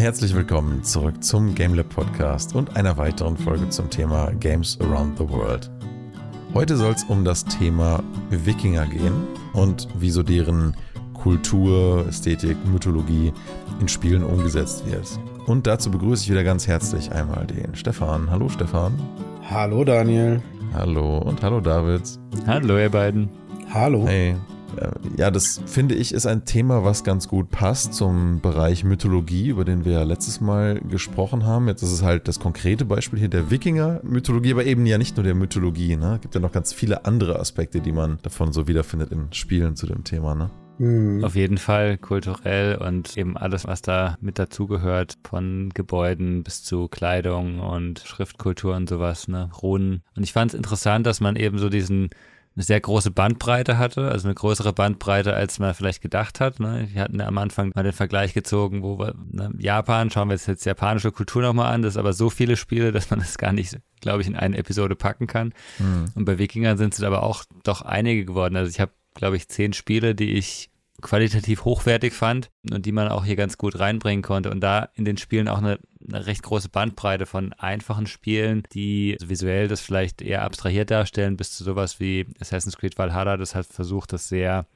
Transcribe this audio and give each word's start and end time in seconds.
Herzlich 0.00 0.34
willkommen 0.34 0.82
zurück 0.82 1.22
zum 1.22 1.54
GameLab 1.54 1.90
Podcast 1.90 2.54
und 2.54 2.74
einer 2.74 2.96
weiteren 2.96 3.36
Folge 3.36 3.68
zum 3.68 3.90
Thema 3.90 4.32
Games 4.40 4.78
Around 4.80 5.18
the 5.18 5.28
World. 5.28 5.70
Heute 6.54 6.78
soll 6.78 6.94
es 6.94 7.04
um 7.04 7.22
das 7.22 7.44
Thema 7.44 8.02
Wikinger 8.30 8.86
gehen 8.86 9.12
und 9.52 9.88
wieso 9.94 10.22
deren 10.22 10.74
Kultur, 11.12 12.06
Ästhetik, 12.08 12.56
Mythologie 12.72 13.30
in 13.78 13.88
Spielen 13.88 14.24
umgesetzt 14.24 14.90
wird. 14.90 15.06
Und 15.44 15.66
dazu 15.66 15.90
begrüße 15.90 16.24
ich 16.24 16.30
wieder 16.30 16.44
ganz 16.44 16.66
herzlich 16.66 17.12
einmal 17.12 17.46
den 17.46 17.74
Stefan. 17.74 18.30
Hallo 18.30 18.48
Stefan. 18.48 18.98
Hallo 19.50 19.84
Daniel. 19.84 20.42
Hallo 20.72 21.18
und 21.18 21.42
hallo 21.42 21.60
David. 21.60 22.04
Hallo 22.46 22.78
ihr 22.78 22.90
beiden. 22.90 23.28
Hallo. 23.70 24.06
Hey. 24.06 24.34
Ja, 25.16 25.30
das 25.30 25.60
finde 25.66 25.94
ich 25.94 26.12
ist 26.12 26.26
ein 26.26 26.44
Thema, 26.44 26.84
was 26.84 27.04
ganz 27.04 27.28
gut 27.28 27.50
passt 27.50 27.94
zum 27.94 28.40
Bereich 28.40 28.84
Mythologie, 28.84 29.48
über 29.48 29.64
den 29.64 29.84
wir 29.84 29.92
ja 29.92 30.02
letztes 30.02 30.40
Mal 30.40 30.80
gesprochen 30.80 31.44
haben. 31.44 31.68
Jetzt 31.68 31.82
ist 31.82 31.92
es 31.92 32.02
halt 32.02 32.28
das 32.28 32.40
konkrete 32.40 32.84
Beispiel 32.84 33.18
hier 33.18 33.28
der 33.28 33.50
Wikinger-Mythologie, 33.50 34.52
aber 34.52 34.64
eben 34.64 34.86
ja 34.86 34.98
nicht 34.98 35.16
nur 35.16 35.24
der 35.24 35.34
Mythologie. 35.34 35.96
Ne? 35.96 36.14
Es 36.16 36.20
gibt 36.22 36.34
ja 36.34 36.40
noch 36.40 36.52
ganz 36.52 36.72
viele 36.72 37.04
andere 37.04 37.38
Aspekte, 37.38 37.80
die 37.80 37.92
man 37.92 38.18
davon 38.22 38.52
so 38.52 38.68
wiederfindet 38.68 39.12
in 39.12 39.32
Spielen 39.32 39.76
zu 39.76 39.86
dem 39.86 40.04
Thema. 40.04 40.34
Ne? 40.34 40.50
Mhm. 40.80 41.22
Auf 41.24 41.36
jeden 41.36 41.58
Fall 41.58 41.98
kulturell 41.98 42.76
und 42.76 43.14
eben 43.18 43.36
alles, 43.36 43.66
was 43.66 43.82
da 43.82 44.16
mit 44.22 44.38
dazugehört, 44.38 45.18
von 45.28 45.68
Gebäuden 45.74 46.42
bis 46.42 46.64
zu 46.64 46.88
Kleidung 46.88 47.60
und 47.60 48.00
Schriftkultur 48.00 48.74
und 48.74 48.88
sowas, 48.88 49.28
ne, 49.28 49.50
Runen. 49.60 50.02
Und 50.16 50.22
ich 50.22 50.32
fand 50.32 50.52
es 50.52 50.56
interessant, 50.56 51.06
dass 51.06 51.20
man 51.20 51.36
eben 51.36 51.58
so 51.58 51.68
diesen 51.68 52.08
eine 52.60 52.66
sehr 52.66 52.80
große 52.80 53.10
Bandbreite 53.10 53.78
hatte, 53.78 54.10
also 54.10 54.28
eine 54.28 54.34
größere 54.34 54.74
Bandbreite, 54.74 55.32
als 55.32 55.58
man 55.58 55.72
vielleicht 55.72 56.02
gedacht 56.02 56.40
hat. 56.40 56.60
Ne? 56.60 56.88
Wir 56.92 57.00
hatten 57.00 57.18
ja 57.18 57.26
am 57.26 57.38
Anfang 57.38 57.72
mal 57.74 57.82
den 57.82 57.94
Vergleich 57.94 58.34
gezogen, 58.34 58.82
wo 58.82 58.98
wir, 58.98 59.14
ne, 59.30 59.50
Japan, 59.58 60.10
schauen 60.10 60.28
wir 60.28 60.34
uns 60.34 60.44
jetzt 60.44 60.66
japanische 60.66 61.10
Kultur 61.10 61.40
nochmal 61.40 61.72
an, 61.72 61.80
das 61.80 61.94
ist 61.94 61.96
aber 61.96 62.12
so 62.12 62.28
viele 62.28 62.56
Spiele, 62.56 62.92
dass 62.92 63.08
man 63.08 63.20
das 63.20 63.38
gar 63.38 63.54
nicht, 63.54 63.78
glaube 64.02 64.20
ich, 64.20 64.28
in 64.28 64.36
eine 64.36 64.58
Episode 64.58 64.94
packen 64.94 65.26
kann. 65.26 65.54
Mhm. 65.78 66.06
Und 66.14 66.26
bei 66.26 66.38
Wikingern 66.38 66.76
sind 66.76 66.92
es 66.92 67.02
aber 67.02 67.22
auch 67.22 67.44
doch 67.62 67.80
einige 67.80 68.26
geworden. 68.26 68.56
Also 68.56 68.68
ich 68.68 68.78
habe, 68.78 68.92
glaube 69.14 69.36
ich, 69.36 69.48
zehn 69.48 69.72
Spiele, 69.72 70.14
die 70.14 70.32
ich 70.34 70.68
qualitativ 71.00 71.64
hochwertig 71.64 72.12
fand 72.12 72.50
und 72.70 72.86
die 72.86 72.92
man 72.92 73.08
auch 73.08 73.24
hier 73.24 73.36
ganz 73.36 73.58
gut 73.58 73.78
reinbringen 73.78 74.22
konnte. 74.22 74.50
Und 74.50 74.60
da 74.60 74.88
in 74.94 75.04
den 75.04 75.16
Spielen 75.16 75.48
auch 75.48 75.58
eine, 75.58 75.78
eine 76.06 76.26
recht 76.26 76.42
große 76.42 76.68
Bandbreite 76.68 77.26
von 77.26 77.52
einfachen 77.54 78.06
Spielen, 78.06 78.62
die 78.72 79.16
visuell 79.22 79.68
das 79.68 79.80
vielleicht 79.80 80.22
eher 80.22 80.42
abstrahiert 80.42 80.90
darstellen, 80.90 81.36
bis 81.36 81.52
zu 81.52 81.64
sowas 81.64 82.00
wie 82.00 82.26
Assassin's 82.40 82.76
Creed 82.76 82.98
Valhalla, 82.98 83.36
das 83.36 83.54
hat 83.54 83.66
versucht, 83.66 84.12
das 84.12 84.28
sehr 84.28 84.66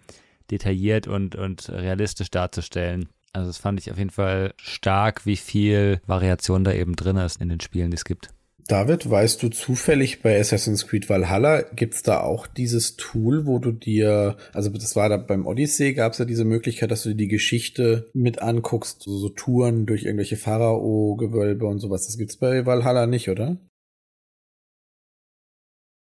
detailliert 0.50 1.06
und, 1.06 1.36
und 1.36 1.68
realistisch 1.70 2.30
darzustellen. 2.30 3.08
Also 3.32 3.48
das 3.48 3.58
fand 3.58 3.80
ich 3.80 3.90
auf 3.90 3.98
jeden 3.98 4.10
Fall 4.10 4.54
stark, 4.56 5.26
wie 5.26 5.36
viel 5.36 6.00
Variation 6.06 6.62
da 6.64 6.72
eben 6.72 6.94
drin 6.94 7.16
ist 7.16 7.40
in 7.40 7.48
den 7.48 7.60
Spielen, 7.60 7.90
die 7.90 7.96
es 7.96 8.04
gibt. 8.04 8.30
David, 8.66 9.10
weißt 9.10 9.42
du 9.42 9.50
zufällig 9.50 10.22
bei 10.22 10.40
Assassin's 10.40 10.86
Creed 10.86 11.10
Valhalla, 11.10 11.62
gibt's 11.74 12.02
da 12.02 12.20
auch 12.20 12.46
dieses 12.46 12.96
Tool, 12.96 13.46
wo 13.46 13.58
du 13.58 13.72
dir, 13.72 14.36
also 14.52 14.70
das 14.70 14.96
war 14.96 15.08
da 15.10 15.18
beim 15.18 15.46
Odyssey, 15.46 15.92
gab's 15.92 16.18
ja 16.18 16.24
diese 16.24 16.44
Möglichkeit, 16.44 16.90
dass 16.90 17.02
du 17.02 17.10
dir 17.10 17.16
die 17.16 17.28
Geschichte 17.28 18.10
mit 18.14 18.40
anguckst, 18.40 19.02
so, 19.02 19.18
so 19.18 19.28
Touren 19.28 19.84
durch 19.84 20.04
irgendwelche 20.04 20.36
Pharao-Gewölbe 20.36 21.66
und 21.66 21.78
sowas. 21.78 22.06
Das 22.06 22.16
gibt's 22.16 22.36
bei 22.36 22.64
Valhalla 22.64 23.06
nicht, 23.06 23.28
oder? 23.28 23.58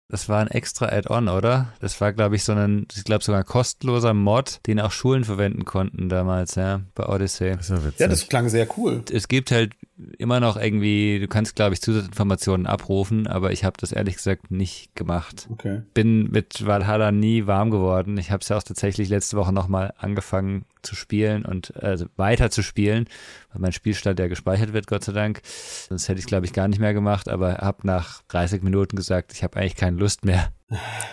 Das 0.10 0.30
war 0.30 0.40
ein 0.40 0.48
extra 0.48 0.86
Add-on, 0.86 1.28
oder? 1.28 1.74
Das 1.82 2.00
war, 2.00 2.14
glaube 2.14 2.38
ich, 2.38 2.44
so 2.44 2.54
ein, 2.54 2.88
ich 2.96 3.04
glaube 3.04 3.24
sogar 3.24 3.42
ein 3.42 3.46
kostenloser 3.46 4.14
Mod, 4.14 4.62
den 4.66 4.80
auch 4.80 4.92
Schulen 4.92 5.26
verwenden 5.26 5.66
konnten 5.66 6.08
damals, 6.08 6.56
ja, 6.56 6.82
bei 6.96 7.08
Odyssey. 7.08 7.58
Das 7.58 7.74
ja, 7.98 8.08
das 8.08 8.30
klang 8.30 8.48
sehr 8.48 8.68
cool. 8.78 9.04
Es 9.12 9.28
gibt 9.28 9.52
halt 9.52 9.74
immer 10.18 10.40
noch 10.40 10.56
irgendwie, 10.56 11.20
du 11.20 11.28
kannst, 11.28 11.56
glaube 11.56 11.74
ich, 11.74 11.82
Zusatzinformationen 11.82 12.68
abrufen, 12.68 13.28
aber 13.28 13.52
ich 13.52 13.66
habe 13.66 13.76
das 13.80 13.92
ehrlich 13.92 14.16
gesagt 14.16 14.50
nicht 14.50 14.96
gemacht. 14.96 15.48
Okay. 15.52 15.82
Bin 15.94 16.32
mit 16.32 16.66
Valhalla 16.66 17.12
nie 17.12 17.46
warm 17.46 17.70
geworden. 17.70 18.18
Ich 18.18 18.32
habe 18.32 18.42
es 18.42 18.50
ja 18.50 18.58
auch 18.58 18.64
tatsächlich 18.64 19.10
letzte 19.10 19.36
Woche 19.36 19.52
nochmal 19.52 19.94
angefangen 19.98 20.64
zu 20.88 20.96
spielen 20.96 21.46
und 21.46 21.76
also 21.76 22.06
weiter 22.16 22.50
zu 22.50 22.64
spielen, 22.64 23.06
weil 23.52 23.62
mein 23.62 23.74
Spielstand 23.74 24.20
ja 24.20 24.28
gespeichert 24.28 24.74
wird, 24.74 24.88
Gott 24.88 25.04
sei 25.04 25.12
Dank. 25.12 25.42
Sonst 25.44 26.10
hätte 26.10 26.20
ich 26.20 26.26
glaube 26.26 26.46
ich 26.46 26.54
gar 26.54 26.68
nicht 26.68 26.80
mehr 26.80 26.94
gemacht, 26.94 27.30
aber 27.30 27.58
habe 27.58 27.86
nach 27.86 28.24
30 28.30 28.64
Minuten 28.64 28.96
gesagt, 28.96 29.34
ich 29.34 29.44
habe 29.44 29.60
eigentlich 29.60 29.76
keine 29.76 29.98
Lust 29.98 30.26
mehr. 30.26 30.52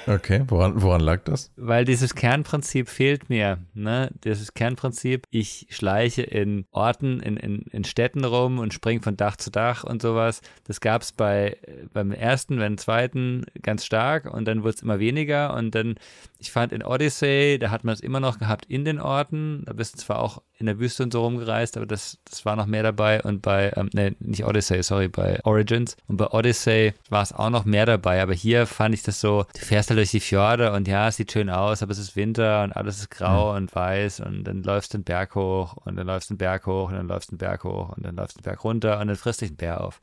Okay, 0.06 0.42
woran, 0.48 0.82
woran 0.82 1.00
lag 1.00 1.22
das? 1.24 1.52
Weil 1.56 1.84
dieses 1.84 2.14
Kernprinzip 2.14 2.88
fehlt 2.88 3.30
mir. 3.30 3.58
Ne? 3.72 4.10
Dieses 4.24 4.52
Kernprinzip, 4.52 5.26
ich 5.30 5.68
schleiche 5.70 6.22
in 6.22 6.66
Orten, 6.72 7.20
in, 7.20 7.36
in, 7.36 7.62
in 7.70 7.84
Städten 7.84 8.24
rum 8.24 8.58
und 8.58 8.74
springe 8.74 9.00
von 9.00 9.16
Dach 9.16 9.36
zu 9.36 9.50
Dach 9.50 9.84
und 9.84 10.02
sowas. 10.02 10.40
Das 10.64 10.80
gab 10.80 11.02
es 11.02 11.12
bei, 11.12 11.56
beim 11.92 12.10
ersten, 12.10 12.58
beim 12.58 12.78
zweiten 12.78 13.46
ganz 13.62 13.84
stark 13.84 14.32
und 14.32 14.46
dann 14.46 14.62
wurde 14.62 14.74
es 14.74 14.82
immer 14.82 14.98
weniger. 14.98 15.54
Und 15.54 15.74
dann, 15.74 15.94
ich 16.38 16.50
fand 16.50 16.72
in 16.72 16.82
Odyssey, 16.82 17.58
da 17.60 17.70
hat 17.70 17.84
man 17.84 17.94
es 17.94 18.00
immer 18.00 18.20
noch 18.20 18.38
gehabt 18.38 18.66
in 18.66 18.84
den 18.84 19.00
Orten. 19.00 19.62
Da 19.66 19.72
bist 19.72 19.94
du 19.94 19.98
zwar 20.00 20.18
auch 20.18 20.42
in 20.58 20.66
der 20.66 20.78
Wüste 20.78 21.02
und 21.02 21.12
so 21.12 21.22
rumgereist, 21.22 21.76
aber 21.76 21.86
das, 21.86 22.18
das 22.24 22.44
war 22.44 22.56
noch 22.56 22.66
mehr 22.66 22.82
dabei. 22.82 23.22
Und 23.22 23.42
bei, 23.42 23.72
ähm, 23.76 23.90
ne, 23.92 24.16
nicht 24.18 24.44
Odyssey, 24.44 24.82
sorry, 24.82 25.08
bei 25.08 25.40
Origins. 25.44 25.96
Und 26.08 26.16
bei 26.16 26.26
Odyssey 26.26 26.92
war 27.08 27.22
es 27.22 27.32
auch 27.32 27.50
noch 27.50 27.64
mehr 27.64 27.86
dabei. 27.86 28.22
Aber 28.22 28.34
hier 28.34 28.66
fand 28.66 28.94
ich 28.94 29.02
das 29.02 29.20
so, 29.20 29.43
du 29.52 29.64
fährst 29.64 29.90
halt 29.90 29.98
durch 29.98 30.10
die 30.10 30.20
Fjorde 30.20 30.72
und 30.72 30.88
ja, 30.88 31.08
es 31.08 31.16
sieht 31.16 31.32
schön 31.32 31.50
aus, 31.50 31.82
aber 31.82 31.92
es 31.92 31.98
ist 31.98 32.16
Winter 32.16 32.62
und 32.62 32.72
alles 32.72 32.98
ist 32.98 33.10
grau 33.10 33.50
mhm. 33.50 33.56
und 33.56 33.74
weiß 33.74 34.20
und 34.20 34.44
dann 34.44 34.62
läufst 34.62 34.94
du 34.94 34.98
den 34.98 35.04
Berg 35.04 35.34
hoch 35.34 35.76
und 35.84 35.96
dann 35.96 36.06
läufst 36.06 36.30
du 36.30 36.34
den 36.34 36.38
Berg 36.38 36.66
hoch 36.66 36.88
und 36.88 36.94
dann 36.94 37.06
läufst 37.06 37.30
du 37.30 37.34
den 37.34 37.38
Berg 37.38 37.64
hoch 37.64 37.96
und 37.96 38.04
dann 38.04 38.16
läufst 38.16 38.36
du 38.36 38.40
den 38.40 38.44
Berg 38.44 38.64
runter 38.64 39.00
und 39.00 39.08
dann 39.08 39.16
frisst 39.16 39.40
dich 39.40 39.50
ein 39.50 39.56
Bär 39.56 39.80
auf. 39.80 40.00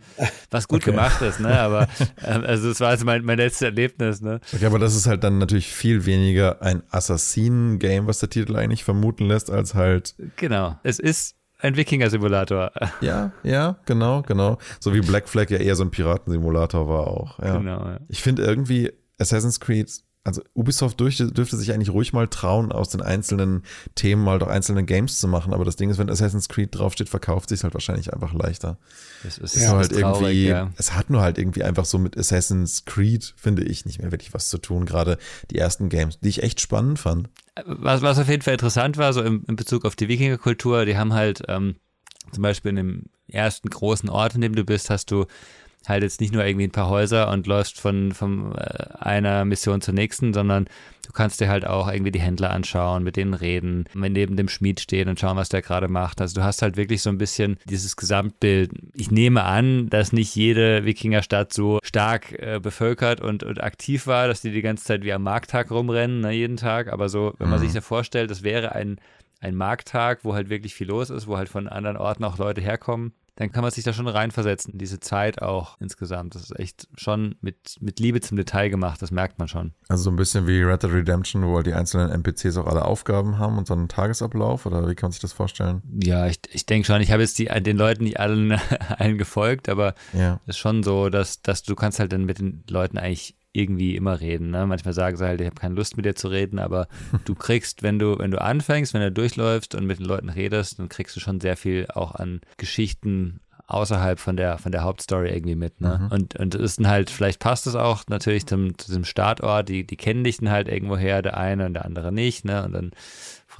Was 0.49 0.67
gut 0.67 0.81
okay. 0.83 0.91
gemacht 0.91 1.21
ist, 1.21 1.39
ne? 1.39 1.59
Aber 1.59 1.87
ähm, 2.25 2.43
also 2.45 2.69
das 2.69 2.79
war 2.79 2.89
also 2.89 3.05
mein, 3.05 3.23
mein 3.23 3.37
letztes 3.37 3.61
Erlebnis, 3.61 4.21
ne? 4.21 4.39
Okay, 4.53 4.65
aber 4.65 4.79
das 4.79 4.95
ist 4.95 5.07
halt 5.07 5.23
dann 5.23 5.37
natürlich 5.37 5.67
viel 5.67 6.05
weniger 6.05 6.61
ein 6.61 6.83
Assassinen-Game, 6.89 8.07
was 8.07 8.19
der 8.19 8.29
Titel 8.29 8.55
eigentlich 8.55 8.83
vermuten 8.83 9.25
lässt, 9.25 9.49
als 9.49 9.73
halt 9.73 10.15
Genau. 10.35 10.79
Es 10.83 10.99
ist 10.99 11.35
ein 11.61 11.75
Wikinger-Simulator. 11.75 12.71
Ja, 13.01 13.31
ja, 13.43 13.77
genau, 13.85 14.21
genau. 14.21 14.57
So 14.79 14.93
wie 14.93 15.01
Black 15.01 15.27
Flag 15.27 15.49
ja 15.49 15.57
eher 15.57 15.75
so 15.75 15.83
ein 15.83 15.91
Piratensimulator 15.91 16.87
war 16.87 17.07
auch. 17.07 17.39
Ja. 17.39 17.57
Genau, 17.57 17.79
ja. 17.79 17.99
Ich 18.09 18.21
finde 18.21 18.43
irgendwie 18.43 18.91
Assassin's 19.21 19.59
Creed 19.59 19.89
also 20.23 20.41
Ubisoft 20.53 20.99
dürfte, 20.99 21.31
dürfte 21.31 21.57
sich 21.57 21.73
eigentlich 21.73 21.89
ruhig 21.89 22.13
mal 22.13 22.27
trauen, 22.27 22.71
aus 22.71 22.89
den 22.89 23.01
einzelnen 23.01 23.63
Themen 23.95 24.23
mal 24.23 24.37
doch 24.37 24.47
einzelne 24.47 24.83
Games 24.83 25.19
zu 25.19 25.27
machen. 25.27 25.53
Aber 25.53 25.65
das 25.65 25.77
Ding 25.77 25.89
ist, 25.89 25.97
wenn 25.97 26.09
Assassin's 26.09 26.47
Creed 26.47 26.75
draufsteht, 26.75 27.09
verkauft 27.09 27.49
sich 27.49 27.63
halt 27.63 27.73
wahrscheinlich 27.73 28.13
einfach 28.13 28.33
leichter. 28.33 28.77
Das 29.23 29.39
ist 29.39 29.55
ja, 29.55 29.71
halt 29.71 29.91
traurig, 29.91 30.21
irgendwie, 30.21 30.47
ja. 30.47 30.71
es 30.77 30.93
hat 30.93 31.09
nur 31.09 31.21
halt 31.21 31.37
irgendwie 31.37 31.63
einfach 31.63 31.85
so 31.85 31.97
mit 31.97 32.17
Assassin's 32.17 32.85
Creed, 32.85 33.33
finde 33.35 33.63
ich, 33.63 33.85
nicht 33.85 33.99
mehr 33.99 34.11
wirklich 34.11 34.33
was 34.33 34.49
zu 34.49 34.59
tun. 34.59 34.85
Gerade 34.85 35.17
die 35.49 35.57
ersten 35.57 35.89
Games, 35.89 36.19
die 36.19 36.29
ich 36.29 36.43
echt 36.43 36.61
spannend 36.61 36.99
fand. 36.99 37.29
Was, 37.65 38.01
was 38.01 38.19
auf 38.19 38.29
jeden 38.29 38.43
Fall 38.43 38.53
interessant 38.53 38.97
war, 38.97 39.13
so 39.13 39.21
in, 39.21 39.43
in 39.45 39.55
Bezug 39.55 39.85
auf 39.85 39.95
die 39.95 40.07
Wikingerkultur, 40.07 40.85
die 40.85 40.97
haben 40.97 41.13
halt 41.13 41.41
ähm, 41.47 41.77
zum 42.31 42.43
Beispiel 42.43 42.69
in 42.69 42.75
dem 42.75 43.05
ersten 43.27 43.69
großen 43.69 44.09
Ort, 44.09 44.35
in 44.35 44.41
dem 44.41 44.55
du 44.55 44.63
bist, 44.63 44.89
hast 44.89 45.09
du 45.09 45.25
halt 45.87 46.03
jetzt 46.03 46.21
nicht 46.21 46.33
nur 46.33 46.45
irgendwie 46.45 46.67
ein 46.67 46.71
paar 46.71 46.89
Häuser 46.89 47.29
und 47.29 47.47
läufst 47.47 47.79
von, 47.79 48.11
von 48.11 48.55
äh, 48.55 48.85
einer 48.99 49.45
Mission 49.45 49.81
zur 49.81 49.93
nächsten, 49.93 50.33
sondern 50.33 50.65
du 51.05 51.11
kannst 51.11 51.41
dir 51.41 51.49
halt 51.49 51.65
auch 51.65 51.91
irgendwie 51.91 52.11
die 52.11 52.21
Händler 52.21 52.51
anschauen, 52.51 53.03
mit 53.03 53.15
denen 53.15 53.33
reden, 53.33 53.85
neben 53.93 54.37
dem 54.37 54.47
Schmied 54.47 54.79
stehen 54.79 55.09
und 55.09 55.19
schauen, 55.19 55.37
was 55.37 55.49
der 55.49 55.63
gerade 55.63 55.87
macht. 55.87 56.21
Also 56.21 56.39
du 56.39 56.43
hast 56.43 56.61
halt 56.61 56.77
wirklich 56.77 57.01
so 57.01 57.09
ein 57.09 57.17
bisschen 57.17 57.57
dieses 57.65 57.95
Gesamtbild. 57.95 58.71
Ich 58.93 59.09
nehme 59.09 59.43
an, 59.43 59.89
dass 59.89 60.13
nicht 60.13 60.35
jede 60.35 60.85
Wikingerstadt 60.85 61.51
so 61.51 61.79
stark 61.83 62.31
äh, 62.33 62.59
bevölkert 62.61 63.19
und, 63.19 63.43
und 63.43 63.63
aktiv 63.63 64.05
war, 64.05 64.27
dass 64.27 64.41
die 64.41 64.51
die 64.51 64.61
ganze 64.61 64.85
Zeit 64.85 65.03
wie 65.03 65.13
am 65.13 65.23
Markttag 65.23 65.71
rumrennen, 65.71 66.21
ne, 66.21 66.31
jeden 66.31 66.57
Tag. 66.57 66.93
Aber 66.93 67.09
so, 67.09 67.33
wenn 67.39 67.49
man 67.49 67.59
mhm. 67.59 67.63
sich 67.63 67.73
da 67.73 67.81
vorstellt, 67.81 68.29
das 68.29 68.43
wäre 68.43 68.73
ein 68.73 68.97
ein 69.43 69.55
Markttag, 69.55 70.19
wo 70.23 70.35
halt 70.35 70.51
wirklich 70.51 70.75
viel 70.75 70.87
los 70.87 71.09
ist, 71.09 71.25
wo 71.25 71.35
halt 71.35 71.49
von 71.49 71.67
anderen 71.67 71.97
Orten 71.97 72.23
auch 72.23 72.37
Leute 72.37 72.61
herkommen 72.61 73.11
dann 73.41 73.51
kann 73.51 73.63
man 73.63 73.71
sich 73.71 73.83
da 73.83 73.91
schon 73.91 74.07
reinversetzen, 74.07 74.77
diese 74.77 74.99
Zeit 74.99 75.41
auch 75.41 75.75
insgesamt. 75.79 76.35
Das 76.35 76.43
ist 76.43 76.59
echt 76.59 76.87
schon 76.95 77.33
mit, 77.41 77.75
mit 77.79 77.99
Liebe 77.99 78.21
zum 78.21 78.37
Detail 78.37 78.69
gemacht, 78.69 79.01
das 79.01 79.09
merkt 79.09 79.39
man 79.39 79.47
schon. 79.47 79.73
Also 79.87 80.03
so 80.03 80.09
ein 80.11 80.15
bisschen 80.15 80.45
wie 80.45 80.61
Red 80.61 80.83
Dead 80.83 80.91
Redemption, 80.91 81.43
wo 81.47 81.55
halt 81.55 81.65
die 81.65 81.73
einzelnen 81.73 82.11
NPCs 82.11 82.57
auch 82.57 82.67
alle 82.67 82.85
Aufgaben 82.85 83.39
haben 83.39 83.57
und 83.57 83.65
so 83.65 83.73
einen 83.73 83.87
Tagesablauf 83.87 84.67
oder 84.67 84.87
wie 84.87 84.93
kann 84.93 85.07
man 85.07 85.11
sich 85.13 85.21
das 85.21 85.33
vorstellen? 85.33 85.81
Ja, 86.03 86.27
ich, 86.27 86.39
ich 86.51 86.67
denke 86.67 86.85
schon, 86.85 87.01
ich 87.01 87.11
habe 87.11 87.23
jetzt 87.23 87.39
die, 87.39 87.45
den 87.45 87.77
Leuten 87.77 88.03
nicht 88.03 88.19
allen, 88.19 88.51
allen 88.97 89.17
gefolgt, 89.17 89.69
aber 89.69 89.95
es 90.13 90.19
ja. 90.19 90.39
ist 90.45 90.59
schon 90.59 90.83
so, 90.83 91.09
dass, 91.09 91.41
dass 91.41 91.63
du 91.63 91.73
kannst 91.73 91.99
halt 91.99 92.13
dann 92.13 92.25
mit 92.25 92.37
den 92.37 92.63
Leuten 92.69 92.99
eigentlich 92.99 93.37
irgendwie 93.53 93.95
immer 93.95 94.19
reden. 94.21 94.51
Ne? 94.51 94.65
Manchmal 94.65 94.93
sagen 94.93 95.17
sie 95.17 95.25
halt, 95.25 95.41
ich 95.41 95.47
habe 95.47 95.59
keine 95.59 95.75
Lust 95.75 95.97
mit 95.97 96.05
dir 96.05 96.15
zu 96.15 96.29
reden, 96.29 96.59
aber 96.59 96.87
du 97.25 97.35
kriegst, 97.35 97.83
wenn 97.83 97.99
du, 97.99 98.17
wenn 98.17 98.31
du 98.31 98.41
anfängst, 98.41 98.93
wenn 98.93 99.01
du 99.01 99.11
durchläufst 99.11 99.75
und 99.75 99.85
mit 99.85 99.99
den 99.99 100.05
Leuten 100.05 100.29
redest, 100.29 100.79
dann 100.79 100.89
kriegst 100.89 101.15
du 101.15 101.19
schon 101.19 101.41
sehr 101.41 101.57
viel 101.57 101.87
auch 101.93 102.15
an 102.15 102.41
Geschichten 102.57 103.41
außerhalb 103.67 104.19
von 104.19 104.35
der, 104.35 104.57
von 104.57 104.71
der 104.71 104.83
Hauptstory 104.83 105.29
irgendwie 105.29 105.55
mit. 105.55 105.79
Ne? 105.79 106.01
Mhm. 106.01 106.11
Und, 106.11 106.35
und 106.35 106.55
ist 106.55 106.79
dann 106.79 106.87
halt, 106.87 107.09
vielleicht 107.09 107.39
passt 107.39 107.67
es 107.67 107.75
auch 107.75 108.03
natürlich 108.07 108.45
zum, 108.45 108.77
zu 108.77 108.87
diesem 108.87 109.05
Startort, 109.05 109.69
die, 109.69 109.85
die 109.85 109.95
kennen 109.95 110.23
dich 110.23 110.37
dann 110.37 110.51
halt 110.51 110.67
irgendwo 110.67 110.97
her, 110.97 111.21
der 111.21 111.37
eine 111.37 111.65
und 111.65 111.73
der 111.73 111.85
andere 111.85 112.11
nicht, 112.11 112.43
ne? 112.43 112.65
Und 112.65 112.73
dann 112.73 112.91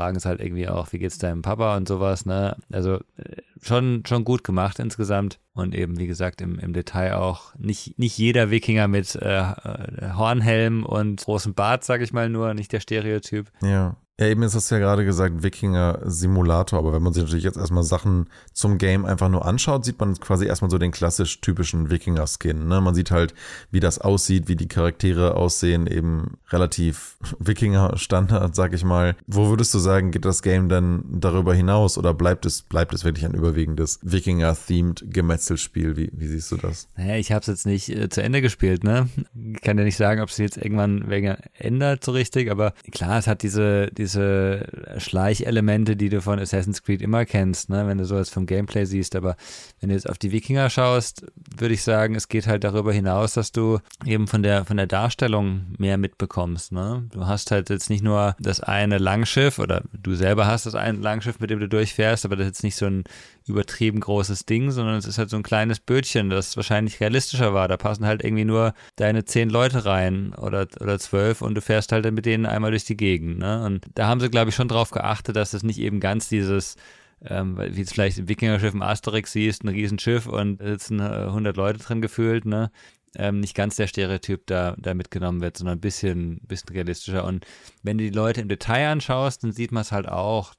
fragen 0.02 0.18
es 0.18 0.26
halt 0.26 0.42
irgendwie 0.42 0.68
auch, 0.68 0.92
wie 0.94 0.98
geht's 0.98 1.20
deinem 1.20 1.44
Papa 1.44 1.78
und 1.78 1.88
sowas, 1.88 2.26
ne? 2.26 2.58
Also 2.72 2.96
äh, 3.18 3.42
schon, 3.62 4.04
schon 4.08 4.24
gut 4.24 4.44
gemacht 4.44 4.80
insgesamt. 4.80 5.40
Und 5.54 5.76
eben, 5.76 6.00
wie 6.00 6.08
gesagt, 6.08 6.42
im, 6.42 6.58
im 6.58 6.74
Detail 6.74 7.18
auch 7.18 7.54
nicht, 7.56 8.00
nicht 8.00 8.18
jeder 8.18 8.50
Wikinger 8.50 8.88
mit 8.88 9.16
äh, 9.16 9.42
äh 9.42 10.14
Hornhelm 10.16 10.86
und 10.86 11.24
großem 11.24 11.54
Bart, 11.54 11.84
sag 11.84 12.02
ich 12.02 12.14
mal 12.14 12.30
nur, 12.30 12.56
nicht 12.56 12.72
der 12.72 12.80
Stereotyp. 12.80 13.52
Ja. 13.62 13.96
Ja, 14.22 14.28
eben 14.28 14.44
ist 14.44 14.54
das 14.54 14.70
ja 14.70 14.78
gerade 14.78 15.04
gesagt, 15.04 15.42
Wikinger-Simulator, 15.42 16.78
aber 16.78 16.94
wenn 16.94 17.02
man 17.02 17.12
sich 17.12 17.24
natürlich 17.24 17.44
jetzt 17.44 17.58
erstmal 17.58 17.82
Sachen 17.82 18.28
zum 18.54 18.78
Game 18.78 19.04
einfach 19.04 19.30
nur 19.30 19.48
anschaut, 19.48 19.84
sieht 19.84 20.00
man 20.00 20.14
quasi 20.14 20.46
erstmal 20.46 20.70
so 20.70 20.78
den 20.78 20.92
klassisch 20.92 21.42
typischen 21.42 21.90
Wikinger-Skin. 21.90 22.68
Ne? 22.68 22.82
Man 22.82 22.94
sieht 22.94 23.10
halt, 23.10 23.34
wie 23.72 23.80
das 23.80 23.98
aussieht, 23.98 24.48
wie 24.48 24.56
die 24.56 24.68
Charaktere 24.68 25.34
aussehen, 25.34 25.88
eben 25.88 26.38
relativ 26.52 27.18
Wikinger-Standard, 27.40 28.56
sag 28.56 28.74
ich 28.74 28.84
mal. 28.84 29.16
Wo 29.26 29.50
würdest 29.50 29.74
du 29.74 29.80
sagen, 29.80 30.12
geht 30.12 30.26
das 30.26 30.44
Game 30.44 30.70
denn 30.70 31.04
darüber 31.10 31.56
hinaus 31.56 31.98
oder 31.98 32.14
bleibt 32.14 32.46
es, 32.46 32.62
bleibt 32.62 32.94
es 32.94 33.04
wirklich 33.04 33.26
ein 33.26 33.34
überwiegendes 33.34 33.98
Wikinger-themed 34.04 35.06
Gemetzelspiel? 35.08 35.98
Wie, 35.98 36.12
wie 36.14 36.28
siehst 36.28 36.52
du 36.52 36.58
das? 36.58 36.90
Naja, 36.96 37.16
ich 37.16 37.32
habe 37.32 37.42
es 37.42 37.48
jetzt 37.48 37.66
nicht 37.66 37.90
äh, 37.90 38.08
zu 38.08 38.22
Ende 38.22 38.44
gespielt, 38.44 38.84
ne? 38.84 39.10
Ich 39.34 39.62
kann 39.62 39.80
ja 39.80 39.84
nicht 39.84 39.98
sagen, 39.98 40.22
ob 40.22 40.30
es 40.30 40.38
jetzt 40.38 40.58
irgendwann 40.58 41.10
ändert 41.56 42.04
so 42.04 42.12
richtig, 42.12 42.52
aber 42.52 42.76
klar, 42.92 43.18
es 43.18 43.26
hat 43.26 43.42
diese, 43.42 43.90
diese 43.98 44.11
diese 44.12 44.66
Schleichelemente, 44.98 45.96
die 45.96 46.10
du 46.10 46.22
von 46.22 46.40
Assassin's 46.40 46.84
Creed 46.84 47.02
immer 47.02 47.26
kennst, 47.26 47.70
ne? 47.70 47.88
wenn 47.88 47.98
du 47.98 48.06
sowas 48.06 48.30
vom 48.30 48.46
Gameplay 48.46 48.86
siehst. 48.86 49.16
Aber 49.16 49.36
wenn 49.80 49.90
du 49.90 49.96
jetzt 49.96 50.10
auf 50.10 50.18
die 50.18 50.32
Wikinger 50.32 50.70
schaust, 50.70 51.26
würde 51.58 51.74
ich 51.74 51.84
sagen, 51.84 52.16
es 52.16 52.28
geht 52.28 52.48
halt 52.48 52.64
darüber 52.64 52.94
hinaus, 52.94 53.34
dass 53.34 53.52
du 53.52 53.80
eben 54.06 54.28
von 54.28 54.44
der, 54.44 54.66
von 54.66 54.78
der 54.78 54.88
Darstellung 54.88 55.66
mehr 55.78 55.98
mitbekommst. 55.98 56.72
Ne? 56.72 57.06
Du 57.12 57.26
hast 57.26 57.52
halt 57.52 57.70
jetzt 57.70 57.90
nicht 57.90 58.04
nur 58.04 58.36
das 58.40 58.60
eine 58.62 58.98
Langschiff 58.98 59.60
oder 59.60 59.84
du 59.94 60.16
selber 60.16 60.48
hast 60.48 60.66
das 60.66 60.76
eine 60.76 60.98
Langschiff, 60.98 61.40
mit 61.40 61.50
dem 61.50 61.60
du 61.60 61.68
durchfährst, 61.68 62.26
aber 62.26 62.36
das 62.36 62.46
ist 62.46 62.50
jetzt 62.50 62.64
nicht 62.64 62.76
so 62.76 62.86
ein 62.86 63.04
übertrieben 63.48 64.00
großes 64.00 64.46
Ding, 64.46 64.72
sondern 64.72 64.96
es 64.96 65.06
ist 65.06 65.18
halt 65.18 65.30
so 65.30 65.38
ein 65.38 65.44
kleines 65.44 65.80
Bötchen, 65.80 66.30
das 66.30 66.56
wahrscheinlich 66.56 67.00
realistischer 67.00 67.54
war. 67.54 67.68
Da 67.68 67.78
passen 67.78 68.06
halt 68.06 68.24
irgendwie 68.24 68.46
nur 68.46 68.74
deine 68.96 69.26
zehn 69.26 69.50
Leute 69.50 69.86
rein 69.86 70.34
oder, 70.36 70.68
oder 70.80 71.00
zwölf 71.00 71.42
und 71.42 71.56
du 71.56 71.62
fährst 71.62 71.92
halt 71.92 72.10
mit 72.12 72.26
denen 72.26 72.46
einmal 72.46 72.72
durch 72.72 72.86
die 72.86 72.98
Gegend. 72.98 73.40
Ne? 73.40 73.64
Und 73.64 73.86
da 73.96 74.08
haben 74.08 74.20
sie, 74.20 74.30
glaube 74.30 74.50
ich, 74.50 74.56
schon 74.56 74.68
drauf 74.68 74.92
geachtet, 74.92 75.36
dass 75.36 75.54
es 75.54 75.64
nicht 75.64 75.80
eben 75.80 76.00
ganz 76.00 76.30
dieses 76.30 76.76
ähm, 77.24 77.58
wie 77.58 77.82
es 77.82 77.92
vielleicht 77.92 78.18
im 78.18 78.30
Wikingerschiff 78.30 78.74
im 78.74 78.82
Asterix 78.82 79.32
siehst, 79.32 79.64
ein 79.64 79.70
Riesenschiff 79.70 80.26
und 80.26 80.62
sitzen 80.62 81.00
100 81.00 81.56
Leute 81.56 81.80
drin 81.80 82.02
gefühlt, 82.02 82.46
ne? 82.46 82.72
Ähm, 83.16 83.42
nicht 83.42 83.56
ganz 83.56 83.76
der 83.76 83.88
Stereotyp 83.88 84.48
da, 84.48 84.74
da 84.78 84.94
mitgenommen 84.94 85.42
wird, 85.42 85.58
sondern 85.58 85.78
ein 85.78 85.82
bisschen, 85.82 86.40
bisschen 86.48 86.70
realistischer. 86.70 87.26
Und 87.26 87.46
wenn 87.84 87.98
du 87.98 88.06
die 88.06 88.10
Leute 88.10 88.40
im 88.40 88.48
Detail 88.48 88.88
anschaust, 88.88 89.44
dann 89.44 89.52
sieht 89.52 89.74
man 89.74 89.82
es 89.82 89.92
halt 89.92 90.08
auch 90.08 90.54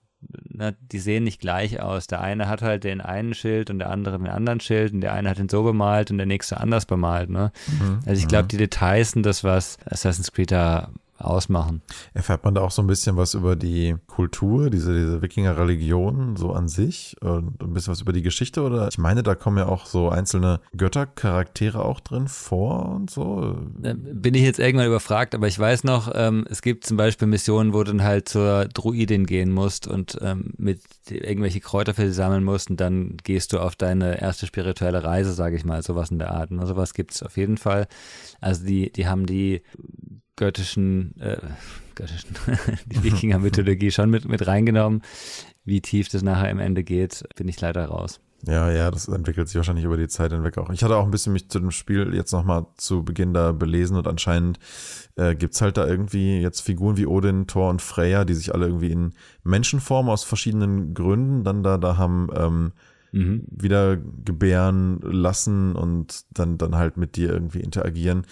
na, 0.48 0.72
die 0.92 0.98
sehen 0.98 1.24
nicht 1.24 1.40
gleich 1.40 1.80
aus. 1.80 2.06
Der 2.06 2.20
eine 2.20 2.48
hat 2.48 2.62
halt 2.62 2.84
den 2.84 3.00
einen 3.00 3.34
Schild 3.34 3.70
und 3.70 3.78
der 3.78 3.90
andere 3.90 4.18
den 4.18 4.28
anderen 4.28 4.60
Schild 4.60 4.92
und 4.92 5.00
der 5.00 5.12
eine 5.12 5.30
hat 5.30 5.38
ihn 5.38 5.48
so 5.48 5.62
bemalt 5.62 6.10
und 6.10 6.18
der 6.18 6.26
nächste 6.26 6.58
anders 6.58 6.86
bemalt. 6.86 7.30
Ne? 7.30 7.52
Mhm. 7.66 8.00
Also 8.06 8.20
ich 8.20 8.28
glaube, 8.28 8.44
mhm. 8.44 8.48
die 8.48 8.56
Details 8.58 9.12
sind 9.12 9.26
das, 9.26 9.44
was 9.44 9.78
Assassin's 9.86 10.32
Creed 10.32 10.52
da 10.52 10.90
ausmachen. 11.24 11.82
Erfährt 12.14 12.44
man 12.44 12.54
da 12.54 12.62
auch 12.62 12.70
so 12.70 12.82
ein 12.82 12.86
bisschen 12.86 13.16
was 13.16 13.34
über 13.34 13.56
die 13.56 13.96
Kultur, 14.06 14.70
diese, 14.70 14.94
diese 14.94 15.22
Wikinger-Religion 15.22 16.36
so 16.36 16.52
an 16.52 16.68
sich 16.68 17.16
und 17.20 17.62
ein 17.62 17.72
bisschen 17.72 17.92
was 17.92 18.00
über 18.00 18.12
die 18.12 18.22
Geschichte 18.22 18.62
oder 18.62 18.88
ich 18.88 18.98
meine, 18.98 19.22
da 19.22 19.34
kommen 19.34 19.58
ja 19.58 19.66
auch 19.66 19.86
so 19.86 20.08
einzelne 20.08 20.60
Göttercharaktere 20.76 21.84
auch 21.84 22.00
drin 22.00 22.28
vor 22.28 22.88
und 22.90 23.10
so. 23.10 23.56
Ähm, 23.82 24.00
bin 24.12 24.34
ich 24.34 24.42
jetzt 24.42 24.58
irgendwann 24.58 24.86
überfragt, 24.86 25.34
aber 25.34 25.46
ich 25.46 25.58
weiß 25.58 25.84
noch, 25.84 26.10
ähm, 26.14 26.44
es 26.50 26.62
gibt 26.62 26.84
zum 26.84 26.96
Beispiel 26.96 27.28
Missionen, 27.28 27.72
wo 27.72 27.78
du 27.84 27.92
dann 27.92 28.02
halt 28.02 28.28
zur 28.28 28.66
Druidin 28.66 29.26
gehen 29.26 29.52
musst 29.52 29.86
und 29.86 30.18
ähm, 30.20 30.54
mit 30.56 30.80
irgendwelche 31.08 31.60
Kräuter 31.60 31.94
für 31.94 32.06
sie 32.06 32.12
sammeln 32.12 32.44
musst 32.44 32.70
und 32.70 32.80
dann 32.80 33.16
gehst 33.22 33.52
du 33.52 33.58
auf 33.58 33.76
deine 33.76 34.20
erste 34.20 34.46
spirituelle 34.46 35.04
Reise, 35.04 35.32
sage 35.32 35.56
ich 35.56 35.64
mal, 35.64 35.82
sowas 35.82 36.10
in 36.10 36.18
der 36.18 36.32
Art. 36.32 36.50
Und 36.50 36.58
ne? 36.58 36.66
sowas 36.66 36.94
gibt 36.94 37.12
es 37.12 37.22
auf 37.22 37.36
jeden 37.36 37.56
Fall. 37.56 37.86
Also 38.40 38.64
die, 38.64 38.90
die 38.92 39.06
haben 39.06 39.26
die 39.26 39.62
göttischen, 40.42 41.14
äh, 41.20 41.36
göttischen 41.94 42.34
die 42.86 43.04
Wikinger-Mythologie 43.04 43.92
schon 43.92 44.10
mit, 44.10 44.28
mit 44.28 44.44
reingenommen. 44.44 45.02
Wie 45.64 45.80
tief 45.80 46.08
das 46.08 46.22
nachher 46.22 46.50
im 46.50 46.58
Ende 46.58 46.82
geht, 46.82 47.22
bin 47.36 47.46
ich 47.46 47.60
leider 47.60 47.84
raus. 47.84 48.18
Ja, 48.44 48.72
ja, 48.72 48.90
das 48.90 49.06
entwickelt 49.06 49.46
sich 49.46 49.56
wahrscheinlich 49.56 49.84
über 49.84 49.96
die 49.96 50.08
Zeit 50.08 50.32
hinweg 50.32 50.58
auch. 50.58 50.68
Ich 50.70 50.82
hatte 50.82 50.96
auch 50.96 51.04
ein 51.04 51.12
bisschen 51.12 51.32
mich 51.32 51.48
zu 51.48 51.60
dem 51.60 51.70
Spiel 51.70 52.12
jetzt 52.12 52.32
nochmal 52.32 52.66
zu 52.76 53.04
Beginn 53.04 53.32
da 53.32 53.52
belesen 53.52 53.96
und 53.96 54.08
anscheinend 54.08 54.58
äh, 55.14 55.36
gibt 55.36 55.54
es 55.54 55.60
halt 55.60 55.76
da 55.76 55.86
irgendwie 55.86 56.40
jetzt 56.40 56.62
Figuren 56.62 56.96
wie 56.96 57.06
Odin, 57.06 57.46
Thor 57.46 57.70
und 57.70 57.80
Freya, 57.80 58.24
die 58.24 58.34
sich 58.34 58.52
alle 58.52 58.66
irgendwie 58.66 58.90
in 58.90 59.12
Menschenform 59.44 60.08
aus 60.08 60.24
verschiedenen 60.24 60.92
Gründen 60.92 61.44
dann 61.44 61.62
da, 61.62 61.78
da 61.78 61.96
haben 61.96 62.30
ähm, 62.34 62.72
mhm. 63.12 63.44
wieder 63.48 63.96
gebären 63.96 64.98
lassen 65.02 65.76
und 65.76 66.24
dann, 66.32 66.58
dann 66.58 66.74
halt 66.74 66.96
mit 66.96 67.14
dir 67.14 67.30
irgendwie 67.30 67.60
interagieren. 67.60 68.26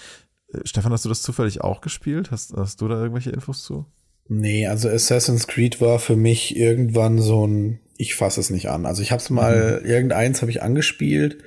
Äh, 0.52 0.61
Stefan, 0.64 0.93
hast 0.93 1.05
du 1.05 1.08
das 1.08 1.23
zufällig 1.23 1.61
auch 1.61 1.81
gespielt? 1.81 2.31
Hast, 2.31 2.52
hast 2.55 2.81
du 2.81 2.88
da 2.88 3.00
irgendwelche 3.00 3.31
Infos 3.31 3.62
zu? 3.62 3.87
Nee, 4.29 4.67
also 4.67 4.88
Assassin's 4.88 5.49
Creed 5.49 5.81
war 5.81 5.99
für 5.99 6.17
mich 6.17 6.56
irgendwann 6.56 7.19
so 7.19 7.47
ein, 7.47 7.81
ich 7.97 8.14
fasse 8.14 8.41
es 8.41 8.50
nicht 8.50 8.70
an. 8.70 8.87
Also 8.87 9.02
ich 9.02 9.11
habe 9.11 9.20
es 9.20 9.29
mal, 9.29 9.81
mhm. 9.81 9.87
irgendeins 9.87 10.41
habe 10.41 10.50
ich 10.50 10.62
angespielt. 10.62 11.38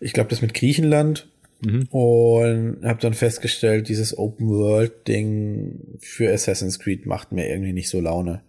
Ich 0.00 0.12
glaube, 0.12 0.30
das 0.30 0.40
mit 0.40 0.54
Griechenland. 0.54 1.28
Mhm. 1.64 1.86
Und 1.90 2.78
habe 2.84 3.00
dann 3.00 3.14
festgestellt, 3.14 3.88
dieses 3.88 4.16
Open 4.18 4.48
World 4.48 5.06
Ding 5.06 5.98
für 6.00 6.32
Assassin's 6.32 6.78
Creed 6.78 7.06
macht 7.06 7.32
mir 7.32 7.48
irgendwie 7.48 7.72
nicht 7.72 7.88
so 7.88 8.00
Laune. 8.00 8.42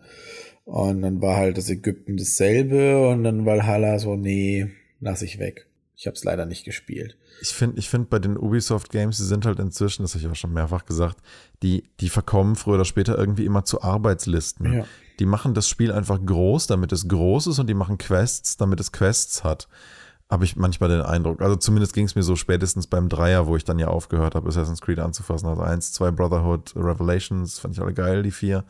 Und 0.66 1.02
dann 1.02 1.22
war 1.22 1.36
halt 1.36 1.58
das 1.58 1.70
Ägypten 1.70 2.18
dasselbe 2.18 3.08
und 3.08 3.24
dann 3.24 3.46
Valhalla 3.46 4.00
so, 4.00 4.16
nee, 4.16 4.68
lass 5.02 5.22
ich 5.22 5.40
weg. 5.40 5.68
Ich 5.96 6.08
habe 6.08 6.16
es 6.16 6.24
leider 6.24 6.46
nicht 6.46 6.66
gespielt. 6.66 7.18
Ich 7.42 7.50
finde, 7.50 7.78
ich 7.78 7.90
finde 7.90 8.08
bei 8.10 8.20
den 8.20 8.38
Ubisoft 8.38 8.90
Games, 8.90 9.18
die 9.18 9.24
sind 9.24 9.46
halt 9.46 9.60
inzwischen, 9.60 10.04
das 10.04 10.14
habe 10.14 10.24
ich 10.24 10.32
auch 10.32 10.36
schon 10.36 10.54
mehrfach 10.54 10.86
gesagt, 10.86 11.18
die, 11.62 11.84
die 12.00 12.10
verkommen 12.10 12.56
früher 12.56 12.76
oder 12.76 12.86
später 12.86 13.18
irgendwie 13.18 13.46
immer 13.46 13.66
zu 13.66 13.82
Arbeitslisten. 13.82 14.74
Ja. 14.74 14.86
Die 15.20 15.26
machen 15.26 15.54
das 15.54 15.68
Spiel 15.68 15.92
einfach 15.92 16.20
groß, 16.24 16.68
damit 16.68 16.92
es 16.92 17.08
groß 17.08 17.48
ist 17.48 17.60
und 17.60 17.68
die 17.68 17.74
machen 17.74 17.98
Quests, 17.98 18.58
damit 18.58 18.80
es 18.80 18.92
Quests 18.92 19.44
hat. 19.44 19.68
Habe 20.30 20.46
ich 20.46 20.56
manchmal 20.56 20.90
den 20.90 21.02
Eindruck. 21.02 21.42
Also 21.42 21.56
zumindest 21.58 21.94
ging 21.94 22.06
es 22.06 22.16
mir 22.16 22.24
so 22.24 22.36
spätestens 22.36 22.88
beim 22.88 23.10
Dreier, 23.10 23.46
wo 23.46 23.56
ich 23.56 23.66
dann 23.66 23.78
ja 23.78 23.88
aufgehört 23.88 24.36
habe, 24.36 24.48
Assassin's 24.48 24.82
Creed 24.82 25.00
anzufassen. 25.00 25.48
Also 25.48 25.62
eins, 25.62 25.92
zwei 25.92 26.12
Brotherhood, 26.12 26.74
Revelations, 26.76 27.60
fand 27.60 27.76
ich 27.76 27.82
alle 27.82 27.94
geil, 27.94 28.24
die 28.24 28.32
vier. 28.32 28.64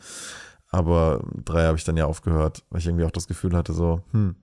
Aber 0.68 1.24
drei 1.44 1.66
habe 1.66 1.78
ich 1.78 1.84
dann 1.84 1.96
ja 1.96 2.06
aufgehört, 2.06 2.64
weil 2.70 2.80
ich 2.80 2.86
irgendwie 2.86 3.04
auch 3.04 3.12
das 3.12 3.28
Gefühl 3.28 3.56
hatte, 3.56 3.72
so, 3.72 4.02
hm, 4.10 4.34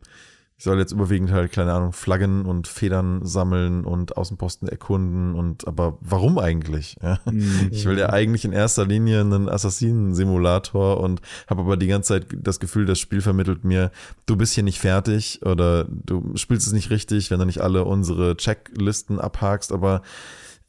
ich 0.62 0.66
soll 0.66 0.78
jetzt 0.78 0.92
überwiegend 0.92 1.32
halt, 1.32 1.52
keine 1.52 1.74
Ahnung, 1.74 1.92
Flaggen 1.92 2.46
und 2.46 2.68
Federn 2.68 3.26
sammeln 3.26 3.84
und 3.84 4.16
Außenposten 4.16 4.70
erkunden 4.70 5.34
und 5.34 5.68
aber 5.68 5.98
warum 6.02 6.38
eigentlich? 6.38 6.98
Ja? 7.02 7.18
Mhm. 7.26 7.70
Ich 7.72 7.88
will 7.88 7.98
ja 7.98 8.12
eigentlich 8.12 8.46
in 8.46 8.54
erster 8.54 8.86
Linie 8.86 9.22
einen 9.22 9.50
Assassinen-Simulator 9.50 11.00
und 11.00 11.20
habe 11.48 11.62
aber 11.62 11.78
die 11.78 11.88
ganze 11.88 12.10
Zeit 12.10 12.28
das 12.32 12.60
Gefühl, 12.60 12.86
das 12.86 13.00
Spiel 13.00 13.22
vermittelt 13.22 13.64
mir, 13.64 13.90
du 14.28 14.36
bist 14.36 14.54
hier 14.54 14.64
nicht 14.64 14.80
fertig 14.80 15.40
oder 15.44 15.86
du 15.90 16.32
spielst 16.36 16.68
es 16.68 16.74
nicht 16.74 16.92
richtig, 16.92 17.32
wenn 17.32 17.40
du 17.40 17.46
nicht 17.46 17.62
alle 17.62 17.84
unsere 17.84 18.38
Checklisten 18.38 19.20
abhakst, 19.20 19.72
aber 19.72 20.04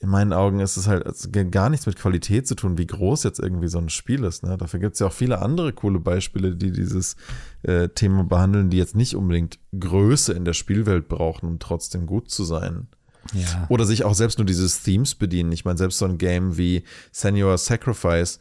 in 0.02 0.08
meinen 0.08 0.32
Augen 0.32 0.58
ist 0.58 0.76
es 0.76 0.88
halt 0.88 1.06
gar 1.52 1.70
nichts 1.70 1.86
mit 1.86 1.96
Qualität 1.96 2.48
zu 2.48 2.56
tun, 2.56 2.76
wie 2.76 2.88
groß 2.88 3.22
jetzt 3.22 3.38
irgendwie 3.38 3.68
so 3.68 3.78
ein 3.78 3.88
Spiel 3.88 4.24
ist. 4.24 4.42
Ne? 4.42 4.56
Dafür 4.58 4.80
gibt 4.80 4.94
es 4.94 4.98
ja 4.98 5.06
auch 5.06 5.12
viele 5.12 5.40
andere 5.40 5.72
coole 5.72 6.00
Beispiele, 6.00 6.56
die 6.56 6.72
dieses 6.72 7.14
äh, 7.62 7.88
Thema 7.88 8.24
behandeln, 8.24 8.68
die 8.68 8.78
jetzt 8.78 8.96
nicht 8.96 9.14
unbedingt 9.14 9.60
Größe 9.78 10.32
in 10.32 10.44
der 10.44 10.54
Spielwelt 10.54 11.06
brauchen, 11.06 11.46
um 11.46 11.60
trotzdem 11.60 12.06
gut 12.06 12.30
zu 12.30 12.42
sein. 12.42 12.88
Ja. 13.32 13.66
Oder 13.68 13.84
sich 13.84 14.02
auch 14.02 14.14
selbst 14.14 14.38
nur 14.38 14.44
dieses 14.44 14.82
Themes 14.82 15.14
bedienen. 15.14 15.52
Ich 15.52 15.64
meine, 15.64 15.78
selbst 15.78 15.98
so 15.98 16.04
ein 16.04 16.18
Game 16.18 16.56
wie 16.56 16.82
Senior 17.12 17.56
Sacrifice 17.56 18.40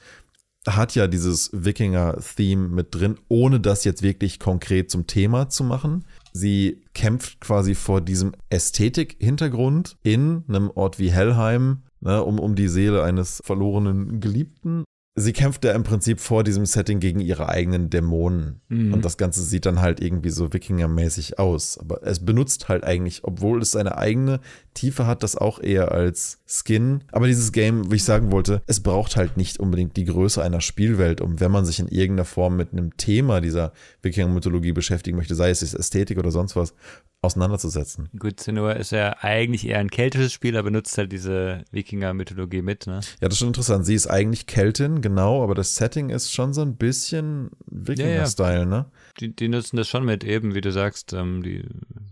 hat 0.67 0.95
ja 0.95 1.05
dieses 1.05 1.51
Wikinger-Theme 1.53 2.69
mit 2.69 2.95
drin, 2.95 3.19
ohne 3.27 3.59
das 3.59 3.83
jetzt 3.83 4.01
wirklich 4.01 4.39
konkret 4.39 4.89
zum 4.89 5.05
Thema 5.05 5.47
zu 5.49 5.63
machen. 5.63 6.05
Sie 6.33 6.81
kämpft 6.93 7.41
quasi 7.41 7.75
vor 7.75 8.01
diesem 8.01 8.33
Ästhetik-Hintergrund 8.49 9.97
in 10.03 10.43
einem 10.47 10.69
Ort 10.73 10.97
wie 10.99 11.11
Hellheim, 11.11 11.83
ne, 11.99 12.23
um, 12.23 12.39
um 12.39 12.55
die 12.55 12.67
Seele 12.67 13.03
eines 13.03 13.41
verlorenen 13.43 14.19
Geliebten. 14.19 14.85
sie 15.15 15.33
kämpft 15.33 15.65
ja 15.65 15.73
im 15.73 15.83
Prinzip 15.83 16.21
vor 16.21 16.43
diesem 16.43 16.65
Setting 16.65 16.99
gegen 17.01 17.19
ihre 17.19 17.49
eigenen 17.49 17.89
Dämonen. 17.89 18.61
Mhm. 18.69 18.93
Und 18.93 19.03
das 19.03 19.17
Ganze 19.17 19.43
sieht 19.43 19.65
dann 19.65 19.81
halt 19.81 19.99
irgendwie 19.99 20.29
so 20.29 20.53
Wikinger-mäßig 20.53 21.37
aus. 21.37 21.77
Aber 21.77 22.01
es 22.07 22.23
benutzt 22.23 22.69
halt 22.69 22.85
eigentlich, 22.85 23.23
obwohl 23.23 23.61
es 23.61 23.71
seine 23.71 23.97
eigene 23.97 24.39
Tiefe 24.73 25.05
hat, 25.07 25.23
das 25.23 25.35
auch 25.35 25.59
eher 25.59 25.91
als 25.91 26.39
Skin. 26.47 27.03
Aber 27.11 27.27
dieses 27.27 27.51
Game, 27.51 27.91
wie 27.91 27.95
ich 27.95 28.03
sagen 28.03 28.31
wollte, 28.31 28.61
es 28.67 28.79
braucht 28.79 29.15
halt 29.15 29.37
nicht 29.37 29.59
unbedingt 29.59 29.97
die 29.97 30.05
Größe 30.05 30.41
einer 30.41 30.61
Spielwelt, 30.61 31.21
um 31.21 31.39
wenn 31.39 31.51
man 31.51 31.65
sich 31.65 31.79
in 31.79 31.87
irgendeiner 31.87 32.25
Form 32.25 32.55
mit 32.55 32.71
einem 32.71 32.95
Thema 32.97 33.41
dieser 33.41 33.73
Wikinger-Mythologie 34.01 34.71
beschäftigen 34.71 35.17
möchte, 35.17 35.35
sei 35.35 35.49
es 35.49 35.61
Ästhetik 35.61 36.17
oder 36.17 36.31
sonst 36.31 36.55
was, 36.55 36.73
auseinanderzusetzen. 37.21 38.09
Gut, 38.17 38.39
Senua 38.39 38.71
ist 38.73 38.91
ja 38.91 39.15
eigentlich 39.21 39.67
eher 39.67 39.77
ein 39.77 39.91
keltisches 39.91 40.33
Spiel, 40.33 40.57
aber 40.57 40.71
benutzt 40.71 40.97
halt 40.97 41.11
diese 41.11 41.63
Wikinger-Mythologie 41.71 42.63
mit, 42.63 42.87
ne? 42.87 43.01
Ja, 43.19 43.27
das 43.27 43.33
ist 43.33 43.39
schon 43.39 43.49
interessant. 43.49 43.85
Sie 43.85 43.93
ist 43.93 44.07
eigentlich 44.07 44.47
Keltin, 44.47 45.01
genau, 45.01 45.43
aber 45.43 45.53
das 45.53 45.75
Setting 45.75 46.09
ist 46.09 46.33
schon 46.33 46.53
so 46.53 46.61
ein 46.61 46.77
bisschen 46.77 47.51
Wikinger-Style, 47.67 48.53
ja, 48.53 48.59
ja. 48.59 48.65
ne? 48.65 48.85
Die, 49.21 49.35
die, 49.35 49.47
nutzen 49.47 49.77
das 49.77 49.87
schon 49.87 50.03
mit, 50.03 50.23
eben, 50.23 50.55
wie 50.55 50.61
du 50.61 50.71
sagst, 50.71 51.13
ähm, 51.13 51.43
die, 51.43 51.63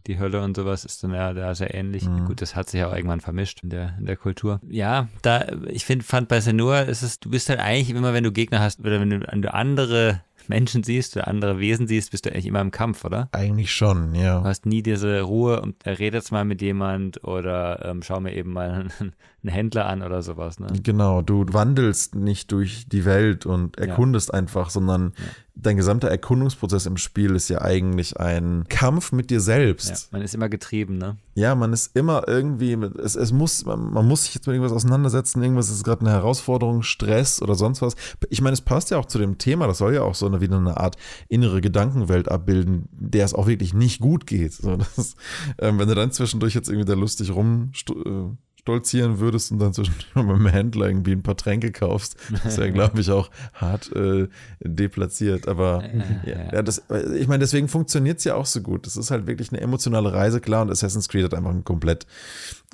die 0.07 0.19
Hölle 0.19 0.43
und 0.43 0.55
sowas 0.55 0.85
ist 0.85 1.03
dann 1.03 1.13
ja 1.13 1.33
da 1.33 1.55
sehr 1.55 1.73
ähnlich. 1.73 2.07
Mhm. 2.07 2.25
Gut, 2.25 2.41
das 2.41 2.55
hat 2.55 2.69
sich 2.69 2.83
auch 2.83 2.93
irgendwann 2.93 3.19
vermischt 3.19 3.63
in 3.63 3.69
der, 3.69 3.95
in 3.97 4.05
der 4.05 4.15
Kultur. 4.15 4.61
Ja, 4.67 5.07
da, 5.21 5.45
ich 5.67 5.85
finde, 5.85 6.05
fand 6.05 6.27
bei 6.27 6.39
Senua 6.39 6.81
ist 6.81 7.01
es, 7.01 7.19
du 7.19 7.29
bist 7.29 7.49
halt 7.49 7.59
eigentlich 7.59 7.89
immer, 7.89 8.13
wenn 8.13 8.23
du 8.23 8.31
Gegner 8.31 8.59
hast 8.59 8.79
oder 8.79 8.99
wenn 9.01 9.09
du, 9.09 9.21
wenn 9.27 9.41
du 9.41 9.53
andere 9.53 10.21
Menschen 10.49 10.83
siehst 10.83 11.15
oder 11.15 11.27
andere 11.27 11.59
Wesen 11.59 11.87
siehst, 11.87 12.11
bist 12.11 12.25
du 12.25 12.31
eigentlich 12.31 12.47
immer 12.47 12.61
im 12.61 12.71
Kampf, 12.71 13.05
oder? 13.05 13.29
Eigentlich 13.31 13.71
schon, 13.71 14.15
ja. 14.15 14.39
Du 14.39 14.45
hast 14.45 14.65
nie 14.65 14.81
diese 14.81 15.21
Ruhe 15.21 15.61
und 15.61 15.85
redest 15.85 16.31
mal 16.31 16.43
mit 16.43 16.61
jemand 16.61 17.23
oder 17.23 17.85
ähm, 17.85 18.01
schau 18.01 18.19
mir 18.19 18.33
eben 18.33 18.51
mal 18.51 18.71
einen, 18.71 18.91
einen 19.43 19.53
Händler 19.53 19.85
an 19.85 20.01
oder 20.01 20.23
sowas. 20.23 20.59
Ne? 20.59 20.67
Genau, 20.81 21.21
du 21.21 21.45
wandelst 21.51 22.15
nicht 22.15 22.51
durch 22.51 22.87
die 22.89 23.05
Welt 23.05 23.45
und 23.45 23.77
erkundest 23.77 24.29
ja. 24.29 24.39
einfach, 24.39 24.71
sondern 24.71 25.13
ja. 25.17 25.23
Dein 25.61 25.77
gesamter 25.77 26.07
Erkundungsprozess 26.07 26.85
im 26.85 26.97
Spiel 26.97 27.35
ist 27.35 27.49
ja 27.49 27.61
eigentlich 27.61 28.19
ein 28.19 28.65
Kampf 28.69 29.11
mit 29.11 29.29
dir 29.29 29.41
selbst. 29.41 29.89
Ja, 29.89 29.97
man 30.11 30.21
ist 30.21 30.33
immer 30.33 30.49
getrieben, 30.49 30.97
ne? 30.97 31.17
Ja, 31.35 31.55
man 31.55 31.73
ist 31.73 31.95
immer 31.95 32.27
irgendwie, 32.27 32.73
es, 32.73 33.15
es 33.15 33.31
muss, 33.31 33.65
man, 33.65 33.91
man 33.91 34.07
muss 34.07 34.23
sich 34.23 34.35
jetzt 34.35 34.47
mit 34.47 34.55
irgendwas 34.55 34.75
auseinandersetzen, 34.75 35.41
irgendwas 35.41 35.69
ist 35.69 35.83
gerade 35.83 36.01
eine 36.01 36.11
Herausforderung, 36.11 36.83
Stress 36.83 37.41
oder 37.41 37.55
sonst 37.55 37.81
was. 37.81 37.95
Ich 38.29 38.41
meine, 38.41 38.53
es 38.53 38.61
passt 38.61 38.91
ja 38.91 38.97
auch 38.97 39.05
zu 39.05 39.19
dem 39.19 39.37
Thema, 39.37 39.67
das 39.67 39.77
soll 39.77 39.93
ja 39.93 40.01
auch 40.01 40.15
so 40.15 40.25
eine, 40.25 40.41
wieder 40.41 40.57
eine 40.57 40.77
Art 40.77 40.95
innere 41.27 41.61
Gedankenwelt 41.61 42.29
abbilden, 42.29 42.87
der 42.91 43.25
es 43.25 43.33
auch 43.33 43.47
wirklich 43.47 43.73
nicht 43.73 43.99
gut 43.99 44.27
geht. 44.27 44.53
So, 44.53 44.77
das, 44.77 45.15
ähm, 45.59 45.79
wenn 45.79 45.87
du 45.87 45.95
dann 45.95 46.11
zwischendurch 46.11 46.55
jetzt 46.55 46.69
irgendwie 46.69 46.87
da 46.87 46.93
lustig 46.93 47.31
rum 47.31 47.71
äh, 47.89 48.35
stolzieren 48.69 49.19
würdest 49.19 49.51
und 49.51 49.59
dann 49.59 49.73
zwischendurch 49.73 50.07
beim 50.13 50.45
Händler 50.45 50.87
irgendwie 50.87 51.13
ein 51.13 51.23
paar 51.23 51.35
Tränke 51.35 51.71
kaufst, 51.71 52.15
ist 52.45 52.57
ja, 52.59 52.69
glaube 52.69 53.01
ich, 53.01 53.09
auch 53.09 53.31
hart 53.53 53.91
äh, 53.95 54.27
deplatziert. 54.59 55.47
Aber 55.47 55.83
ja, 56.23 56.53
ja, 56.53 56.61
das, 56.61 56.83
ich 57.15 57.27
meine, 57.27 57.39
deswegen 57.39 57.67
funktioniert 57.67 58.19
es 58.19 58.25
ja 58.25 58.35
auch 58.35 58.45
so 58.45 58.61
gut. 58.61 58.85
Das 58.85 58.95
ist 58.95 59.09
halt 59.09 59.25
wirklich 59.25 59.51
eine 59.51 59.61
emotionale 59.61 60.13
Reise, 60.13 60.39
klar, 60.39 60.61
und 60.61 60.69
Assassin's 60.69 61.09
Creed 61.09 61.25
hat 61.25 61.33
einfach 61.33 61.49
einen 61.49 61.63
komplett, 61.63 62.05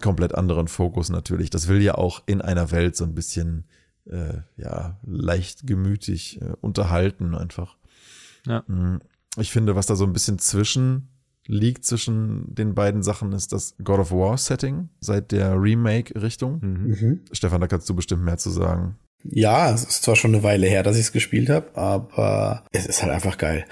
komplett 0.02 0.36
anderen 0.36 0.68
Fokus 0.68 1.10
natürlich. 1.10 1.50
Das 1.50 1.70
will 1.70 1.82
ja 1.82 1.96
auch 1.96 2.24
in 2.26 2.42
einer 2.42 2.72
Welt 2.72 2.98
so 2.98 3.06
ein 3.06 3.16
bisschen, 3.16 3.64
äh, 4.10 4.40
ja, 4.58 5.00
leicht 5.06 5.66
gemütig 5.66 6.42
äh, 6.42 6.52
unterhalten 6.60 7.36
einfach. 7.36 7.78
Ja. 8.46 8.64
Mhm. 8.68 9.00
Ich 9.38 9.52
finde, 9.52 9.76
was 9.76 9.86
da 9.86 9.96
so 9.96 10.06
ein 10.06 10.14
bisschen 10.14 10.40
zwischen 10.40 11.08
liegt 11.48 11.86
zwischen 11.86 12.54
den 12.54 12.74
beiden 12.74 13.04
Sachen, 13.04 13.32
ist 13.34 13.54
das 13.54 13.76
God 13.84 14.00
of 14.00 14.12
War 14.12 14.38
Setting 14.38 14.90
seit 15.00 15.32
der 15.32 15.62
Remake-Richtung. 15.62 16.60
Mhm. 16.62 16.88
mhm. 16.88 17.20
Stefan, 17.32 17.62
da 17.62 17.68
kannst 17.68 17.90
du 17.90 17.96
bestimmt 17.96 18.24
mehr 18.24 18.38
zu 18.38 18.50
sagen. 18.50 18.98
Ja, 19.32 19.74
es 19.74 19.84
ist 19.84 20.04
zwar 20.04 20.16
schon 20.16 20.34
eine 20.34 20.44
Weile 20.44 20.68
her, 20.68 20.84
dass 20.84 20.96
ich 20.96 21.04
es 21.04 21.12
gespielt 21.12 21.50
habe, 21.50 21.76
aber 21.76 22.64
es 22.72 22.86
ist 22.86 23.02
halt 23.02 23.12
einfach 23.12 23.38
geil. 23.38 23.66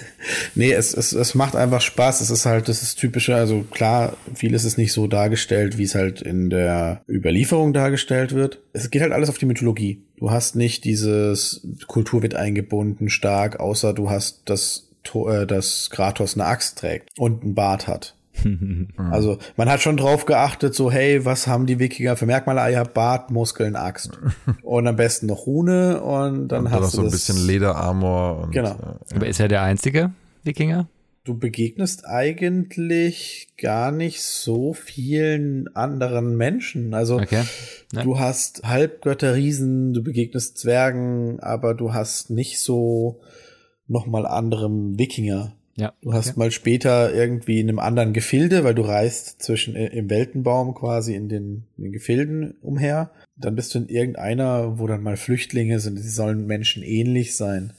nee, 0.54 0.72
es, 0.72 0.94
es, 0.94 1.12
es 1.12 1.34
macht 1.34 1.54
einfach 1.54 1.80
Spaß. 1.80 2.20
Es 2.20 2.30
ist 2.30 2.44
halt, 2.44 2.68
das 2.68 2.82
ist 2.82 2.96
typische, 2.96 3.36
also 3.36 3.64
klar, 3.70 4.16
vieles 4.34 4.64
ist 4.64 4.78
nicht 4.78 4.92
so 4.92 5.06
dargestellt, 5.06 5.78
wie 5.78 5.84
es 5.84 5.94
halt 5.94 6.22
in 6.22 6.50
der 6.50 7.02
Überlieferung 7.08 7.72
dargestellt 7.72 8.34
wird. 8.34 8.60
Es 8.72 8.90
geht 8.90 9.02
halt 9.02 9.12
alles 9.12 9.28
auf 9.28 9.38
die 9.38 9.46
Mythologie. 9.46 10.02
Du 10.16 10.30
hast 10.30 10.56
nicht 10.56 10.84
dieses 10.84 11.66
Kultur 11.86 12.22
wird 12.22 12.34
eingebunden 12.34 13.08
stark, 13.08 13.60
außer 13.60 13.92
du 13.92 14.10
hast 14.10 14.42
das 14.46 14.85
dass 15.46 15.90
Kratos 15.90 16.34
eine 16.34 16.46
Axt 16.46 16.78
trägt 16.78 17.08
und 17.18 17.42
einen 17.42 17.54
Bart 17.54 17.86
hat. 17.86 18.16
also 19.10 19.38
man 19.56 19.68
hat 19.68 19.80
schon 19.80 19.96
drauf 19.96 20.26
geachtet, 20.26 20.74
so 20.74 20.90
hey, 20.90 21.24
was 21.24 21.46
haben 21.46 21.66
die 21.66 21.78
Wikinger 21.78 22.16
für 22.16 22.26
Merkmale? 22.26 22.60
Ah 22.60 22.68
ja, 22.68 22.84
Bart, 22.84 23.30
Muskeln, 23.30 23.76
Axt. 23.76 24.18
und 24.62 24.86
am 24.86 24.96
besten 24.96 25.26
noch 25.26 25.46
Rune 25.46 26.02
und 26.02 26.48
dann 26.48 26.66
und 26.66 26.70
hast 26.70 26.94
du 26.94 26.98
so 26.98 27.02
ein 27.02 27.10
bisschen 27.10 27.46
Lederarmor. 27.46 28.44
Und, 28.44 28.52
genau. 28.52 28.98
Äh, 29.10 29.14
Aber 29.14 29.26
ist 29.26 29.40
er 29.40 29.48
der 29.48 29.62
einzige 29.62 30.12
Wikinger? 30.44 30.88
Du 31.24 31.36
begegnest 31.36 32.06
eigentlich 32.06 33.48
gar 33.60 33.90
nicht 33.90 34.22
so 34.22 34.74
vielen 34.74 35.74
anderen 35.74 36.36
Menschen. 36.36 36.94
Also 36.94 37.16
okay. 37.16 37.42
ja. 37.92 38.04
du 38.04 38.20
hast 38.20 38.62
Halbgötter, 38.62 39.34
Riesen, 39.34 39.92
du 39.92 40.04
begegnest 40.04 40.58
Zwergen, 40.58 41.40
aber 41.40 41.74
du 41.74 41.92
hast 41.92 42.30
nicht 42.30 42.60
so 42.60 43.20
nochmal 43.88 44.26
anderem 44.26 44.98
Wikinger. 44.98 45.56
Ja. 45.76 45.92
Du 46.00 46.14
hast 46.14 46.30
okay. 46.30 46.38
mal 46.38 46.50
später 46.50 47.14
irgendwie 47.14 47.60
in 47.60 47.68
einem 47.68 47.78
anderen 47.78 48.14
Gefilde, 48.14 48.64
weil 48.64 48.74
du 48.74 48.82
reist 48.82 49.42
zwischen 49.42 49.76
äh, 49.76 49.88
im 49.88 50.08
Weltenbaum 50.08 50.74
quasi 50.74 51.14
in 51.14 51.28
den, 51.28 51.64
in 51.76 51.84
den 51.84 51.92
Gefilden 51.92 52.54
umher. 52.62 53.10
Dann 53.36 53.54
bist 53.54 53.74
du 53.74 53.80
in 53.80 53.88
irgendeiner, 53.88 54.78
wo 54.78 54.86
dann 54.86 55.02
mal 55.02 55.18
Flüchtlinge 55.18 55.78
sind, 55.80 55.98
die 55.98 56.08
sollen 56.08 56.46
Menschen 56.46 56.82
ähnlich 56.82 57.36
sein. 57.36 57.74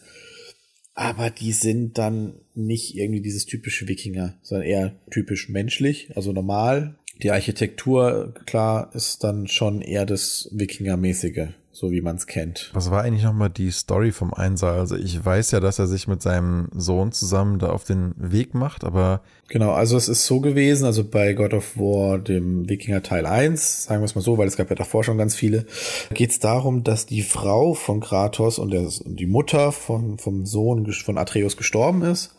Aber 0.94 1.30
die 1.30 1.54
sind 1.54 1.98
dann 1.98 2.36
nicht 2.54 2.96
irgendwie 2.96 3.22
dieses 3.22 3.46
typische 3.46 3.88
Wikinger, 3.88 4.36
sondern 4.42 4.68
eher 4.68 4.96
typisch 5.12 5.50
menschlich, 5.50 6.12
also 6.16 6.32
normal. 6.32 6.96
Die 7.22 7.32
Architektur, 7.32 8.34
klar, 8.46 8.92
ist 8.94 9.24
dann 9.24 9.48
schon 9.48 9.82
eher 9.82 10.06
das 10.06 10.50
Wikinger-mäßige 10.54 11.50
so 11.78 11.92
wie 11.92 12.02
man 12.02 12.16
es 12.16 12.26
kennt. 12.26 12.72
Was 12.74 12.90
war 12.90 13.04
eigentlich 13.04 13.24
nochmal 13.24 13.52
die 13.52 13.70
Story 13.70 14.12
vom 14.12 14.34
Einser? 14.34 14.72
Also 14.72 14.96
ich 14.96 15.24
weiß 15.24 15.52
ja, 15.52 15.60
dass 15.60 15.78
er 15.78 15.86
sich 15.86 16.08
mit 16.08 16.24
seinem 16.24 16.70
Sohn 16.74 17.12
zusammen 17.12 17.60
da 17.60 17.70
auf 17.70 17.84
den 17.84 18.16
Weg 18.18 18.56
macht, 18.56 18.84
aber. 18.84 19.22
Genau, 19.48 19.74
also 19.74 19.96
es 19.96 20.10
ist 20.10 20.26
so 20.26 20.42
gewesen, 20.42 20.86
also 20.86 21.04
bei 21.04 21.34
God 21.34 21.54
of 21.54 21.78
War, 21.78 22.18
dem 22.18 22.68
Wikinger 22.68 23.04
Teil 23.04 23.28
1, 23.28 23.84
sagen 23.84 24.02
wir 24.02 24.06
es 24.06 24.16
mal 24.16 24.22
so, 24.22 24.40
weil 24.40 24.48
es 24.48 24.58
gab 24.58 24.72
ja 24.72 24.76
davor 24.76 25.04
schon 25.04 25.20
ganz 25.20 25.36
viele, 25.36 25.68
geht 26.14 26.32
es 26.32 26.40
darum, 26.40 26.84
dass 26.84 27.06
die 27.06 27.22
Frau 27.22 27.76
von 27.76 28.00
Kratos 28.00 28.58
und, 28.58 28.72
der, 28.72 28.82
und 28.82 29.20
die 29.20 29.28
Mutter 29.28 29.72
von, 29.72 30.18
vom 30.18 30.48
Sohn 30.48 30.92
von 30.92 31.20
Atreus 31.20 31.58
gestorben 31.58 32.02
ist 32.02 32.36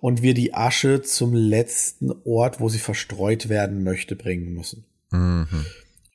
und 0.00 0.20
wir 0.20 0.34
die 0.34 0.52
Asche 0.52 1.00
zum 1.00 1.32
letzten 1.32 2.12
Ort, 2.24 2.60
wo 2.60 2.68
sie 2.68 2.78
verstreut 2.78 3.48
werden 3.48 3.84
möchte, 3.84 4.16
bringen 4.16 4.52
müssen. 4.52 4.84
Mhm. 5.10 5.64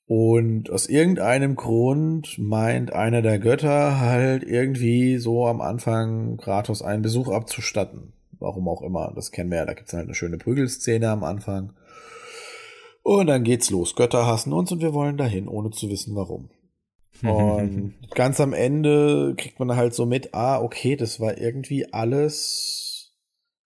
Und 0.07 0.71
aus 0.71 0.87
irgendeinem 0.87 1.55
Grund 1.55 2.37
meint 2.37 2.93
einer 2.93 3.21
der 3.21 3.39
Götter 3.39 3.99
halt 3.99 4.43
irgendwie 4.43 5.17
so 5.17 5.47
am 5.47 5.59
Anfang 5.59 6.37
Kratos 6.37 6.81
einen 6.81 7.01
Besuch 7.01 7.27
abzustatten. 7.27 8.13
Warum 8.39 8.69
auch 8.69 8.81
immer, 8.81 9.11
das 9.15 9.31
kennen 9.31 9.51
wir 9.51 9.57
ja, 9.57 9.65
da 9.65 9.73
gibt's 9.73 9.91
halt 9.91 10.05
eine 10.05 10.15
schöne 10.15 10.37
Prügelszene 10.37 11.09
am 11.09 11.25
Anfang. 11.25 11.73
Und 13.03 13.27
dann 13.27 13.43
geht's 13.43 13.69
los. 13.69 13.95
Götter 13.95 14.25
hassen 14.25 14.53
uns 14.53 14.71
und 14.71 14.81
wir 14.81 14.93
wollen 14.93 15.17
dahin, 15.17 15.49
ohne 15.49 15.71
zu 15.71 15.89
wissen 15.89 16.15
warum. 16.15 16.49
Und 17.23 17.95
ganz 18.13 18.39
am 18.39 18.53
Ende 18.53 19.33
kriegt 19.35 19.59
man 19.59 19.75
halt 19.75 19.95
so 19.95 20.05
mit, 20.05 20.35
ah, 20.35 20.61
okay, 20.61 20.95
das 20.95 21.19
war 21.19 21.39
irgendwie 21.39 21.91
alles 21.91 22.86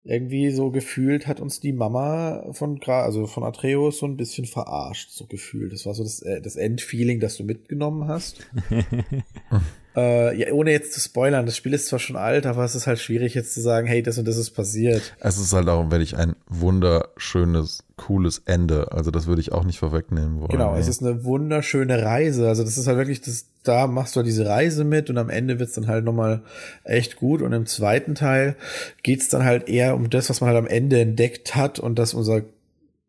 irgendwie 0.04 0.50
so 0.50 0.72
gefühlt 0.72 1.28
hat 1.28 1.40
uns 1.40 1.60
die 1.60 1.74
Mama 1.74 2.52
von 2.54 2.82
also 2.82 3.28
von 3.28 3.44
Atreus 3.44 4.00
so 4.00 4.08
ein 4.08 4.18
bisschen 4.18 4.46
verarscht, 4.46 5.12
so 5.12 5.26
gefühlt. 5.26 5.74
Das 5.74 5.86
war 5.86 5.94
so 5.94 6.04
das, 6.04 6.22
äh, 6.22 6.42
das 6.42 6.56
Endfeeling, 6.56 7.20
das 7.20 7.38
du 7.38 7.44
mitgenommen 7.44 8.08
hast. 8.08 8.48
äh, 9.96 10.38
ja, 10.38 10.54
ohne 10.54 10.72
jetzt 10.72 10.94
zu 10.94 11.00
spoilern, 11.00 11.46
das 11.46 11.58
Spiel 11.58 11.74
ist 11.74 11.88
zwar 11.88 12.00
schon 12.00 12.16
alt, 12.16 12.46
aber 12.46 12.64
es 12.64 12.76
ist 12.76 12.88
halt 12.88 13.00
schwierig 13.00 13.34
jetzt 13.34 13.54
zu 13.54 13.62
sagen, 13.62 13.88
hey, 13.88 14.02
das 14.02 14.18
und 14.18 14.28
das 14.28 14.38
ist 14.38 14.52
passiert. 14.52 15.16
Es 15.20 15.38
ist 15.38 15.52
halt 15.54 15.68
auch 15.68 15.92
wirklich 15.92 16.16
ein 16.16 16.36
wunderschönes 16.48 17.84
cooles 17.98 18.42
Ende. 18.46 18.92
Also 18.92 19.12
das 19.12 19.28
würde 19.28 19.42
ich 19.42 19.52
auch 19.52 19.66
nicht 19.66 19.80
vorwegnehmen 19.80 20.40
wollen. 20.40 20.50
Genau, 20.50 20.76
es 20.76 20.88
ist 20.88 21.04
eine 21.04 21.24
wunderschöne 21.24 22.04
Reise. 22.04 22.48
Also 22.48 22.64
das 22.64 22.78
ist 22.78 22.88
halt 22.88 22.98
wirklich, 22.98 23.22
das, 23.22 23.48
da 23.64 23.86
machst 23.88 24.16
du 24.16 24.20
halt 24.20 24.28
diese 24.28 24.46
Reise 24.46 24.84
mit 24.86 25.10
und 25.10 25.18
am 25.18 25.30
Ende 25.30 25.60
wird's 25.60 25.74
dann 25.74 25.88
halt 25.88 26.06
nochmal 26.06 26.42
echt 26.84 27.18
gut. 27.18 27.42
Und 27.42 27.52
im 27.52 27.66
zweiten 27.66 28.16
Teil 28.16 28.56
geht's 29.04 29.30
dann 29.30 29.44
halt 29.44 29.68
eher 29.68 29.96
um 29.96 30.10
das, 30.10 30.30
was 30.30 30.42
man 30.42 30.50
halt 30.50 30.58
am 30.58 30.68
Ende 30.68 31.02
entdeckt 31.02 31.56
hat 31.56 31.80
und 31.80 32.00
dass 32.00 32.14
unser 32.14 32.44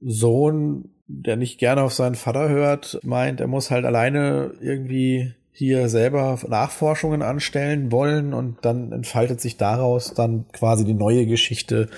Sohn, 0.01 0.91
der 1.07 1.37
nicht 1.37 1.59
gerne 1.59 1.83
auf 1.83 1.95
seinen 1.95 2.17
Vater 2.17 2.49
hört, 2.49 2.99
meint, 3.05 3.41
er 3.41 3.47
muss 3.47 3.71
halt 3.71 3.85
alleine 3.85 4.53
irgendwie 4.61 5.33
hier 5.55 5.91
selber 5.91 6.39
Nachforschungen 6.49 7.21
anstellen 7.21 7.93
wollen 7.93 8.33
und 8.33 8.57
dann 8.63 8.91
entfaltet 8.91 9.41
sich 9.41 9.59
daraus 9.59 10.15
dann 10.15 10.47
quasi 10.53 10.85
die 10.87 10.95
neue 10.95 11.27
Geschichte, 11.27 11.89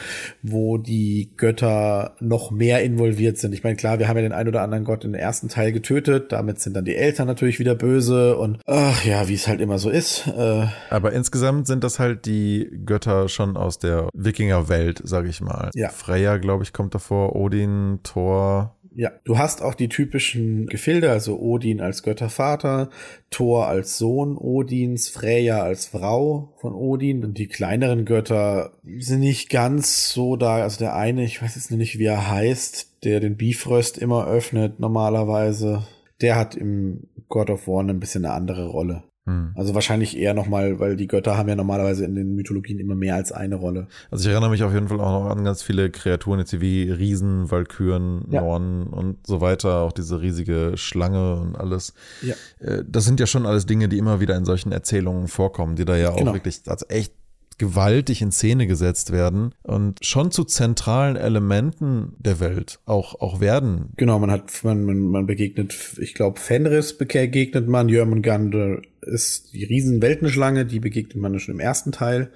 wo 0.42 0.76
die 0.76 1.30
Götter 1.36 2.16
noch 2.18 2.50
mehr 2.50 2.82
involviert 2.82 3.38
sind. 3.38 3.54
Ich 3.54 3.62
meine, 3.62 3.76
klar, 3.76 4.00
wir 4.00 4.08
haben 4.08 4.16
ja 4.16 4.22
den 4.22 4.32
ein 4.32 4.48
oder 4.48 4.62
anderen 4.62 4.84
Gott 4.84 5.04
im 5.04 5.14
ersten 5.14 5.48
Teil 5.48 5.70
getötet, 5.70 6.32
damit 6.32 6.60
sind 6.60 6.74
dann 6.74 6.84
die 6.84 6.96
Eltern 6.96 7.28
natürlich 7.28 7.60
wieder 7.60 7.76
böse 7.76 8.36
und 8.36 8.58
ach 8.66 9.04
ja, 9.04 9.28
wie 9.28 9.34
es 9.34 9.46
halt 9.46 9.60
immer 9.60 9.78
so 9.78 9.88
ist. 9.88 10.26
Äh, 10.26 10.66
Aber 10.90 11.12
insgesamt 11.12 11.68
sind 11.68 11.84
das 11.84 12.00
halt 12.00 12.26
die 12.26 12.68
Götter 12.84 13.28
schon 13.28 13.56
aus 13.56 13.78
der 13.78 14.08
Wikingerwelt, 14.14 15.00
sag 15.04 15.26
ich 15.26 15.40
mal. 15.40 15.70
Ja. 15.74 15.90
Freya, 15.90 16.38
glaube 16.38 16.64
ich, 16.64 16.72
kommt 16.72 16.94
davor, 16.94 17.36
Odin, 17.36 18.00
Thor, 18.02 18.74
ja, 18.96 19.10
du 19.24 19.38
hast 19.38 19.62
auch 19.62 19.74
die 19.74 19.88
typischen 19.88 20.66
Gefilde, 20.66 21.10
also 21.10 21.38
Odin 21.38 21.80
als 21.80 22.02
Göttervater, 22.02 22.90
Thor 23.30 23.66
als 23.66 23.98
Sohn 23.98 24.36
Odins, 24.36 25.08
Freya 25.08 25.62
als 25.62 25.86
Frau 25.86 26.54
von 26.60 26.74
Odin 26.74 27.24
und 27.24 27.38
die 27.38 27.48
kleineren 27.48 28.04
Götter 28.04 28.72
sind 28.98 29.20
nicht 29.20 29.50
ganz 29.50 30.10
so 30.10 30.36
da. 30.36 30.56
Also 30.56 30.78
der 30.78 30.94
eine, 30.94 31.24
ich 31.24 31.42
weiß 31.42 31.56
jetzt 31.56 31.70
nicht, 31.70 31.98
wie 31.98 32.04
er 32.04 32.30
heißt, 32.30 33.04
der 33.04 33.20
den 33.20 33.36
Bifröst 33.36 33.98
immer 33.98 34.26
öffnet 34.26 34.78
normalerweise, 34.80 35.86
der 36.20 36.36
hat 36.36 36.54
im 36.54 37.08
God 37.28 37.50
of 37.50 37.66
War 37.66 37.82
ein 37.82 38.00
bisschen 38.00 38.24
eine 38.24 38.34
andere 38.34 38.66
Rolle. 38.68 39.02
Hm. 39.26 39.52
Also 39.54 39.74
wahrscheinlich 39.74 40.18
eher 40.18 40.34
nochmal, 40.34 40.78
weil 40.80 40.96
die 40.96 41.06
Götter 41.06 41.38
haben 41.38 41.48
ja 41.48 41.54
normalerweise 41.56 42.04
in 42.04 42.14
den 42.14 42.34
Mythologien 42.34 42.78
immer 42.78 42.94
mehr 42.94 43.14
als 43.14 43.32
eine 43.32 43.54
Rolle. 43.54 43.86
Also 44.10 44.26
ich 44.28 44.32
erinnere 44.32 44.50
mich 44.50 44.62
auf 44.62 44.74
jeden 44.74 44.88
Fall 44.88 45.00
auch 45.00 45.22
noch 45.24 45.30
an 45.30 45.44
ganz 45.44 45.62
viele 45.62 45.90
Kreaturen, 45.90 46.40
jetzt 46.40 46.60
wie 46.60 46.90
Riesen, 46.90 47.50
Walküren, 47.50 48.26
Ja. 48.30 48.42
Nornen 48.42 48.86
und 48.86 49.26
so 49.26 49.40
weiter, 49.40 49.80
auch 49.80 49.92
diese 49.92 50.20
riesige 50.20 50.72
Schlange 50.76 51.36
und 51.40 51.56
alles. 51.56 51.94
Ja. 52.20 52.34
Äh, 52.60 52.84
Das 52.86 53.04
sind 53.06 53.18
ja 53.18 53.26
schon 53.26 53.46
alles 53.46 53.64
Dinge, 53.64 53.88
die 53.88 53.96
immer 53.98 54.20
wieder 54.20 54.36
in 54.36 54.44
solchen 54.44 54.72
Erzählungen 54.72 55.26
vorkommen, 55.28 55.74
die 55.76 55.86
da 55.86 55.96
ja 55.96 56.10
auch 56.10 56.16
Genau. 56.16 56.34
wirklich 56.34 56.60
als 56.66 56.84
echt 56.90 57.14
gewaltig 57.58 58.22
in 58.22 58.32
Szene 58.32 58.66
gesetzt 58.66 59.12
werden 59.12 59.54
und 59.62 60.04
schon 60.04 60.30
zu 60.30 60.44
zentralen 60.44 61.16
Elementen 61.16 62.14
der 62.18 62.40
Welt 62.40 62.80
auch, 62.86 63.20
auch 63.20 63.40
werden. 63.40 63.90
Genau, 63.96 64.18
man 64.18 64.30
hat, 64.30 64.64
man, 64.64 64.84
man, 64.84 64.98
man 64.98 65.26
begegnet, 65.26 65.74
ich 65.98 66.14
glaube, 66.14 66.40
Fenris 66.40 66.96
begegnet 66.96 67.68
man, 67.68 67.88
Jörmungandr 67.88 68.82
ist 69.02 69.52
die 69.52 69.64
Riesenweltenschlange, 69.64 70.66
die 70.66 70.80
begegnet 70.80 71.16
man 71.16 71.38
schon 71.38 71.54
im 71.54 71.60
ersten 71.60 71.92
Teil. 71.92 72.30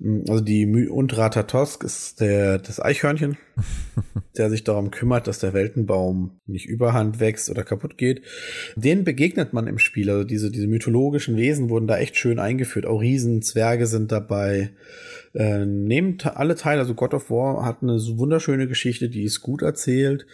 Also 0.00 0.40
die 0.42 0.66
und 0.88 1.16
Ratatosk 1.16 1.84
ist 1.84 2.20
der, 2.20 2.58
das 2.58 2.80
Eichhörnchen, 2.80 3.38
der 4.36 4.50
sich 4.50 4.64
darum 4.64 4.90
kümmert, 4.90 5.28
dass 5.28 5.38
der 5.38 5.54
Weltenbaum 5.54 6.40
nicht 6.46 6.66
überhand 6.66 7.20
wächst 7.20 7.48
oder 7.48 7.62
kaputt 7.62 7.96
geht. 7.96 8.22
Den 8.74 9.04
begegnet 9.04 9.52
man 9.52 9.68
im 9.68 9.78
Spiel. 9.78 10.10
Also 10.10 10.24
diese, 10.24 10.50
diese 10.50 10.66
mythologischen 10.66 11.36
Wesen 11.36 11.70
wurden 11.70 11.86
da 11.86 11.96
echt 11.96 12.16
schön 12.16 12.40
eingeführt. 12.40 12.86
Auch 12.86 13.00
Riesen, 13.00 13.40
Zwerge 13.42 13.86
sind 13.86 14.10
dabei. 14.10 14.70
Äh, 15.34 15.66
nehmt 15.66 16.26
alle 16.36 16.54
Teile, 16.54 16.80
also 16.80 16.94
God 16.94 17.12
of 17.12 17.28
War 17.30 17.64
hat 17.64 17.82
eine 17.82 17.94
wunderschöne 17.94 18.68
Geschichte, 18.68 19.08
die 19.08 19.24
ist 19.24 19.40
gut 19.40 19.62
erzählt. 19.62 20.26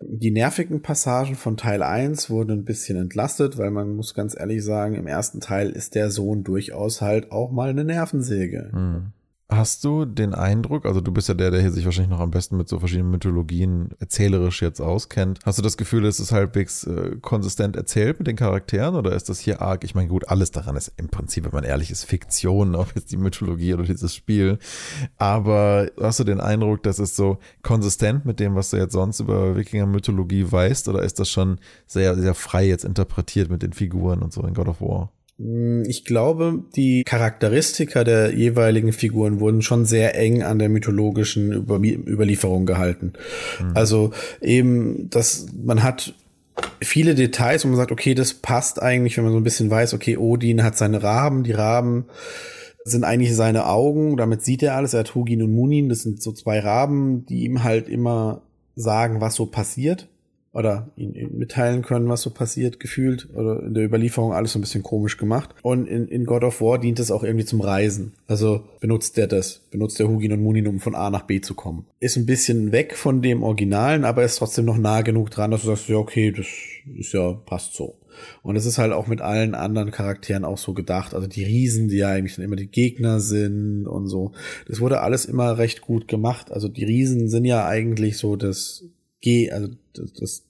Die 0.00 0.30
nervigen 0.30 0.82
Passagen 0.82 1.34
von 1.34 1.56
Teil 1.56 1.82
1 1.82 2.30
wurden 2.30 2.52
ein 2.52 2.64
bisschen 2.64 2.96
entlastet, 2.96 3.58
weil 3.58 3.72
man 3.72 3.96
muss 3.96 4.14
ganz 4.14 4.38
ehrlich 4.38 4.62
sagen, 4.62 4.94
im 4.94 5.08
ersten 5.08 5.40
Teil 5.40 5.70
ist 5.70 5.96
der 5.96 6.10
Sohn 6.10 6.44
durchaus 6.44 7.00
halt 7.00 7.32
auch 7.32 7.50
mal 7.50 7.70
eine 7.70 7.84
Nervensäge. 7.84 8.70
Hm. 8.72 9.12
Hast 9.48 9.84
du 9.84 10.06
den 10.06 10.34
Eindruck, 10.34 10.86
also 10.86 11.00
du 11.00 11.12
bist 11.12 11.28
ja 11.28 11.34
der, 11.34 11.52
der 11.52 11.60
hier 11.60 11.70
sich 11.70 11.84
wahrscheinlich 11.84 12.10
noch 12.10 12.18
am 12.18 12.32
besten 12.32 12.56
mit 12.56 12.68
so 12.68 12.80
verschiedenen 12.80 13.12
Mythologien 13.12 13.90
erzählerisch 14.00 14.60
jetzt 14.60 14.80
auskennt. 14.80 15.38
Hast 15.44 15.56
du 15.56 15.62
das 15.62 15.76
Gefühl, 15.76 16.04
es 16.04 16.18
ist 16.18 16.32
halbwegs 16.32 16.82
äh, 16.82 17.16
konsistent 17.22 17.76
erzählt 17.76 18.18
mit 18.18 18.26
den 18.26 18.34
Charakteren 18.34 18.96
oder 18.96 19.12
ist 19.12 19.28
das 19.28 19.38
hier 19.38 19.62
arg? 19.62 19.84
Ich 19.84 19.94
meine, 19.94 20.08
gut, 20.08 20.28
alles 20.28 20.50
daran 20.50 20.74
ist 20.74 20.92
im 20.96 21.10
Prinzip, 21.10 21.44
wenn 21.44 21.52
man 21.52 21.62
ehrlich 21.62 21.92
ist, 21.92 22.06
Fiktion, 22.06 22.74
ob 22.74 22.96
jetzt 22.96 23.12
die 23.12 23.18
Mythologie 23.18 23.74
oder 23.74 23.84
dieses 23.84 24.16
Spiel. 24.16 24.58
Aber 25.16 25.92
hast 26.00 26.18
du 26.18 26.24
den 26.24 26.40
Eindruck, 26.40 26.82
das 26.82 26.98
ist 26.98 27.14
so 27.14 27.38
konsistent 27.62 28.24
mit 28.24 28.40
dem, 28.40 28.56
was 28.56 28.70
du 28.70 28.78
jetzt 28.78 28.94
sonst 28.94 29.20
über 29.20 29.54
Wikinger-Mythologie 29.54 30.50
weißt 30.50 30.88
oder 30.88 31.04
ist 31.04 31.20
das 31.20 31.30
schon 31.30 31.60
sehr, 31.86 32.16
sehr 32.16 32.34
frei 32.34 32.66
jetzt 32.66 32.84
interpretiert 32.84 33.48
mit 33.48 33.62
den 33.62 33.72
Figuren 33.72 34.22
und 34.22 34.32
so 34.32 34.42
in 34.42 34.54
God 34.54 34.66
of 34.66 34.80
War? 34.80 35.12
Mm, 35.38 35.82
Ich 35.86 36.04
glaube, 36.04 36.64
die 36.74 37.04
Charakteristika 37.04 38.04
der 38.04 38.34
jeweiligen 38.34 38.92
Figuren 38.92 39.40
wurden 39.40 39.62
schon 39.62 39.84
sehr 39.84 40.18
eng 40.18 40.42
an 40.42 40.58
der 40.58 40.68
mythologischen 40.68 41.52
Über 41.52 41.76
Überlieferung 41.76 42.66
gehalten. 42.66 43.12
Also 43.74 44.12
eben, 44.40 45.10
dass 45.10 45.46
man 45.62 45.82
hat 45.82 46.14
viele 46.80 47.14
Details, 47.14 47.64
wo 47.64 47.68
man 47.68 47.76
sagt, 47.76 47.92
okay, 47.92 48.14
das 48.14 48.34
passt 48.34 48.82
eigentlich, 48.82 49.16
wenn 49.16 49.24
man 49.24 49.32
so 49.32 49.38
ein 49.40 49.44
bisschen 49.44 49.70
weiß, 49.70 49.94
okay, 49.94 50.16
Odin 50.16 50.62
hat 50.62 50.76
seine 50.76 51.02
Raben, 51.02 51.44
die 51.44 51.52
Raben 51.52 52.06
sind 52.84 53.04
eigentlich 53.04 53.34
seine 53.34 53.66
Augen, 53.66 54.16
damit 54.16 54.42
sieht 54.42 54.62
er 54.62 54.76
alles. 54.76 54.94
Er 54.94 55.00
hat 55.00 55.14
Hugin 55.14 55.42
und 55.42 55.54
Munin, 55.54 55.88
das 55.88 56.02
sind 56.02 56.22
so 56.22 56.32
zwei 56.32 56.60
Raben, 56.60 57.26
die 57.26 57.44
ihm 57.44 57.64
halt 57.64 57.88
immer 57.88 58.42
sagen, 58.76 59.20
was 59.20 59.34
so 59.34 59.46
passiert 59.46 60.08
oder 60.56 60.88
ihn, 60.96 61.14
ihn 61.14 61.36
mitteilen 61.36 61.82
können, 61.82 62.08
was 62.08 62.22
so 62.22 62.30
passiert, 62.30 62.80
gefühlt. 62.80 63.28
Oder 63.34 63.62
in 63.62 63.74
der 63.74 63.84
Überlieferung 63.84 64.32
alles 64.32 64.52
so 64.52 64.58
ein 64.58 64.62
bisschen 64.62 64.82
komisch 64.82 65.18
gemacht. 65.18 65.54
Und 65.60 65.86
in, 65.86 66.08
in 66.08 66.24
God 66.24 66.44
of 66.44 66.62
War 66.62 66.78
dient 66.78 66.98
es 66.98 67.10
auch 67.10 67.22
irgendwie 67.22 67.44
zum 67.44 67.60
Reisen. 67.60 68.14
Also 68.26 68.64
benutzt 68.80 69.18
der 69.18 69.26
das, 69.26 69.60
benutzt 69.70 69.98
der 69.98 70.08
Hugin 70.08 70.32
und 70.32 70.42
Munin, 70.42 70.66
um 70.66 70.80
von 70.80 70.94
A 70.94 71.10
nach 71.10 71.24
B 71.24 71.42
zu 71.42 71.52
kommen. 71.52 71.84
Ist 72.00 72.16
ein 72.16 72.24
bisschen 72.24 72.72
weg 72.72 72.96
von 72.96 73.20
dem 73.20 73.42
Originalen, 73.42 74.06
aber 74.06 74.24
ist 74.24 74.36
trotzdem 74.36 74.64
noch 74.64 74.78
nah 74.78 75.02
genug 75.02 75.30
dran, 75.30 75.50
dass 75.50 75.60
du 75.60 75.66
sagst, 75.66 75.88
ja, 75.88 75.96
okay, 75.96 76.32
das 76.32 76.46
ist 76.98 77.12
ja, 77.12 77.34
passt 77.34 77.74
so. 77.74 77.98
Und 78.42 78.56
es 78.56 78.64
ist 78.64 78.78
halt 78.78 78.92
auch 78.92 79.08
mit 79.08 79.20
allen 79.20 79.54
anderen 79.54 79.90
Charakteren 79.90 80.46
auch 80.46 80.56
so 80.56 80.72
gedacht. 80.72 81.12
Also 81.12 81.26
die 81.26 81.44
Riesen, 81.44 81.88
die 81.88 81.98
ja 81.98 82.08
eigentlich 82.08 82.36
dann 82.36 82.46
immer 82.46 82.56
die 82.56 82.70
Gegner 82.70 83.20
sind 83.20 83.86
und 83.86 84.06
so. 84.06 84.32
Das 84.66 84.80
wurde 84.80 85.02
alles 85.02 85.26
immer 85.26 85.58
recht 85.58 85.82
gut 85.82 86.08
gemacht. 86.08 86.50
Also 86.50 86.68
die 86.68 86.84
Riesen 86.84 87.28
sind 87.28 87.44
ja 87.44 87.66
eigentlich 87.66 88.16
so 88.16 88.36
das 88.36 88.84
G, 89.20 89.50
also 89.50 89.68
das, 89.94 90.12
das 90.12 90.46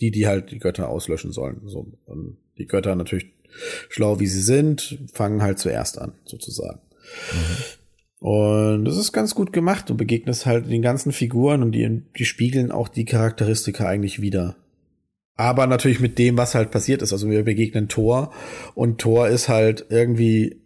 die, 0.00 0.10
die 0.10 0.26
halt 0.26 0.50
die 0.50 0.58
Götter 0.58 0.88
auslöschen 0.88 1.32
sollen. 1.32 1.62
So. 1.66 1.92
Und 2.06 2.36
die 2.58 2.66
Götter 2.66 2.94
natürlich 2.96 3.26
schlau 3.88 4.18
wie 4.18 4.26
sie 4.26 4.40
sind, 4.40 4.98
fangen 5.12 5.42
halt 5.42 5.58
zuerst 5.58 5.98
an, 5.98 6.12
sozusagen. 6.24 6.80
Und 8.18 8.84
das 8.84 8.96
ist 8.96 9.12
ganz 9.12 9.34
gut 9.34 9.52
gemacht. 9.52 9.90
Du 9.90 9.96
begegnest 9.96 10.46
halt 10.46 10.70
den 10.70 10.82
ganzen 10.82 11.12
Figuren 11.12 11.62
und 11.62 11.72
die, 11.72 12.02
die 12.16 12.24
spiegeln 12.24 12.70
auch 12.70 12.88
die 12.88 13.04
Charakteristika 13.04 13.86
eigentlich 13.86 14.20
wieder. 14.20 14.56
Aber 15.34 15.66
natürlich 15.66 16.00
mit 16.00 16.18
dem, 16.18 16.36
was 16.36 16.54
halt 16.54 16.70
passiert 16.70 17.02
ist. 17.02 17.12
Also 17.12 17.28
wir 17.28 17.42
begegnen 17.42 17.88
Thor 17.88 18.32
und 18.74 19.00
Thor 19.00 19.28
ist 19.28 19.48
halt 19.48 19.86
irgendwie 19.88 20.60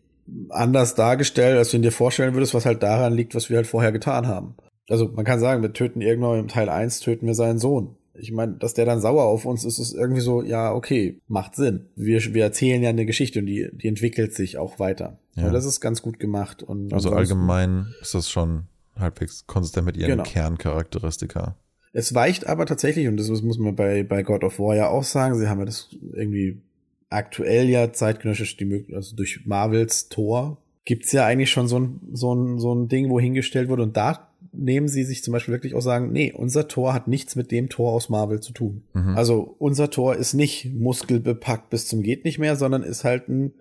anders 0.50 0.94
dargestellt, 0.94 1.56
als 1.56 1.70
du 1.70 1.76
ihn 1.76 1.82
dir 1.82 1.92
vorstellen 1.92 2.34
würdest, 2.34 2.52
was 2.52 2.66
halt 2.66 2.82
daran 2.82 3.14
liegt, 3.14 3.34
was 3.34 3.48
wir 3.48 3.56
halt 3.56 3.66
vorher 3.66 3.92
getan 3.92 4.26
haben. 4.26 4.56
Also 4.88 5.08
man 5.08 5.24
kann 5.24 5.40
sagen, 5.40 5.62
wir 5.62 5.72
töten 5.72 6.00
irgendwann 6.00 6.38
im 6.38 6.48
Teil 6.48 6.68
1 6.68 7.00
töten 7.00 7.26
wir 7.26 7.34
seinen 7.34 7.58
Sohn. 7.58 7.96
Ich 8.14 8.32
meine, 8.32 8.54
dass 8.54 8.72
der 8.72 8.86
dann 8.86 9.00
sauer 9.00 9.24
auf 9.24 9.44
uns 9.44 9.64
ist, 9.64 9.78
ist 9.78 9.92
irgendwie 9.92 10.22
so, 10.22 10.42
ja, 10.42 10.72
okay, 10.72 11.20
macht 11.28 11.54
Sinn. 11.54 11.86
Wir, 11.96 12.20
wir 12.32 12.44
erzählen 12.44 12.82
ja 12.82 12.88
eine 12.88 13.04
Geschichte 13.04 13.40
und 13.40 13.46
die, 13.46 13.68
die 13.72 13.88
entwickelt 13.88 14.32
sich 14.34 14.56
auch 14.56 14.78
weiter. 14.78 15.18
Ja. 15.34 15.46
Und 15.46 15.52
das 15.52 15.66
ist 15.66 15.80
ganz 15.80 16.00
gut 16.00 16.18
gemacht. 16.18 16.62
Und 16.62 16.94
Also 16.94 17.10
allgemein 17.10 17.94
ist 18.00 18.14
das 18.14 18.30
schon 18.30 18.64
halbwegs 18.98 19.46
konsistent 19.46 19.84
mit 19.84 19.96
ihren 19.98 20.12
Genau. 20.12 20.22
Kerncharakteristika. 20.22 21.56
Es 21.92 22.14
weicht 22.14 22.46
aber 22.46 22.66
tatsächlich, 22.66 23.08
und 23.08 23.16
das 23.16 23.28
muss 23.28 23.58
man 23.58 23.74
bei, 23.74 24.02
bei 24.02 24.22
God 24.22 24.44
of 24.44 24.58
War 24.58 24.76
ja 24.76 24.88
auch 24.88 25.04
sagen, 25.04 25.38
sie 25.38 25.48
haben 25.48 25.58
ja 25.60 25.64
das 25.66 25.88
irgendwie 26.12 26.60
aktuell 27.08 27.68
ja 27.68 27.92
zeitgenössisch 27.92 28.56
die 28.56 28.64
Möglichkeit, 28.64 28.96
also 28.96 29.16
durch 29.16 29.46
Marvels 29.46 30.08
Tor 30.08 30.58
gibt's 30.84 31.12
ja 31.12 31.24
eigentlich 31.24 31.50
schon 31.50 31.68
so 31.68 31.78
ein, 31.78 32.00
so 32.12 32.34
ein, 32.34 32.58
so 32.58 32.74
ein 32.74 32.88
Ding, 32.88 33.10
wo 33.10 33.18
hingestellt 33.18 33.68
wurde 33.68 33.82
und 33.82 33.96
da 33.96 34.28
nehmen 34.52 34.88
sie 34.88 35.04
sich 35.04 35.22
zum 35.22 35.32
Beispiel 35.32 35.52
wirklich 35.52 35.74
auch 35.74 35.80
sagen, 35.80 36.12
nee, 36.12 36.32
unser 36.32 36.68
Tor 36.68 36.94
hat 36.94 37.08
nichts 37.08 37.36
mit 37.36 37.50
dem 37.50 37.68
Tor 37.68 37.92
aus 37.92 38.08
Marvel 38.08 38.40
zu 38.40 38.52
tun. 38.52 38.84
Mhm. 38.94 39.16
Also 39.16 39.54
unser 39.58 39.90
Tor 39.90 40.16
ist 40.16 40.34
nicht 40.34 40.74
muskelbepackt 40.74 41.70
bis 41.70 41.88
zum 41.88 42.02
geht 42.02 42.24
nicht 42.24 42.38
mehr, 42.38 42.56
sondern 42.56 42.82
ist 42.82 43.04
halt 43.04 43.28
ein 43.28 43.52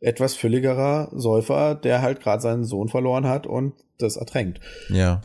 etwas 0.00 0.34
fülligerer 0.34 1.10
Säufer, 1.14 1.74
der 1.74 2.02
halt 2.02 2.20
gerade 2.20 2.42
seinen 2.42 2.64
Sohn 2.64 2.88
verloren 2.88 3.26
hat 3.26 3.46
und 3.46 3.74
das 3.98 4.16
ertränkt. 4.16 4.60
Ja. 4.88 5.20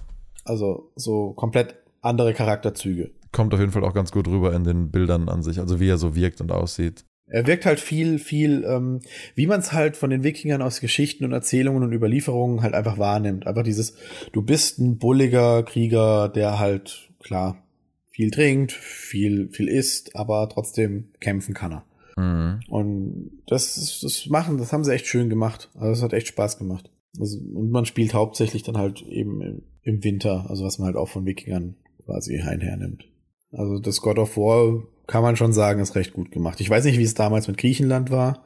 Also 0.45 0.91
so 0.95 1.33
komplett 1.33 1.75
andere 2.01 2.33
Charakterzüge. 2.33 3.11
Kommt 3.31 3.53
auf 3.53 3.59
jeden 3.59 3.71
Fall 3.71 3.83
auch 3.83 3.93
ganz 3.93 4.11
gut 4.11 4.27
rüber 4.27 4.53
in 4.53 4.63
den 4.63 4.91
Bildern 4.91 5.29
an 5.29 5.43
sich, 5.43 5.59
also 5.59 5.79
wie 5.79 5.89
er 5.89 5.97
so 5.97 6.15
wirkt 6.15 6.41
und 6.41 6.51
aussieht. 6.51 7.05
Er 7.29 7.45
wirkt 7.45 7.65
halt 7.65 7.79
viel, 7.79 8.19
viel, 8.19 8.63
ähm, 8.63 9.01
wie 9.35 9.47
man 9.47 9.59
es 9.59 9.73
halt 9.73 9.97
von 9.97 10.09
den 10.09 10.23
Wikingern 10.23 10.61
aus 10.61 10.79
Geschichten 10.79 11.25
und 11.25 11.33
Erzählungen 11.33 11.83
und 11.83 11.91
Überlieferungen 11.93 12.61
halt 12.61 12.73
einfach 12.73 12.97
wahrnimmt. 12.97 13.45
Einfach 13.47 13.63
dieses, 13.63 13.95
du 14.31 14.41
bist 14.41 14.79
ein 14.79 14.97
bulliger 14.97 15.63
Krieger, 15.63 16.29
der 16.29 16.57
halt, 16.59 17.09
klar, 17.19 17.63
viel 18.09 18.31
trinkt, 18.31 18.71
viel, 18.71 19.49
viel 19.51 19.67
isst, 19.67 20.15
aber 20.15 20.47
trotzdem 20.49 21.09
kämpfen 21.19 21.53
kann 21.53 21.73
er. 21.73 21.83
Mhm. 22.17 22.59
Und 22.69 23.31
das, 23.47 23.77
ist- 23.77 24.03
das 24.03 24.25
machen, 24.27 24.57
das 24.57 24.71
haben 24.73 24.83
sie 24.83 24.93
echt 24.93 25.05
schön 25.07 25.29
gemacht. 25.29 25.69
Also 25.75 25.91
es 25.91 26.01
hat 26.01 26.13
echt 26.13 26.27
Spaß 26.27 26.57
gemacht. 26.57 26.89
Also, 27.19 27.37
und 27.39 27.71
man 27.71 27.85
spielt 27.85 28.13
hauptsächlich 28.13 28.63
dann 28.63 28.77
halt 28.77 29.01
eben 29.01 29.41
im, 29.41 29.61
im 29.83 30.03
Winter, 30.03 30.45
also 30.49 30.63
was 30.63 30.79
man 30.79 30.87
halt 30.87 30.95
auch 30.95 31.09
von 31.09 31.25
Wikingern 31.25 31.75
quasi 32.05 32.39
einhernimmt. 32.39 33.03
Also 33.51 33.79
das 33.79 34.01
God 34.01 34.17
of 34.19 34.37
War 34.37 34.83
kann 35.07 35.23
man 35.23 35.35
schon 35.37 35.53
sagen, 35.53 35.79
ist 35.79 35.95
recht 35.95 36.13
gut 36.13 36.31
gemacht. 36.31 36.59
Ich 36.61 36.69
weiß 36.69 36.83
nicht, 36.83 36.99
wie 36.99 37.03
es 37.03 37.13
damals 37.13 37.47
mit 37.47 37.57
Griechenland 37.57 38.11
war. 38.11 38.43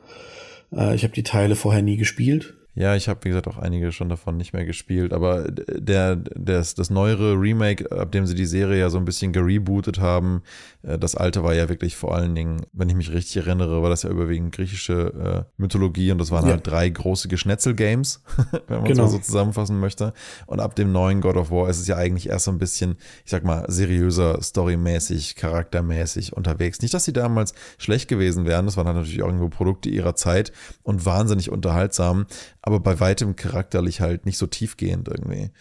Äh, 0.71 0.95
ich 0.95 1.03
habe 1.03 1.13
die 1.13 1.23
Teile 1.23 1.55
vorher 1.55 1.81
nie 1.81 1.97
gespielt. 1.97 2.55
Ja, 2.73 2.95
ich 2.95 3.09
habe, 3.09 3.19
wie 3.25 3.29
gesagt, 3.29 3.49
auch 3.49 3.57
einige 3.57 3.91
schon 3.91 4.07
davon 4.07 4.37
nicht 4.37 4.53
mehr 4.53 4.63
gespielt, 4.63 5.11
aber 5.11 5.51
der, 5.51 6.15
das, 6.15 6.73
das 6.73 6.89
neuere 6.89 7.33
Remake, 7.33 7.91
ab 7.91 8.13
dem 8.13 8.25
sie 8.25 8.33
die 8.33 8.45
Serie 8.45 8.79
ja 8.79 8.89
so 8.89 8.97
ein 8.97 9.03
bisschen 9.03 9.33
gerebootet 9.33 9.99
haben, 9.99 10.41
äh, 10.83 10.97
das 10.97 11.15
alte 11.15 11.43
war 11.43 11.53
ja 11.53 11.67
wirklich 11.67 11.97
vor 11.97 12.15
allen 12.15 12.33
Dingen, 12.33 12.65
wenn 12.71 12.87
ich 12.87 12.95
mich 12.95 13.11
richtig 13.11 13.45
erinnere, 13.45 13.81
war 13.83 13.89
das 13.89 14.03
ja 14.03 14.09
überwiegend 14.09 14.53
griechische 14.55 15.45
äh, 15.47 15.51
Mythologie 15.57 16.13
und 16.13 16.17
das 16.19 16.31
waren 16.31 16.45
ja. 16.45 16.51
halt 16.51 16.65
drei 16.65 16.87
große 16.87 17.27
Geschnetzel-Games, 17.27 18.23
wenn 18.67 18.77
man 18.79 18.87
genau. 18.87 19.05
es 19.05 19.11
so 19.11 19.19
zusammenfassen 19.19 19.77
möchte. 19.77 20.13
Und 20.45 20.61
ab 20.61 20.73
dem 20.75 20.93
neuen 20.93 21.19
God 21.19 21.35
of 21.35 21.51
War 21.51 21.69
ist 21.69 21.79
es 21.79 21.87
ja 21.87 21.97
eigentlich 21.97 22.29
erst 22.29 22.45
so 22.45 22.51
ein 22.51 22.57
bisschen, 22.57 22.95
ich 23.25 23.31
sag 23.31 23.43
mal, 23.43 23.65
seriöser, 23.67 24.41
storymäßig, 24.41 25.35
charaktermäßig 25.35 26.31
unterwegs. 26.31 26.81
Nicht, 26.81 26.93
dass 26.93 27.03
sie 27.03 27.13
damals 27.13 27.53
schlecht 27.77 28.07
gewesen 28.07 28.45
wären, 28.45 28.65
das 28.65 28.77
waren 28.77 28.87
halt 28.87 28.95
natürlich 28.95 29.23
auch 29.23 29.27
irgendwo 29.27 29.49
Produkte 29.49 29.89
ihrer 29.89 30.15
Zeit 30.15 30.53
und 30.83 31.05
wahnsinnig 31.05 31.51
unterhaltsam 31.51 32.27
aber 32.61 32.79
bei 32.79 32.99
weitem 32.99 33.35
charakterlich 33.35 34.01
halt 34.01 34.25
nicht 34.25 34.37
so 34.37 34.47
tiefgehend 34.47 35.07
irgendwie. 35.07 35.51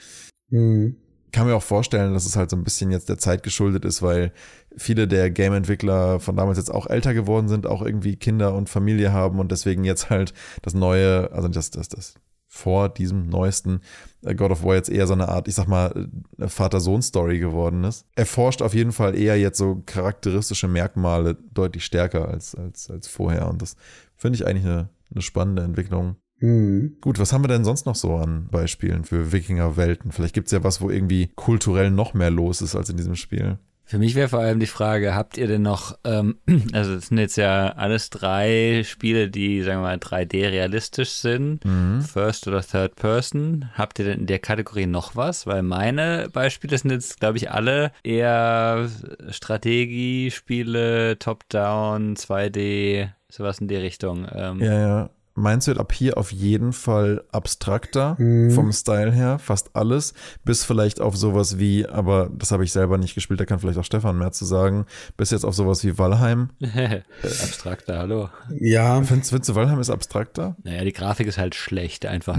Mhm. 0.51 0.97
Kann 1.33 1.47
mir 1.47 1.55
auch 1.55 1.63
vorstellen, 1.63 2.13
dass 2.13 2.27
es 2.27 2.35
halt 2.35 2.51
so 2.51 2.57
ein 2.57 2.65
bisschen 2.65 2.91
jetzt 2.91 3.09
der 3.09 3.19
Zeit 3.19 3.45
geschuldet 3.45 3.85
ist, 3.85 4.03
weil 4.03 4.33
viele 4.77 5.07
der 5.07 5.31
Game-Entwickler 5.31 6.19
von 6.19 6.35
damals 6.37 6.59
jetzt 6.59 6.73
auch 6.75 6.89
älter 6.89 7.15
geworden 7.15 7.49
sind, 7.49 7.67
auch 7.67 7.83
irgendwie 7.83 8.17
Kinder 8.17 8.55
und 8.55 8.69
Familie 8.69 9.13
haben 9.13 9.39
und 9.39 9.53
deswegen 9.53 9.85
jetzt 9.85 10.11
halt 10.11 10.35
das 10.63 10.75
neue, 10.75 11.31
also 11.33 11.47
das, 11.47 11.71
das, 11.71 11.89
das 11.89 12.15
vor 12.53 12.89
diesem 12.89 13.29
neuesten 13.29 13.81
äh, 14.23 14.35
God 14.35 14.51
of 14.51 14.65
War 14.65 14.75
jetzt 14.75 14.91
eher 14.91 15.07
so 15.07 15.13
eine 15.13 15.29
Art, 15.29 15.47
ich 15.47 15.55
sag 15.55 15.69
mal, 15.69 16.09
äh, 16.37 16.49
Vater-Sohn-Story 16.49 17.39
geworden 17.39 17.85
ist. 17.85 18.07
Er 18.17 18.27
forscht 18.27 18.61
auf 18.61 18.75
jeden 18.75 18.91
Fall 18.91 19.17
eher 19.17 19.39
jetzt 19.39 19.57
so 19.57 19.85
charakteristische 19.87 20.67
Merkmale 20.67 21.37
deutlich 21.55 21.85
stärker 21.85 22.29
als, 22.29 22.57
als, 22.57 22.91
als 22.91 23.07
vorher 23.07 23.47
und 23.49 23.63
das 23.63 23.77
finde 24.17 24.35
ich 24.35 24.47
eigentlich 24.47 24.67
eine, 24.67 24.89
eine 25.13 25.23
spannende 25.23 25.63
Entwicklung. 25.63 26.17
Mhm. 26.41 26.97
Gut, 27.01 27.19
was 27.19 27.33
haben 27.33 27.45
wir 27.45 27.49
denn 27.49 27.65
sonst 27.65 27.87
noch 27.87 27.95
so 27.95 28.17
an 28.17 28.49
Beispielen 28.51 29.05
für 29.05 29.33
Wikinger-Welten? 29.33 30.13
Vielleicht 30.13 30.35
gibt 30.35 30.49
es 30.49 30.53
ja 30.53 30.65
was, 30.65 30.81
wo 30.81 30.91
irgendwie 30.91 31.31
kulturell 31.37 31.91
noch 31.91 32.15
mehr 32.15 32.31
los 32.31 32.63
ist 32.63 32.75
als 32.75 32.91
in 32.91 32.97
diesem 32.97 33.17
Spiel. 33.17 33.59
Für 33.91 33.99
mich 33.99 34.15
wäre 34.15 34.29
vor 34.29 34.39
allem 34.39 34.61
die 34.61 34.67
Frage, 34.67 35.17
habt 35.17 35.37
ihr 35.37 35.49
denn 35.49 35.63
noch, 35.63 35.99
ähm, 36.05 36.37
also 36.73 36.95
es 36.95 37.09
sind 37.09 37.19
jetzt 37.19 37.35
ja 37.35 37.71
alles 37.71 38.09
drei 38.09 38.83
Spiele, 38.85 39.29
die, 39.29 39.63
sagen 39.63 39.81
wir 39.81 39.89
mal, 39.89 39.97
3D 39.97 40.49
realistisch 40.49 41.11
sind, 41.11 41.65
mhm. 41.65 42.01
First 42.01 42.47
oder 42.47 42.63
Third 42.63 42.95
Person. 42.95 43.69
Habt 43.75 43.99
ihr 43.99 44.05
denn 44.05 44.21
in 44.21 44.27
der 44.27 44.39
Kategorie 44.39 44.87
noch 44.87 45.17
was? 45.17 45.45
Weil 45.49 45.63
meine 45.63 46.29
Beispiele 46.33 46.79
sind 46.79 46.93
jetzt, 46.93 47.19
glaube 47.19 47.39
ich, 47.39 47.51
alle 47.51 47.91
eher 48.05 48.89
Strategiespiele, 49.29 51.19
Top-Down, 51.19 52.15
2D, 52.15 53.09
sowas 53.29 53.59
in 53.59 53.67
die 53.67 53.75
Richtung. 53.75 54.25
Ähm, 54.33 54.61
ja, 54.61 54.79
ja 54.79 55.11
meins 55.35 55.67
wird 55.67 55.79
ab 55.79 55.93
hier 55.93 56.19
auf 56.19 56.33
jeden 56.33 56.73
Fall 56.73 57.25
abstrakter 57.33 58.17
mhm. 58.19 58.51
vom 58.51 58.73
Style 58.73 59.13
her, 59.13 59.39
fast 59.39 59.71
alles, 59.75 60.15
bis 60.45 60.65
vielleicht 60.65 61.01
auf 61.01 61.17
sowas 61.17 61.59
wie, 61.59 61.87
aber 61.87 62.31
das 62.33 62.51
habe 62.51 62.65
ich 62.65 62.73
selber 62.73 62.99
nicht 62.99 63.15
gespielt, 63.15 63.41
da 63.41 63.45
kann 63.45 63.59
vielleicht 63.59 63.79
auch 63.79 63.85
Stefan 63.85 64.19
mehr 64.19 64.33
zu 64.33 64.45
sagen, 64.45 64.87
bis 65.17 65.31
jetzt 65.31 65.45
auf 65.45 65.55
sowas 65.55 65.85
wie 65.85 65.99
Valheim. 65.99 66.51
abstrakter, 67.23 67.99
hallo. 67.99 68.29
Ja. 68.59 69.03
Findest, 69.03 69.31
findest 69.31 69.51
du 69.51 69.55
Valheim 69.55 69.81
ist 69.81 69.91
abstrakter? 69.91 70.57
Naja, 70.63 70.85
die 70.85 70.93
Grafik 70.93 71.27
ist 71.27 71.39
halt 71.39 71.55
schlecht 71.55 72.07
einfach. 72.07 72.37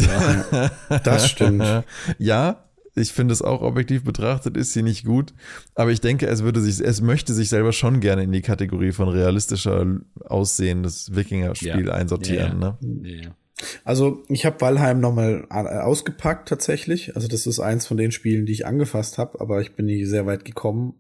das 1.04 1.30
stimmt. 1.30 1.64
ja, 2.18 2.64
ich 2.96 3.14
finde 3.14 3.34
es 3.34 3.42
auch 3.42 3.62
objektiv 3.62 4.04
betrachtet, 4.04 4.58
ist 4.58 4.74
sie 4.74 4.84
nicht 4.84 5.06
gut. 5.06 5.34
Aber 5.76 5.92
ich 5.92 6.02
denke, 6.02 6.28
es 6.28 6.44
würde 6.44 6.62
sich, 6.62 6.86
es 6.86 7.02
möchte 7.02 7.34
sich 7.34 7.50
selber 7.50 7.72
schon 7.72 8.00
gerne 8.00 8.24
in 8.24 8.32
die 8.32 8.42
Kategorie 8.42 8.92
von 8.92 9.08
realistischer 9.08 9.86
Aussehen 10.26 10.84
des 10.84 11.16
Wikinger-Spiel 11.16 11.88
ja. 11.88 11.94
einsortieren. 11.94 12.62
Ja, 12.62 12.78
ne? 12.82 13.10
ja. 13.10 13.36
Also 13.84 14.24
ich 14.28 14.46
habe 14.46 14.60
Valheim 14.60 15.00
nochmal 15.00 15.46
ausgepackt 15.50 16.50
tatsächlich. 16.50 17.16
Also 17.16 17.28
das 17.28 17.46
ist 17.46 17.60
eins 17.60 17.86
von 17.86 17.98
den 17.98 18.12
Spielen, 18.12 18.46
die 18.46 18.54
ich 18.54 18.66
angefasst 18.66 19.18
habe, 19.18 19.40
aber 19.40 19.62
ich 19.62 19.76
bin 19.76 19.86
nicht 19.86 20.08
sehr 20.08 20.26
weit 20.26 20.46
gekommen, 20.46 20.96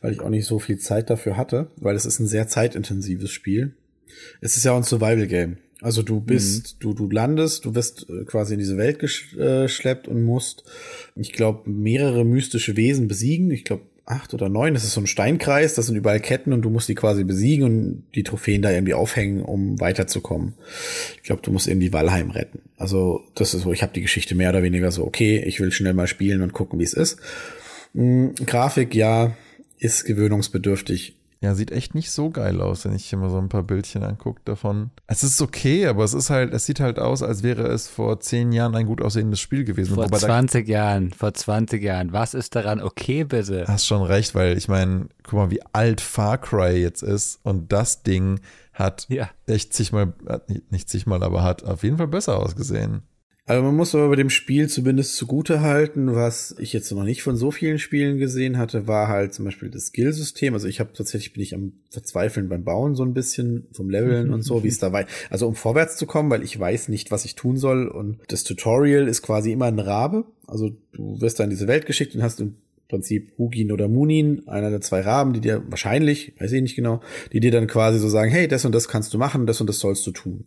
weil 0.00 0.12
ich 0.12 0.20
auch 0.20 0.28
nicht 0.28 0.46
so 0.46 0.58
viel 0.58 0.78
Zeit 0.78 1.10
dafür 1.10 1.36
hatte, 1.36 1.70
weil 1.76 1.96
es 1.96 2.04
ist 2.04 2.20
ein 2.20 2.26
sehr 2.26 2.46
zeitintensives 2.46 3.30
Spiel. 3.30 3.74
Es 4.40 4.56
ist 4.56 4.64
ja 4.64 4.72
auch 4.72 4.76
ein 4.76 4.84
Survival-Game. 4.84 5.56
Also 5.84 6.02
du 6.02 6.18
bist, 6.18 6.76
mhm. 6.76 6.80
du, 6.80 6.94
du 6.94 7.10
landest, 7.10 7.66
du 7.66 7.74
wirst 7.74 8.06
äh, 8.08 8.24
quasi 8.24 8.54
in 8.54 8.58
diese 8.58 8.78
Welt 8.78 8.98
geschleppt 8.98 10.08
und 10.08 10.22
musst, 10.22 10.64
ich 11.14 11.34
glaube, 11.34 11.68
mehrere 11.68 12.24
mystische 12.24 12.74
Wesen 12.78 13.06
besiegen. 13.06 13.50
Ich 13.50 13.64
glaube, 13.64 13.82
acht 14.06 14.32
oder 14.32 14.48
neun. 14.48 14.72
Das 14.72 14.84
ist 14.84 14.94
so 14.94 15.02
ein 15.02 15.06
Steinkreis, 15.06 15.74
das 15.74 15.86
sind 15.86 15.96
überall 15.96 16.20
Ketten 16.20 16.54
und 16.54 16.62
du 16.62 16.70
musst 16.70 16.88
die 16.88 16.94
quasi 16.94 17.22
besiegen 17.22 17.64
und 17.64 18.04
die 18.14 18.22
Trophäen 18.22 18.62
da 18.62 18.70
irgendwie 18.70 18.94
aufhängen, 18.94 19.42
um 19.42 19.78
weiterzukommen. 19.78 20.54
Ich 21.16 21.24
glaube, 21.24 21.42
du 21.42 21.52
musst 21.52 21.68
irgendwie 21.68 21.92
Valheim 21.92 22.30
retten. 22.30 22.60
Also 22.78 23.20
das 23.34 23.52
ist 23.52 23.64
so, 23.64 23.72
ich 23.74 23.82
habe 23.82 23.92
die 23.92 24.00
Geschichte 24.02 24.34
mehr 24.34 24.48
oder 24.48 24.62
weniger 24.62 24.90
so, 24.90 25.04
okay, 25.04 25.42
ich 25.44 25.60
will 25.60 25.70
schnell 25.70 25.92
mal 25.92 26.06
spielen 26.06 26.40
und 26.40 26.54
gucken, 26.54 26.78
wie 26.78 26.84
es 26.84 26.94
ist. 26.94 27.18
Mhm, 27.92 28.34
Grafik, 28.46 28.94
ja, 28.94 29.36
ist 29.78 30.06
gewöhnungsbedürftig. 30.06 31.14
Ja, 31.44 31.54
sieht 31.54 31.72
echt 31.72 31.94
nicht 31.94 32.10
so 32.10 32.30
geil 32.30 32.62
aus, 32.62 32.86
wenn 32.86 32.94
ich 32.94 33.04
hier 33.04 33.18
mal 33.18 33.28
so 33.28 33.36
ein 33.36 33.50
paar 33.50 33.64
Bildchen 33.64 34.02
angucke 34.02 34.40
davon. 34.46 34.90
Es 35.06 35.22
ist 35.22 35.42
okay, 35.42 35.86
aber 35.86 36.02
es 36.02 36.14
ist 36.14 36.30
halt, 36.30 36.54
es 36.54 36.64
sieht 36.64 36.80
halt 36.80 36.98
aus, 36.98 37.22
als 37.22 37.42
wäre 37.42 37.66
es 37.66 37.86
vor 37.86 38.18
zehn 38.20 38.50
Jahren 38.50 38.74
ein 38.74 38.86
gut 38.86 39.02
aussehendes 39.02 39.40
Spiel 39.40 39.64
gewesen. 39.64 39.94
Vor 39.94 40.10
20 40.10 40.66
Jahren, 40.66 41.10
vor 41.10 41.34
20 41.34 41.82
Jahren. 41.82 42.14
Was 42.14 42.32
ist 42.32 42.56
daran 42.56 42.80
okay, 42.80 43.24
bitte? 43.24 43.66
Hast 43.68 43.86
schon 43.86 44.02
recht, 44.02 44.34
weil 44.34 44.56
ich 44.56 44.68
meine, 44.68 45.08
guck 45.22 45.34
mal, 45.34 45.50
wie 45.50 45.60
alt 45.74 46.00
Far 46.00 46.38
Cry 46.38 46.80
jetzt 46.80 47.02
ist 47.02 47.40
und 47.42 47.70
das 47.70 48.02
Ding 48.02 48.40
hat 48.72 49.04
ja. 49.10 49.28
echt 49.46 49.74
zigmal, 49.74 50.14
nicht 50.70 50.88
zigmal, 50.88 51.22
aber 51.22 51.42
hat 51.42 51.62
auf 51.62 51.82
jeden 51.82 51.98
Fall 51.98 52.08
besser 52.08 52.38
ausgesehen. 52.38 53.02
Also 53.46 53.62
man 53.62 53.76
muss 53.76 53.94
aber 53.94 54.08
bei 54.08 54.16
dem 54.16 54.30
Spiel 54.30 54.70
zumindest 54.70 55.16
zugute 55.16 55.60
halten, 55.60 56.14
was 56.14 56.54
ich 56.58 56.72
jetzt 56.72 56.90
noch 56.90 57.04
nicht 57.04 57.22
von 57.22 57.36
so 57.36 57.50
vielen 57.50 57.78
Spielen 57.78 58.16
gesehen 58.16 58.56
hatte, 58.56 58.86
war 58.86 59.08
halt 59.08 59.34
zum 59.34 59.44
Beispiel 59.44 59.68
das 59.68 59.86
Skillsystem. 59.86 60.54
Also 60.54 60.66
ich 60.66 60.80
habe 60.80 60.94
tatsächlich 60.94 61.34
bin 61.34 61.42
ich 61.42 61.54
am 61.54 61.72
Verzweifeln 61.90 62.48
beim 62.48 62.64
Bauen 62.64 62.94
so 62.94 63.02
ein 63.04 63.12
bisschen 63.12 63.66
vom 63.72 63.90
Leveln 63.90 64.32
und 64.32 64.42
so, 64.42 64.64
wie 64.64 64.68
es 64.68 64.78
da 64.80 64.92
war. 64.92 65.04
Also 65.28 65.46
um 65.46 65.54
vorwärts 65.54 65.96
zu 65.96 66.06
kommen, 66.06 66.30
weil 66.30 66.42
ich 66.42 66.58
weiß 66.58 66.88
nicht, 66.88 67.10
was 67.10 67.26
ich 67.26 67.34
tun 67.34 67.58
soll. 67.58 67.86
Und 67.86 68.18
das 68.28 68.44
Tutorial 68.44 69.08
ist 69.08 69.20
quasi 69.20 69.52
immer 69.52 69.66
ein 69.66 69.78
Rabe. 69.78 70.24
Also 70.46 70.70
du 70.92 71.20
wirst 71.20 71.38
da 71.38 71.44
in 71.44 71.50
diese 71.50 71.68
Welt 71.68 71.84
geschickt 71.84 72.14
und 72.14 72.22
hast 72.22 72.40
im 72.40 72.56
Prinzip 72.94 73.32
Hugin 73.38 73.72
oder 73.72 73.88
Munin, 73.88 74.46
einer 74.46 74.70
der 74.70 74.80
zwei 74.80 75.00
Raben, 75.00 75.32
die 75.32 75.40
dir 75.40 75.64
wahrscheinlich, 75.68 76.32
weiß 76.38 76.52
ich 76.52 76.62
nicht 76.62 76.76
genau, 76.76 77.00
die 77.32 77.40
dir 77.40 77.50
dann 77.50 77.66
quasi 77.66 77.98
so 77.98 78.08
sagen, 78.08 78.30
hey, 78.30 78.46
das 78.46 78.64
und 78.64 78.72
das 78.72 78.86
kannst 78.86 79.12
du 79.12 79.18
machen, 79.18 79.46
das 79.46 79.60
und 79.60 79.66
das 79.66 79.80
sollst 79.80 80.06
du 80.06 80.12
tun. 80.12 80.46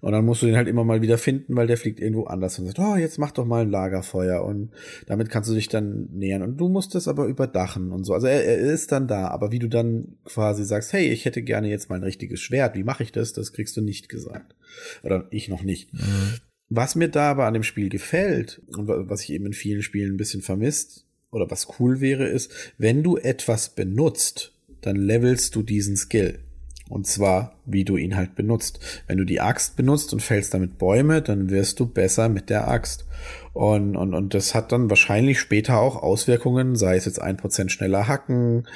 Und 0.00 0.12
dann 0.12 0.24
musst 0.24 0.40
du 0.40 0.46
den 0.46 0.56
halt 0.56 0.68
immer 0.68 0.84
mal 0.84 1.02
wieder 1.02 1.18
finden, 1.18 1.54
weil 1.54 1.66
der 1.66 1.76
fliegt 1.76 2.00
irgendwo 2.00 2.24
anders 2.24 2.58
und 2.58 2.64
sagt, 2.64 2.78
oh, 2.78 2.96
jetzt 2.96 3.18
mach 3.18 3.30
doch 3.30 3.44
mal 3.44 3.62
ein 3.62 3.70
Lagerfeuer 3.70 4.42
und 4.42 4.70
damit 5.06 5.28
kannst 5.28 5.50
du 5.50 5.54
dich 5.54 5.68
dann 5.68 6.08
nähern 6.12 6.40
und 6.40 6.56
du 6.56 6.70
musst 6.70 6.94
es 6.94 7.08
aber 7.08 7.26
überdachen 7.26 7.92
und 7.92 8.04
so. 8.04 8.14
Also 8.14 8.26
er, 8.26 8.42
er 8.42 8.56
ist 8.72 8.90
dann 8.90 9.06
da, 9.06 9.28
aber 9.28 9.52
wie 9.52 9.58
du 9.58 9.68
dann 9.68 10.16
quasi 10.24 10.64
sagst, 10.64 10.94
hey, 10.94 11.08
ich 11.08 11.26
hätte 11.26 11.42
gerne 11.42 11.68
jetzt 11.68 11.90
mal 11.90 11.96
ein 11.96 12.04
richtiges 12.04 12.40
Schwert, 12.40 12.74
wie 12.74 12.84
mache 12.84 13.02
ich 13.02 13.12
das? 13.12 13.34
Das 13.34 13.52
kriegst 13.52 13.76
du 13.76 13.82
nicht 13.82 14.08
gesagt. 14.08 14.54
Oder 15.02 15.26
ich 15.30 15.50
noch 15.50 15.62
nicht. 15.62 15.92
Mhm. 15.92 16.38
Was 16.70 16.94
mir 16.94 17.08
da 17.08 17.30
aber 17.30 17.44
an 17.44 17.52
dem 17.52 17.64
Spiel 17.64 17.90
gefällt 17.90 18.62
und 18.68 18.88
was 18.88 19.24
ich 19.24 19.34
eben 19.34 19.44
in 19.44 19.52
vielen 19.52 19.82
Spielen 19.82 20.14
ein 20.14 20.16
bisschen 20.16 20.40
vermisst, 20.40 21.06
oder 21.32 21.50
was 21.50 21.66
cool 21.78 22.00
wäre, 22.00 22.26
ist, 22.26 22.52
wenn 22.78 23.02
du 23.02 23.16
etwas 23.16 23.70
benutzt, 23.70 24.52
dann 24.82 24.96
levelst 24.96 25.56
du 25.56 25.62
diesen 25.62 25.96
Skill. 25.96 26.40
Und 26.88 27.06
zwar, 27.06 27.58
wie 27.64 27.84
du 27.84 27.96
ihn 27.96 28.16
halt 28.16 28.34
benutzt. 28.34 28.78
Wenn 29.06 29.16
du 29.16 29.24
die 29.24 29.40
Axt 29.40 29.76
benutzt 29.76 30.12
und 30.12 30.20
fällst 30.20 30.52
damit 30.52 30.76
Bäume, 30.76 31.22
dann 31.22 31.48
wirst 31.48 31.80
du 31.80 31.86
besser 31.86 32.28
mit 32.28 32.50
der 32.50 32.68
Axt. 32.68 33.06
Und, 33.54 33.96
und, 33.96 34.12
und 34.12 34.34
das 34.34 34.54
hat 34.54 34.72
dann 34.72 34.90
wahrscheinlich 34.90 35.40
später 35.40 35.78
auch 35.78 35.96
Auswirkungen, 35.96 36.76
sei 36.76 36.96
es 36.96 37.06
jetzt 37.06 37.22
ein 37.22 37.38
Prozent 37.38 37.72
schneller 37.72 38.08
hacken 38.08 38.68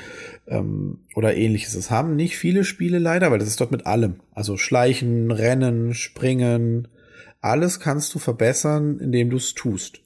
ähm, 0.47 1.01
oder 1.14 1.37
ähnliches. 1.37 1.75
Das 1.75 1.90
haben 1.90 2.16
nicht 2.16 2.38
viele 2.38 2.64
Spiele 2.64 2.99
leider, 2.99 3.31
weil 3.31 3.38
das 3.38 3.49
ist 3.49 3.61
dort 3.61 3.73
mit 3.73 3.85
allem. 3.85 4.21
Also 4.33 4.57
Schleichen, 4.57 5.31
Rennen, 5.31 5.92
Springen, 5.92 6.88
alles 7.42 7.81
kannst 7.81 8.14
du 8.14 8.19
verbessern, 8.19 8.99
indem 8.99 9.29
du 9.29 9.37
es 9.37 9.53
tust. 9.53 10.01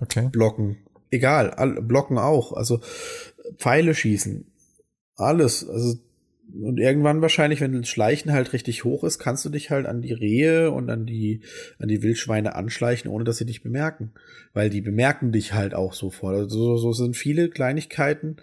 Okay. 0.00 0.30
Blocken, 0.32 0.78
egal, 1.12 1.50
all, 1.50 1.80
blocken 1.80 2.18
auch, 2.18 2.52
also 2.52 2.80
Pfeile 3.58 3.94
schießen, 3.94 4.44
alles, 5.16 5.68
also 5.68 5.96
und 6.60 6.78
irgendwann 6.78 7.22
wahrscheinlich, 7.22 7.60
wenn 7.60 7.72
das 7.72 7.88
Schleichen 7.88 8.32
halt 8.32 8.52
richtig 8.52 8.84
hoch 8.84 9.04
ist, 9.04 9.18
kannst 9.18 9.44
du 9.44 9.48
dich 9.48 9.70
halt 9.70 9.86
an 9.86 10.02
die 10.02 10.12
Rehe 10.12 10.70
und 10.70 10.90
an 10.90 11.06
die, 11.06 11.40
an 11.78 11.88
die 11.88 12.02
Wildschweine 12.02 12.54
anschleichen, 12.54 13.10
ohne 13.10 13.24
dass 13.24 13.38
sie 13.38 13.46
dich 13.46 13.62
bemerken. 13.62 14.12
Weil 14.52 14.68
die 14.68 14.82
bemerken 14.82 15.32
dich 15.32 15.54
halt 15.54 15.74
auch 15.74 15.94
sofort. 15.94 16.34
Also 16.34 16.76
so, 16.76 16.76
so 16.76 16.92
sind 16.92 17.16
viele 17.16 17.48
Kleinigkeiten, 17.48 18.36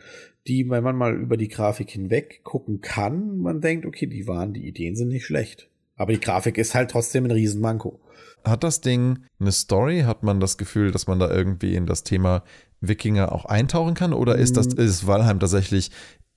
die, 0.48 0.68
wenn 0.70 0.84
man 0.84 0.96
mal 0.96 1.16
über 1.16 1.38
die 1.38 1.50
Grafik 1.50 1.92
hinweg 1.92 2.42
gucken 2.44 2.82
kann, 2.82 3.38
man 3.38 3.62
denkt, 3.62 3.86
okay, 3.86 4.08
die 4.08 4.28
waren, 4.28 4.54
die 4.54 4.68
Ideen 4.68 4.96
sind 4.96 5.10
nicht 5.10 5.26
schlecht. 5.26 5.70
Aber 5.96 6.14
die 6.14 6.20
Grafik 6.20 6.58
ist 6.58 6.74
halt 6.74 6.92
trotzdem 6.92 7.26
ein 7.26 7.32
Riesenmanko. 7.32 8.00
Hat 8.44 8.64
das 8.64 8.82
Ding 8.82 9.20
eine 9.40 9.52
Story? 9.52 10.02
Hat 10.02 10.24
man 10.24 10.40
das 10.40 10.58
Gefühl, 10.58 10.92
dass 10.92 11.08
man 11.08 11.20
da 11.20 11.30
irgendwie 11.30 11.76
in 11.76 11.86
das 11.86 12.04
Thema 12.04 12.44
Wikinger 12.82 13.32
auch 13.32 13.46
eintauchen 13.46 13.94
kann? 13.94 14.14
Oder 14.14 14.36
ist 14.36 14.58
das 14.58 14.76
mm. 14.76 14.80
ist 14.80 15.08
Valheim 15.08 15.40
tatsächlich 15.40 15.92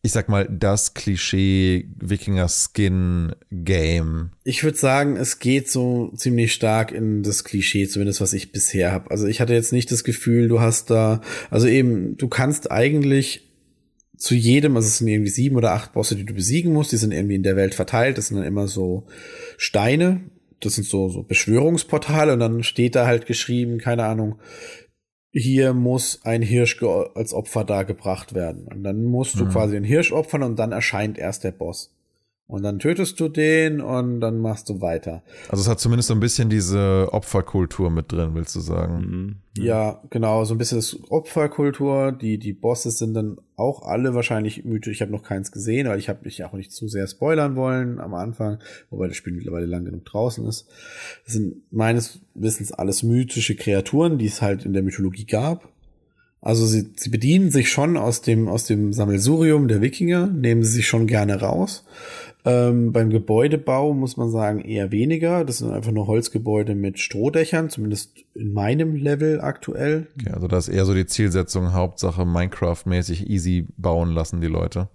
ich 0.04 0.10
sag 0.10 0.28
mal, 0.28 0.48
das 0.50 0.94
Klischee 0.94 1.86
Wikinger-Skin-Game? 2.00 4.30
Ich 4.42 4.64
würde 4.64 4.76
sagen, 4.76 5.14
es 5.16 5.38
geht 5.38 5.70
so 5.70 6.10
ziemlich 6.16 6.52
stark 6.52 6.90
in 6.90 7.22
das 7.22 7.44
Klischee, 7.44 7.86
zumindest 7.86 8.20
was 8.20 8.32
ich 8.32 8.50
bisher 8.50 8.90
habe. 8.90 9.12
Also 9.12 9.28
ich 9.28 9.40
hatte 9.40 9.54
jetzt 9.54 9.72
nicht 9.72 9.92
das 9.92 10.02
Gefühl, 10.02 10.48
du 10.48 10.60
hast 10.60 10.90
da, 10.90 11.20
also 11.50 11.68
eben, 11.68 12.16
du 12.16 12.26
kannst 12.26 12.72
eigentlich 12.72 13.48
zu 14.16 14.34
jedem, 14.34 14.74
also 14.76 14.88
es 14.88 14.98
sind 14.98 15.06
irgendwie 15.06 15.30
sieben 15.30 15.54
oder 15.56 15.70
acht 15.72 15.92
Bosse, 15.92 16.16
die 16.16 16.24
du 16.24 16.34
besiegen 16.34 16.72
musst, 16.72 16.90
die 16.90 16.96
sind 16.96 17.12
irgendwie 17.12 17.36
in 17.36 17.44
der 17.44 17.54
Welt 17.54 17.74
verteilt, 17.74 18.18
das 18.18 18.26
sind 18.26 18.38
dann 18.38 18.46
immer 18.46 18.66
so 18.66 19.06
Steine, 19.56 20.22
das 20.64 20.74
sind 20.74 20.86
so, 20.86 21.08
so 21.08 21.22
Beschwörungsportale 21.22 22.32
und 22.32 22.40
dann 22.40 22.62
steht 22.62 22.94
da 22.94 23.06
halt 23.06 23.26
geschrieben, 23.26 23.78
keine 23.78 24.04
Ahnung, 24.04 24.38
hier 25.32 25.72
muss 25.72 26.20
ein 26.24 26.42
Hirsch 26.42 26.82
als 27.14 27.32
Opfer 27.32 27.64
dargebracht 27.64 28.34
werden. 28.34 28.68
Und 28.68 28.84
dann 28.84 29.04
musst 29.04 29.40
du 29.40 29.46
mhm. 29.46 29.50
quasi 29.50 29.76
einen 29.76 29.84
Hirsch 29.84 30.12
opfern 30.12 30.42
und 30.42 30.58
dann 30.58 30.72
erscheint 30.72 31.18
erst 31.18 31.44
der 31.44 31.52
Boss. 31.52 31.94
Und 32.46 32.64
dann 32.64 32.78
tötest 32.78 33.18
du 33.18 33.28
den 33.28 33.80
und 33.80 34.20
dann 34.20 34.38
machst 34.38 34.68
du 34.68 34.82
weiter. 34.82 35.22
Also 35.48 35.62
es 35.62 35.68
hat 35.68 35.80
zumindest 35.80 36.08
so 36.08 36.14
ein 36.14 36.20
bisschen 36.20 36.50
diese 36.50 37.08
Opferkultur 37.10 37.88
mit 37.90 38.12
drin, 38.12 38.34
willst 38.34 38.54
du 38.54 38.60
sagen? 38.60 38.96
Mhm. 38.98 39.36
Ja, 39.62 40.02
genau, 40.10 40.44
so 40.44 40.54
ein 40.54 40.58
bisschen 40.58 40.76
das 40.76 40.98
Opferkultur. 41.08 42.12
Die, 42.12 42.38
die 42.38 42.52
Bosses 42.52 42.98
sind 42.98 43.14
dann 43.14 43.38
auch 43.56 43.82
alle 43.82 44.14
wahrscheinlich 44.14 44.64
mythisch. 44.64 44.96
Ich 44.96 45.02
habe 45.02 45.12
noch 45.12 45.22
keins 45.22 45.50
gesehen, 45.50 45.88
weil 45.88 45.98
ich 45.98 46.10
habe 46.10 46.24
mich 46.24 46.44
auch 46.44 46.52
nicht 46.52 46.72
zu 46.72 46.88
sehr 46.88 47.06
spoilern 47.06 47.56
wollen 47.56 48.00
am 48.00 48.12
Anfang, 48.12 48.58
wobei 48.90 49.08
das 49.08 49.16
Spiel 49.16 49.32
mittlerweile 49.32 49.66
lang 49.66 49.86
genug 49.86 50.04
draußen 50.04 50.46
ist. 50.46 50.68
Das 51.24 51.34
sind 51.34 51.62
meines 51.70 52.20
Wissens 52.34 52.72
alles 52.72 53.02
mythische 53.02 53.56
Kreaturen, 53.56 54.18
die 54.18 54.26
es 54.26 54.42
halt 54.42 54.66
in 54.66 54.74
der 54.74 54.82
Mythologie 54.82 55.24
gab. 55.26 55.72
Also 56.42 56.66
sie, 56.66 56.90
sie 56.96 57.08
bedienen 57.08 57.52
sich 57.52 57.70
schon 57.70 57.96
aus 57.96 58.20
dem, 58.20 58.48
aus 58.48 58.64
dem 58.64 58.92
Sammelsurium 58.92 59.68
der 59.68 59.80
Wikinger, 59.80 60.26
nehmen 60.26 60.64
sie 60.64 60.72
sich 60.72 60.88
schon 60.88 61.06
gerne 61.06 61.40
raus. 61.40 61.84
Ähm, 62.44 62.92
beim 62.92 63.10
Gebäudebau 63.10 63.94
muss 63.94 64.16
man 64.16 64.30
sagen 64.30 64.60
eher 64.60 64.90
weniger. 64.90 65.44
Das 65.44 65.58
sind 65.58 65.70
einfach 65.70 65.92
nur 65.92 66.06
Holzgebäude 66.06 66.74
mit 66.74 66.98
Strohdächern, 66.98 67.70
zumindest 67.70 68.24
in 68.34 68.52
meinem 68.52 68.96
Level 68.96 69.40
aktuell. 69.40 70.08
Ja, 70.24 70.34
also 70.34 70.48
da 70.48 70.58
ist 70.58 70.68
eher 70.68 70.84
so 70.84 70.94
die 70.94 71.06
Zielsetzung, 71.06 71.72
Hauptsache 71.72 72.22
Minecraft-mäßig 72.22 73.28
easy 73.28 73.66
bauen 73.76 74.10
lassen 74.10 74.40
die 74.40 74.48
Leute. 74.48 74.88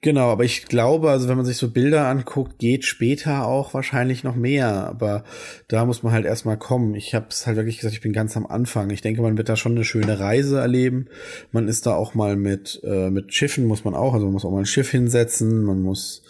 Genau, 0.00 0.30
aber 0.30 0.44
ich 0.44 0.66
glaube, 0.66 1.10
also 1.10 1.28
wenn 1.28 1.36
man 1.36 1.44
sich 1.44 1.56
so 1.56 1.72
Bilder 1.72 2.06
anguckt, 2.06 2.60
geht 2.60 2.84
später 2.84 3.48
auch 3.48 3.74
wahrscheinlich 3.74 4.22
noch 4.22 4.36
mehr. 4.36 4.86
Aber 4.86 5.24
da 5.66 5.84
muss 5.84 6.04
man 6.04 6.12
halt 6.12 6.24
erstmal 6.24 6.56
kommen. 6.56 6.94
Ich 6.94 7.16
habe 7.16 7.26
es 7.30 7.48
halt 7.48 7.56
wirklich 7.56 7.78
gesagt, 7.78 7.96
ich 7.96 8.00
bin 8.00 8.12
ganz 8.12 8.36
am 8.36 8.46
Anfang. 8.46 8.90
Ich 8.90 9.00
denke, 9.00 9.22
man 9.22 9.36
wird 9.36 9.48
da 9.48 9.56
schon 9.56 9.72
eine 9.72 9.84
schöne 9.84 10.20
Reise 10.20 10.60
erleben. 10.60 11.06
Man 11.50 11.66
ist 11.66 11.84
da 11.84 11.96
auch 11.96 12.14
mal 12.14 12.36
mit, 12.36 12.80
äh, 12.84 13.10
mit 13.10 13.34
Schiffen, 13.34 13.64
muss 13.64 13.82
man 13.82 13.96
auch. 13.96 14.14
Also 14.14 14.26
man 14.26 14.34
muss 14.34 14.44
auch 14.44 14.52
mal 14.52 14.60
ein 14.60 14.66
Schiff 14.66 14.88
hinsetzen, 14.88 15.64
man 15.64 15.82
muss 15.82 16.22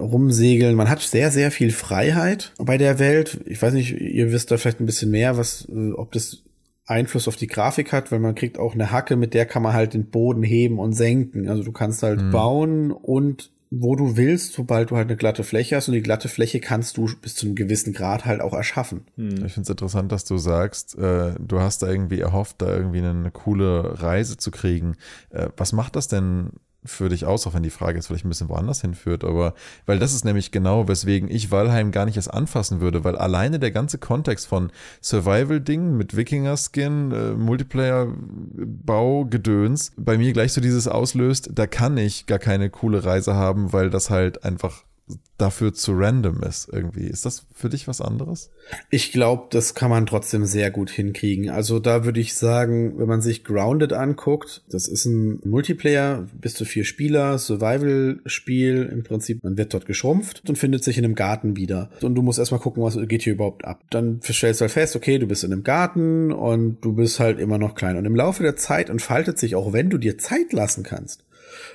rumsegeln. 0.00 0.74
Man 0.74 0.90
hat 0.90 1.00
sehr, 1.00 1.30
sehr 1.30 1.52
viel 1.52 1.70
Freiheit 1.70 2.52
bei 2.58 2.76
der 2.76 2.98
Welt. 2.98 3.38
Ich 3.46 3.62
weiß 3.62 3.72
nicht, 3.72 3.92
ihr 4.00 4.32
wisst 4.32 4.50
da 4.50 4.56
vielleicht 4.56 4.80
ein 4.80 4.86
bisschen 4.86 5.12
mehr, 5.12 5.36
was, 5.36 5.68
äh, 5.72 5.92
ob 5.92 6.10
das 6.10 6.41
Einfluss 6.86 7.28
auf 7.28 7.36
die 7.36 7.46
Grafik 7.46 7.92
hat, 7.92 8.10
weil 8.10 8.18
man 8.18 8.34
kriegt 8.34 8.58
auch 8.58 8.74
eine 8.74 8.90
Hacke, 8.90 9.16
mit 9.16 9.34
der 9.34 9.46
kann 9.46 9.62
man 9.62 9.72
halt 9.72 9.94
den 9.94 10.10
Boden 10.10 10.42
heben 10.42 10.78
und 10.78 10.92
senken. 10.92 11.48
Also 11.48 11.62
du 11.62 11.72
kannst 11.72 12.02
halt 12.02 12.20
mhm. 12.20 12.30
bauen 12.30 12.90
und 12.90 13.50
wo 13.74 13.96
du 13.96 14.18
willst, 14.18 14.52
sobald 14.52 14.90
du 14.90 14.96
halt 14.96 15.08
eine 15.08 15.16
glatte 15.16 15.44
Fläche 15.44 15.76
hast 15.76 15.88
und 15.88 15.94
die 15.94 16.02
glatte 16.02 16.28
Fläche 16.28 16.60
kannst 16.60 16.98
du 16.98 17.08
bis 17.22 17.34
zu 17.34 17.46
einem 17.46 17.54
gewissen 17.54 17.94
Grad 17.94 18.26
halt 18.26 18.42
auch 18.42 18.52
erschaffen. 18.52 19.06
Mhm. 19.16 19.46
Ich 19.46 19.54
finde 19.54 19.62
es 19.62 19.70
interessant, 19.70 20.12
dass 20.12 20.24
du 20.24 20.36
sagst, 20.36 20.98
äh, 20.98 21.34
du 21.38 21.60
hast 21.60 21.82
da 21.82 21.88
irgendwie 21.88 22.20
erhofft, 22.20 22.60
da 22.60 22.74
irgendwie 22.74 22.98
eine, 22.98 23.10
eine 23.10 23.30
coole 23.30 24.02
Reise 24.02 24.36
zu 24.36 24.50
kriegen. 24.50 24.96
Äh, 25.30 25.48
was 25.56 25.72
macht 25.72 25.96
das 25.96 26.06
denn 26.06 26.50
für 26.84 27.08
dich 27.08 27.24
aus, 27.24 27.46
auch 27.46 27.54
wenn 27.54 27.62
die 27.62 27.70
Frage 27.70 27.96
jetzt 27.96 28.08
vielleicht 28.08 28.24
ein 28.24 28.28
bisschen 28.28 28.48
woanders 28.48 28.80
hinführt, 28.80 29.24
aber 29.24 29.54
weil 29.86 29.98
das 29.98 30.14
ist 30.14 30.24
nämlich 30.24 30.50
genau, 30.50 30.88
weswegen 30.88 31.30
ich 31.30 31.50
Valheim 31.50 31.92
gar 31.92 32.06
nicht 32.06 32.16
erst 32.16 32.32
anfassen 32.32 32.80
würde, 32.80 33.04
weil 33.04 33.16
alleine 33.16 33.58
der 33.58 33.70
ganze 33.70 33.98
Kontext 33.98 34.46
von 34.46 34.72
Survival-Ding 35.00 35.96
mit 35.96 36.16
Wikinger-Skin, 36.16 37.12
äh, 37.12 37.30
Multiplayer-Bau, 37.34 39.26
Gedöns, 39.26 39.92
bei 39.96 40.18
mir 40.18 40.32
gleich 40.32 40.52
so 40.52 40.60
dieses 40.60 40.88
auslöst, 40.88 41.50
da 41.54 41.66
kann 41.66 41.96
ich 41.96 42.26
gar 42.26 42.38
keine 42.40 42.68
coole 42.70 43.04
Reise 43.04 43.34
haben, 43.34 43.72
weil 43.72 43.90
das 43.90 44.10
halt 44.10 44.44
einfach 44.44 44.84
dafür 45.38 45.74
zu 45.74 45.92
random 45.94 46.42
ist 46.42 46.68
irgendwie. 46.72 47.06
Ist 47.06 47.26
das 47.26 47.46
für 47.52 47.68
dich 47.68 47.88
was 47.88 48.00
anderes? 48.00 48.50
Ich 48.90 49.10
glaube, 49.10 49.48
das 49.50 49.74
kann 49.74 49.90
man 49.90 50.06
trotzdem 50.06 50.44
sehr 50.44 50.70
gut 50.70 50.90
hinkriegen. 50.90 51.50
Also 51.50 51.80
da 51.80 52.04
würde 52.04 52.20
ich 52.20 52.34
sagen, 52.34 52.98
wenn 52.98 53.08
man 53.08 53.20
sich 53.20 53.42
Grounded 53.42 53.92
anguckt, 53.92 54.62
das 54.68 54.86
ist 54.86 55.04
ein 55.04 55.40
Multiplayer, 55.44 56.28
bis 56.40 56.54
zu 56.54 56.64
vier 56.64 56.84
Spieler, 56.84 57.38
Survival-Spiel 57.38 58.88
im 58.92 59.02
Prinzip. 59.02 59.42
Man 59.42 59.58
wird 59.58 59.74
dort 59.74 59.86
geschrumpft 59.86 60.48
und 60.48 60.58
findet 60.58 60.84
sich 60.84 60.96
in 60.96 61.04
einem 61.04 61.16
Garten 61.16 61.56
wieder. 61.56 61.90
Und 62.02 62.14
du 62.14 62.22
musst 62.22 62.38
erstmal 62.38 62.60
gucken, 62.60 62.82
was 62.82 62.96
geht 63.08 63.22
hier 63.22 63.32
überhaupt 63.32 63.64
ab. 63.64 63.82
Dann 63.90 64.20
stellst 64.22 64.60
du 64.60 64.62
halt 64.62 64.72
fest, 64.72 64.94
okay, 64.94 65.18
du 65.18 65.26
bist 65.26 65.42
in 65.42 65.52
einem 65.52 65.64
Garten 65.64 66.30
und 66.30 66.80
du 66.82 66.92
bist 66.92 67.18
halt 67.18 67.40
immer 67.40 67.58
noch 67.58 67.74
klein. 67.74 67.96
Und 67.96 68.04
im 68.04 68.14
Laufe 68.14 68.44
der 68.44 68.56
Zeit 68.56 68.90
entfaltet 68.90 69.38
sich, 69.38 69.56
auch 69.56 69.72
wenn 69.72 69.90
du 69.90 69.98
dir 69.98 70.18
Zeit 70.18 70.52
lassen 70.52 70.84
kannst, 70.84 71.24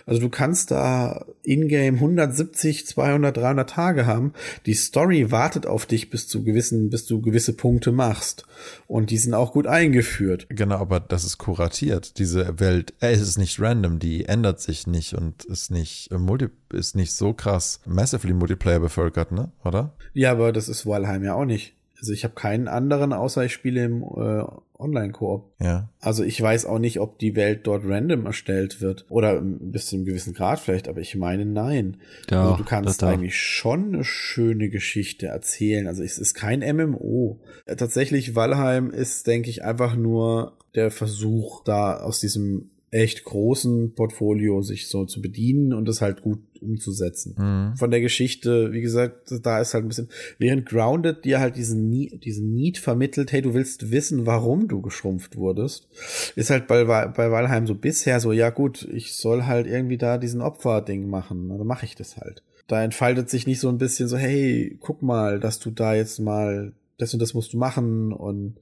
also 0.08 0.22
du 0.22 0.30
kannst 0.30 0.72
da 0.72 1.26
in-game 1.43 1.96
170, 1.96 2.88
200, 2.88 3.36
300 3.36 3.70
Tage 3.70 4.06
haben. 4.06 4.34
Die 4.65 4.74
Story 4.74 5.32
wartet 5.32 5.65
auf 5.65 5.86
dich 5.86 6.10
bis 6.10 6.30
zu 6.30 6.43
gewissen, 6.43 6.89
bis 6.89 7.06
du 7.06 7.22
gewisse 7.22 7.54
Punkte 7.54 7.91
machst. 7.91 8.46
Und 8.88 9.12
die 9.12 9.17
sind 9.17 9.34
auch 9.34 9.52
gut 9.52 9.67
eingeführt. 9.67 10.48
Genau, 10.50 10.78
aber 10.78 11.02
das 11.02 11.26
ist 11.26 11.38
kuratiert. 11.38 12.17
Diese 12.20 12.60
Welt, 12.60 12.93
äh, 13.02 13.12
es 13.12 13.22
ist 13.22 13.38
nicht 13.38 13.60
random, 13.60 14.00
die 14.00 14.26
ändert 14.26 14.62
sich 14.62 14.88
nicht 14.88 15.13
und 15.13 15.43
ist 15.43 15.72
nicht 15.72 16.10
äh, 16.12 16.17
multi, 16.17 16.48
ist 16.72 16.96
nicht 16.96 17.13
so 17.13 17.34
krass 17.34 17.82
massively 17.86 18.34
Multiplayer 18.34 18.80
bevölkert, 18.80 19.34
ne? 19.34 19.52
Oder? 19.65 19.93
Ja, 20.13 20.32
aber 20.32 20.54
das 20.54 20.70
ist 20.70 20.86
Valheim 20.86 21.24
ja 21.24 21.34
auch 21.34 21.46
nicht. 21.46 21.76
Also 21.99 22.13
ich 22.13 22.23
habe 22.23 22.36
keinen 22.36 22.67
anderen, 22.67 23.13
außer 23.13 23.45
ich 23.45 23.53
spiele 23.53 23.86
im 23.86 24.03
äh, 24.03 24.43
Online-Koop. 24.79 25.51
Ja. 25.60 25.89
Also 25.99 26.23
ich 26.23 26.39
weiß 26.39 26.65
auch 26.65 26.79
nicht, 26.79 26.99
ob 26.99 27.17
die 27.17 27.36
Welt 27.36 27.62
dort 27.65 27.83
random 27.86 28.25
erstellt 28.25 28.81
wird. 28.81 29.05
Oder 29.10 29.41
bis 29.41 29.88
zu 29.88 29.95
einem 29.95 30.05
gewissen 30.05 30.33
Grad 30.33 30.60
vielleicht, 30.60 30.88
aber 30.88 31.01
ich 31.01 31.15
meine 31.15 31.45
nein. 31.45 31.97
Doch, 32.27 32.38
also 32.38 32.57
du 32.57 32.63
kannst 32.63 33.03
eigentlich 33.03 33.38
schon 33.38 33.93
eine 33.93 34.03
schöne 34.03 34.69
Geschichte 34.69 35.27
erzählen. 35.27 35.88
Also 35.88 36.03
es 36.03 36.19
ist 36.19 36.33
kein 36.33 36.60
MMO. 36.60 37.39
Tatsächlich, 37.65 38.36
Valheim 38.36 38.91
ist, 38.91 39.25
denke 39.27 39.49
ich, 39.49 39.63
einfach 39.63 39.95
nur 39.95 40.57
der 40.75 40.91
Versuch, 40.91 41.63
da 41.63 41.97
aus 41.97 42.19
diesem 42.19 42.69
echt 42.89 43.26
großen 43.26 43.95
Portfolio 43.95 44.62
sich 44.62 44.88
so 44.88 45.06
zu 45.06 45.21
bedienen 45.21 45.73
und 45.73 45.88
das 45.88 46.02
halt 46.02 46.21
gut 46.21 46.39
umzusetzen. 46.62 47.36
Mhm. 47.38 47.76
Von 47.76 47.91
der 47.91 48.00
Geschichte, 48.00 48.71
wie 48.71 48.82
gesagt, 48.82 49.34
da 49.43 49.60
ist 49.60 49.73
halt 49.73 49.86
ein 49.86 49.89
bisschen, 49.89 50.10
während 50.38 50.65
Grounded 50.65 51.26
dir 51.26 51.39
halt 51.39 51.58
diesen 51.58 51.89
Need, 51.89 52.23
diesen 52.23 52.54
Need 52.54 52.78
vermittelt, 52.78 53.32
hey, 53.32 53.41
du 53.41 53.54
willst 53.54 53.91
wissen, 53.91 54.26
warum 54.26 54.67
du 54.69 54.82
geschrumpft 54.82 55.36
wurdest, 55.36 55.88
ist 56.36 56.50
halt 56.50 56.67
bei, 56.67 56.86
bei 56.86 57.32
Valheim 57.32 57.67
so 57.67 57.76
bisher 57.76 58.19
so, 58.21 58.32
ja 58.32 58.50
gut, 58.52 58.88
ich 58.91 59.13
soll 59.13 59.43
halt 59.43 59.67
irgendwie 59.67 59.97
da 59.97 60.17
diesen 60.17 60.41
Opferding 60.41 61.10
machen, 61.10 61.50
dann 61.50 61.67
mache 61.67 61.86
ich 61.86 61.95
das 61.95 62.17
halt. 62.17 62.41
Da 62.67 62.84
entfaltet 62.84 63.30
sich 63.30 63.47
nicht 63.47 63.60
so 63.60 63.69
ein 63.69 63.78
bisschen 63.78 64.08
so, 64.08 64.17
hey, 64.17 64.78
guck 64.80 65.02
mal, 65.02 65.39
dass 65.39 65.60
du 65.60 65.71
da 65.71 65.93
jetzt 65.93 66.19
mal, 66.19 66.73
das 66.97 67.13
und 67.13 67.21
das 67.21 67.34
musst 67.34 67.54
du 67.54 67.58
machen 67.58 68.12
und 68.13 68.56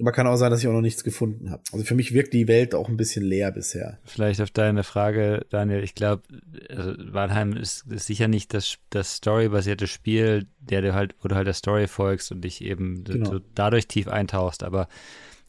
aber 0.00 0.12
kann 0.12 0.26
auch 0.26 0.36
sein, 0.36 0.50
dass 0.50 0.60
ich 0.60 0.68
auch 0.68 0.72
noch 0.72 0.80
nichts 0.80 1.04
gefunden 1.04 1.50
habe. 1.50 1.62
Also 1.72 1.84
für 1.84 1.94
mich 1.94 2.14
wirkt 2.14 2.32
die 2.32 2.48
Welt 2.48 2.74
auch 2.74 2.88
ein 2.88 2.96
bisschen 2.96 3.24
leer 3.24 3.52
bisher. 3.52 3.98
Vielleicht 4.04 4.40
auf 4.40 4.50
deine 4.50 4.84
Frage, 4.84 5.44
Daniel. 5.50 5.82
Ich 5.84 5.94
glaube, 5.94 6.22
also 6.70 6.94
Valheim 6.98 7.52
ist, 7.52 7.86
ist, 7.90 8.06
sicher 8.06 8.26
nicht 8.26 8.54
das, 8.54 8.78
das 8.90 9.16
storybasierte 9.16 9.86
Spiel, 9.86 10.46
der 10.60 10.80
du 10.80 10.94
halt, 10.94 11.14
wo 11.20 11.28
du 11.28 11.34
halt 11.34 11.46
der 11.46 11.54
Story 11.54 11.88
folgst 11.88 12.32
und 12.32 12.42
dich 12.42 12.62
eben 12.62 13.04
genau. 13.04 13.40
dadurch 13.54 13.86
tief 13.86 14.08
eintauchst. 14.08 14.62
Aber 14.62 14.88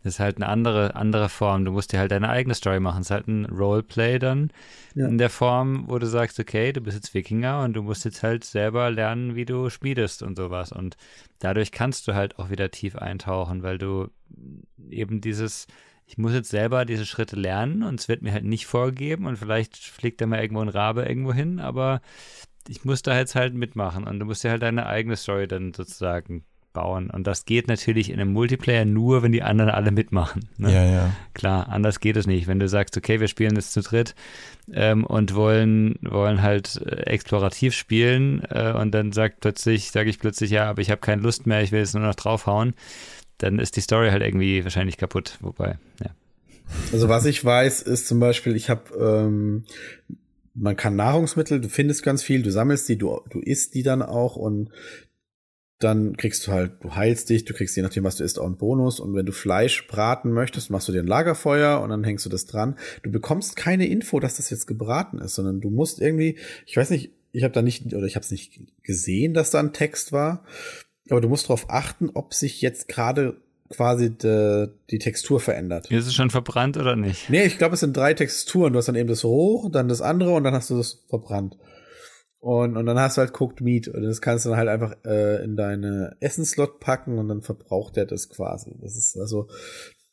das 0.03 0.15
ist 0.15 0.19
halt 0.19 0.35
eine 0.35 0.47
andere, 0.47 0.95
andere 0.95 1.29
Form. 1.29 1.63
Du 1.63 1.71
musst 1.71 1.93
dir 1.93 1.99
halt 1.99 2.11
deine 2.11 2.29
eigene 2.29 2.55
Story 2.55 2.81
machen. 2.81 3.01
Es 3.01 3.07
ist 3.07 3.11
halt 3.11 3.27
ein 3.27 3.45
Roleplay 3.45 4.19
dann 4.19 4.51
ja. 4.95 5.07
in 5.07 5.17
der 5.17 5.29
Form, 5.29 5.85
wo 5.87 5.97
du 5.97 6.07
sagst, 6.07 6.39
okay, 6.39 6.73
du 6.73 6.81
bist 6.81 6.97
jetzt 6.97 7.13
Wikinger 7.13 7.63
und 7.63 7.73
du 7.73 7.83
musst 7.83 8.03
jetzt 8.03 8.21
halt 8.21 8.43
selber 8.43 8.91
lernen, 8.91 9.35
wie 9.35 9.45
du 9.45 9.69
schmiedest 9.69 10.21
und 10.21 10.35
sowas. 10.35 10.73
Und 10.73 10.97
dadurch 11.39 11.71
kannst 11.71 12.07
du 12.07 12.15
halt 12.15 12.37
auch 12.37 12.49
wieder 12.49 12.69
tief 12.69 12.97
eintauchen, 12.97 13.63
weil 13.63 13.77
du 13.77 14.09
eben 14.89 15.21
dieses, 15.21 15.67
ich 16.05 16.17
muss 16.17 16.33
jetzt 16.33 16.49
selber 16.49 16.83
diese 16.83 17.05
Schritte 17.05 17.37
lernen 17.37 17.83
und 17.83 17.99
es 17.99 18.09
wird 18.09 18.21
mir 18.21 18.33
halt 18.33 18.43
nicht 18.43 18.65
vorgegeben 18.65 19.25
und 19.25 19.37
vielleicht 19.37 19.77
fliegt 19.77 20.19
da 20.19 20.25
mal 20.25 20.41
irgendwo 20.41 20.61
ein 20.61 20.69
Rabe 20.69 21.03
irgendwo 21.03 21.31
hin, 21.31 21.61
aber 21.61 22.01
ich 22.67 22.83
muss 22.83 23.01
da 23.03 23.17
jetzt 23.17 23.35
halt 23.35 23.53
mitmachen 23.53 24.05
und 24.05 24.19
du 24.19 24.25
musst 24.25 24.43
dir 24.43 24.49
halt 24.49 24.61
deine 24.61 24.85
eigene 24.85 25.15
Story 25.15 25.47
dann 25.47 25.73
sozusagen 25.73 26.43
bauen. 26.73 27.09
Und 27.09 27.25
das 27.27 27.45
geht 27.45 27.67
natürlich 27.67 28.09
in 28.09 28.19
einem 28.19 28.33
Multiplayer 28.33 28.85
nur, 28.85 29.23
wenn 29.23 29.31
die 29.31 29.43
anderen 29.43 29.71
alle 29.71 29.91
mitmachen. 29.91 30.49
Ne? 30.57 30.73
Ja, 30.73 30.83
ja. 30.83 31.11
Klar, 31.33 31.69
anders 31.69 31.99
geht 31.99 32.17
es 32.17 32.27
nicht. 32.27 32.47
Wenn 32.47 32.59
du 32.59 32.67
sagst, 32.67 32.97
okay, 32.97 33.19
wir 33.19 33.27
spielen 33.27 33.55
jetzt 33.55 33.73
zu 33.73 33.81
dritt 33.81 34.15
ähm, 34.71 35.05
und 35.05 35.35
wollen, 35.35 35.97
wollen 36.01 36.41
halt 36.41 36.81
äh, 36.85 37.03
explorativ 37.03 37.73
spielen 37.73 38.43
äh, 38.49 38.73
und 38.73 38.91
dann 38.91 39.11
sagt 39.11 39.39
plötzlich, 39.39 39.91
sage 39.91 40.09
ich 40.09 40.19
plötzlich, 40.19 40.51
ja, 40.51 40.69
aber 40.69 40.81
ich 40.81 40.91
habe 40.91 41.01
keine 41.01 41.21
Lust 41.21 41.47
mehr, 41.47 41.61
ich 41.61 41.71
will 41.71 41.79
jetzt 41.79 41.93
nur 41.93 42.03
noch 42.03 42.15
draufhauen, 42.15 42.73
dann 43.37 43.59
ist 43.59 43.77
die 43.77 43.81
Story 43.81 44.09
halt 44.09 44.23
irgendwie 44.23 44.63
wahrscheinlich 44.63 44.97
kaputt. 44.97 45.37
Wobei, 45.41 45.77
ja. 46.03 46.11
Also 46.91 47.09
was 47.09 47.25
ich 47.25 47.43
weiß, 47.43 47.81
ist 47.83 48.07
zum 48.07 48.19
Beispiel, 48.19 48.55
ich 48.55 48.69
habe 48.69 48.93
ähm, 48.97 49.65
man 50.55 50.75
kann 50.75 50.95
Nahrungsmittel, 50.95 51.61
du 51.61 51.69
findest 51.69 52.03
ganz 52.03 52.23
viel, 52.23 52.43
du 52.43 52.51
sammelst 52.51 52.87
die, 52.89 52.97
du, 52.97 53.21
du 53.29 53.39
isst 53.39 53.73
die 53.73 53.83
dann 53.83 54.01
auch 54.01 54.35
und 54.35 54.69
dann 55.83 56.17
kriegst 56.17 56.47
du 56.47 56.51
halt, 56.51 56.73
du 56.81 56.95
heilst 56.95 57.29
dich, 57.29 57.45
du 57.45 57.53
kriegst 57.53 57.75
je 57.75 57.83
nachdem, 57.83 58.03
was 58.03 58.15
du 58.15 58.23
isst, 58.23 58.39
auch 58.39 58.45
einen 58.45 58.57
Bonus. 58.57 58.99
Und 58.99 59.13
wenn 59.13 59.25
du 59.25 59.31
Fleisch 59.31 59.87
braten 59.87 60.31
möchtest, 60.31 60.69
machst 60.69 60.87
du 60.87 60.91
dir 60.91 61.01
ein 61.01 61.07
Lagerfeuer 61.07 61.81
und 61.81 61.89
dann 61.89 62.03
hängst 62.03 62.25
du 62.25 62.29
das 62.29 62.45
dran. 62.45 62.75
Du 63.03 63.11
bekommst 63.11 63.55
keine 63.55 63.87
Info, 63.87 64.19
dass 64.19 64.37
das 64.37 64.49
jetzt 64.49 64.67
gebraten 64.67 65.19
ist, 65.19 65.35
sondern 65.35 65.61
du 65.61 65.69
musst 65.69 66.01
irgendwie, 66.01 66.37
ich 66.65 66.77
weiß 66.77 66.89
nicht, 66.89 67.11
ich 67.31 67.43
habe 67.43 67.53
da 67.53 67.61
nicht, 67.61 67.93
oder 67.93 68.05
ich 68.05 68.15
habe 68.15 68.23
es 68.23 68.31
nicht 68.31 68.61
gesehen, 68.83 69.33
dass 69.33 69.49
da 69.49 69.59
ein 69.59 69.73
Text 69.73 70.11
war, 70.11 70.45
aber 71.09 71.19
du 71.19 71.29
musst 71.29 71.45
darauf 71.45 71.69
achten, 71.69 72.09
ob 72.13 72.33
sich 72.33 72.61
jetzt 72.61 72.87
gerade 72.87 73.37
quasi 73.69 74.11
de, 74.11 74.69
die 74.89 74.99
Textur 74.99 75.39
verändert. 75.39 75.89
Ist 75.91 76.07
es 76.07 76.13
schon 76.13 76.29
verbrannt 76.29 76.77
oder 76.77 76.95
nicht? 76.95 77.29
Nee, 77.29 77.45
ich 77.45 77.57
glaube, 77.57 77.73
es 77.73 77.79
sind 77.79 77.97
drei 77.97 78.13
Texturen. 78.13 78.73
Du 78.73 78.79
hast 78.79 78.87
dann 78.87 78.95
eben 78.95 79.09
das 79.09 79.23
hoch, 79.23 79.69
dann 79.71 79.87
das 79.87 80.01
andere 80.01 80.31
und 80.31 80.43
dann 80.43 80.53
hast 80.53 80.69
du 80.69 80.77
das 80.77 81.03
verbrannt. 81.09 81.57
Und, 82.43 82.75
und 82.75 82.85
dann 82.85 82.99
hast 82.99 83.15
du 83.15 83.21
halt 83.21 83.39
Cooked 83.39 83.61
Meat. 83.61 83.87
Und 83.87 84.03
das 84.03 84.19
kannst 84.19 84.43
du 84.43 84.49
dann 84.49 84.57
halt 84.57 84.67
einfach 84.67 84.97
äh, 85.05 85.41
in 85.45 85.55
deine 85.55 86.17
Essenslot 86.19 86.81
packen 86.81 87.17
und 87.17 87.29
dann 87.29 87.41
verbraucht 87.41 87.95
er 87.95 88.05
das 88.05 88.27
quasi. 88.27 88.75
Das 88.81 88.97
ist 88.97 89.17
also 89.17 89.47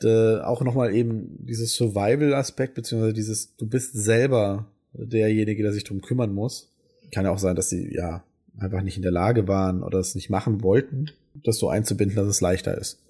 de, 0.00 0.38
auch 0.42 0.62
nochmal 0.62 0.94
eben 0.94 1.44
dieses 1.44 1.74
Survival-Aspekt, 1.74 2.74
beziehungsweise 2.74 3.14
dieses, 3.14 3.56
du 3.56 3.66
bist 3.66 3.94
selber 3.94 4.66
derjenige, 4.92 5.64
der 5.64 5.72
sich 5.72 5.82
drum 5.82 6.02
kümmern 6.02 6.32
muss. 6.32 6.70
Kann 7.12 7.24
ja 7.24 7.32
auch 7.32 7.40
sein, 7.40 7.56
dass 7.56 7.68
sie 7.68 7.92
ja 7.92 8.22
einfach 8.60 8.82
nicht 8.82 8.96
in 8.96 9.02
der 9.02 9.10
Lage 9.10 9.48
waren 9.48 9.82
oder 9.82 9.98
es 9.98 10.14
nicht 10.14 10.30
machen 10.30 10.62
wollten, 10.62 11.06
das 11.42 11.58
so 11.58 11.68
einzubinden, 11.68 12.14
dass 12.14 12.28
es 12.28 12.40
leichter 12.40 12.78
ist. 12.78 13.00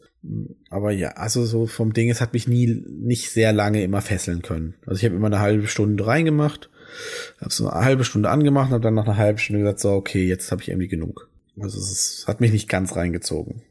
Aber 0.71 0.93
ja, 0.93 1.11
also 1.11 1.45
so 1.45 1.67
vom 1.67 1.93
Ding, 1.93 2.09
es 2.09 2.23
hat 2.23 2.33
mich 2.33 2.49
nie 2.49 2.83
nicht 2.89 3.31
sehr 3.33 3.53
lange 3.53 3.83
immer 3.83 4.01
fesseln 4.01 4.41
können. 4.41 4.77
Also 4.87 5.01
ich 5.01 5.05
habe 5.05 5.17
immer 5.17 5.27
eine 5.27 5.41
halbe 5.41 5.67
Stunde 5.67 6.07
reingemacht 6.07 6.70
habe 7.41 7.53
so 7.53 7.69
eine 7.69 7.85
halbe 7.85 8.05
Stunde 8.05 8.31
angemacht 8.31 8.69
und 8.69 8.75
habe 8.75 8.83
dann 8.83 8.95
nach 8.95 9.07
einer 9.07 9.17
halben 9.17 9.39
Stunde 9.39 9.63
gesagt, 9.63 9.81
so, 9.81 9.93
okay, 9.93 10.27
jetzt 10.27 10.51
habe 10.51 10.63
ich 10.63 10.69
irgendwie 10.69 10.89
genug. 10.89 11.29
Also 11.61 11.79
es 11.79 12.25
hat 12.27 12.41
mich 12.41 12.53
nicht 12.53 12.69
ganz 12.69 12.97
reingezogen. 12.97 13.63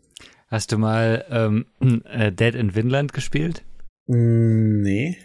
Hast 0.47 0.71
du 0.71 0.77
mal 0.77 1.25
ähm, 1.29 1.65
äh, 2.05 2.31
Dead 2.31 2.55
in 2.55 2.75
Vinland 2.75 3.13
gespielt? 3.13 3.63
Mm, 4.07 4.81
nee. 4.81 5.17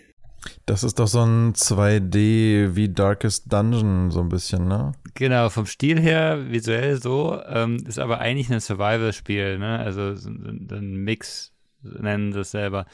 Das 0.67 0.85
ist 0.85 0.99
doch 0.99 1.09
so 1.09 1.25
ein 1.25 1.55
2D 1.55 2.75
wie 2.77 2.91
Darkest 2.91 3.51
Dungeon, 3.51 4.11
so 4.11 4.21
ein 4.21 4.29
bisschen, 4.29 4.69
ne? 4.69 4.93
Genau, 5.15 5.49
vom 5.49 5.65
Stil 5.65 5.99
her 5.99 6.51
visuell 6.51 7.01
so, 7.01 7.41
ähm, 7.49 7.79
ist 7.87 7.99
aber 7.99 8.19
eigentlich 8.19 8.53
ein 8.53 8.61
Survival-Spiel, 8.61 9.59
ne? 9.59 9.79
Also 9.79 10.15
so 10.15 10.29
ein 10.29 10.97
Mix 11.05 11.54
nennen 11.85 12.33
es 12.33 12.51
selber. 12.51 12.87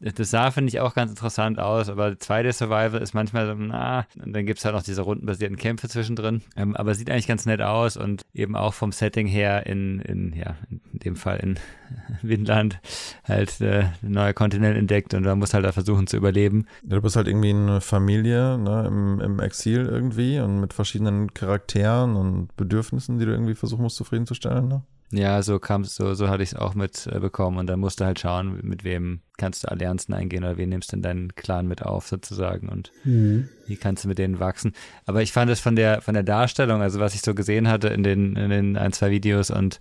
Das 0.00 0.30
sah, 0.30 0.50
finde 0.50 0.68
ich, 0.68 0.80
auch 0.80 0.94
ganz 0.94 1.10
interessant 1.10 1.58
aus, 1.58 1.88
aber 1.88 2.08
2D 2.08 2.52
Survival 2.52 3.00
ist 3.00 3.14
manchmal 3.14 3.46
so, 3.46 3.54
na, 3.54 4.06
und 4.22 4.34
dann 4.34 4.46
gibt 4.46 4.58
es 4.58 4.64
halt 4.64 4.74
noch 4.74 4.82
diese 4.82 5.02
rundenbasierten 5.02 5.56
Kämpfe 5.56 5.88
zwischendrin. 5.88 6.42
Ähm, 6.56 6.76
aber 6.76 6.94
sieht 6.94 7.10
eigentlich 7.10 7.26
ganz 7.26 7.46
nett 7.46 7.60
aus 7.60 7.96
und 7.96 8.22
eben 8.34 8.56
auch 8.56 8.74
vom 8.74 8.92
Setting 8.92 9.26
her 9.26 9.66
in, 9.66 10.00
in 10.00 10.32
ja, 10.34 10.56
in 10.70 10.80
dem 10.92 11.16
Fall 11.16 11.38
in 11.38 11.58
Windland 12.22 12.80
halt 13.24 13.60
äh, 13.60 13.86
ein 14.02 14.12
neuer 14.12 14.32
Kontinent 14.32 14.76
entdeckt 14.76 15.14
und 15.14 15.24
man 15.24 15.38
muss 15.38 15.54
halt 15.54 15.64
da 15.64 15.72
versuchen 15.72 16.06
zu 16.06 16.16
überleben. 16.16 16.66
Ja, 16.82 16.96
du 16.96 17.02
bist 17.02 17.16
halt 17.16 17.28
irgendwie 17.28 17.50
eine 17.50 17.80
Familie 17.80 18.58
ne, 18.58 18.84
im, 18.86 19.20
im 19.20 19.40
Exil 19.40 19.86
irgendwie 19.86 20.40
und 20.40 20.60
mit 20.60 20.72
verschiedenen 20.72 21.32
Charakteren 21.34 22.16
und 22.16 22.56
Bedürfnissen, 22.56 23.18
die 23.18 23.24
du 23.24 23.32
irgendwie 23.32 23.54
versuchen 23.54 23.82
musst 23.82 23.96
zufriedenzustellen, 23.96 24.68
ne? 24.68 24.82
Ja, 25.12 25.40
so 25.42 25.60
kam 25.60 25.84
so, 25.84 26.14
so 26.14 26.28
hatte 26.28 26.42
ich 26.42 26.52
es 26.52 26.54
auch 26.56 26.74
mitbekommen. 26.74 27.56
Äh, 27.56 27.60
und 27.60 27.66
dann 27.68 27.80
musst 27.80 28.00
du 28.00 28.04
halt 28.04 28.18
schauen, 28.18 28.58
mit 28.62 28.82
wem 28.82 29.20
kannst 29.36 29.62
du 29.62 29.70
Allianzen 29.70 30.14
eingehen 30.14 30.42
oder 30.42 30.56
wen 30.56 30.68
nimmst 30.68 30.92
du 30.92 30.96
in 30.96 31.02
deinen 31.02 31.34
Clan 31.36 31.68
mit 31.68 31.82
auf, 31.82 32.08
sozusagen. 32.08 32.68
Und 32.68 32.90
mhm. 33.04 33.48
wie 33.66 33.76
kannst 33.76 34.04
du 34.04 34.08
mit 34.08 34.18
denen 34.18 34.40
wachsen. 34.40 34.72
Aber 35.04 35.22
ich 35.22 35.32
fand 35.32 35.50
es 35.50 35.60
von 35.60 35.76
der, 35.76 36.00
von 36.00 36.14
der 36.14 36.24
Darstellung, 36.24 36.82
also 36.82 36.98
was 36.98 37.14
ich 37.14 37.22
so 37.22 37.34
gesehen 37.34 37.68
hatte 37.68 37.88
in 37.88 38.02
den, 38.02 38.34
in 38.34 38.50
den 38.50 38.76
ein, 38.76 38.92
zwei 38.92 39.10
Videos 39.10 39.50
und, 39.50 39.78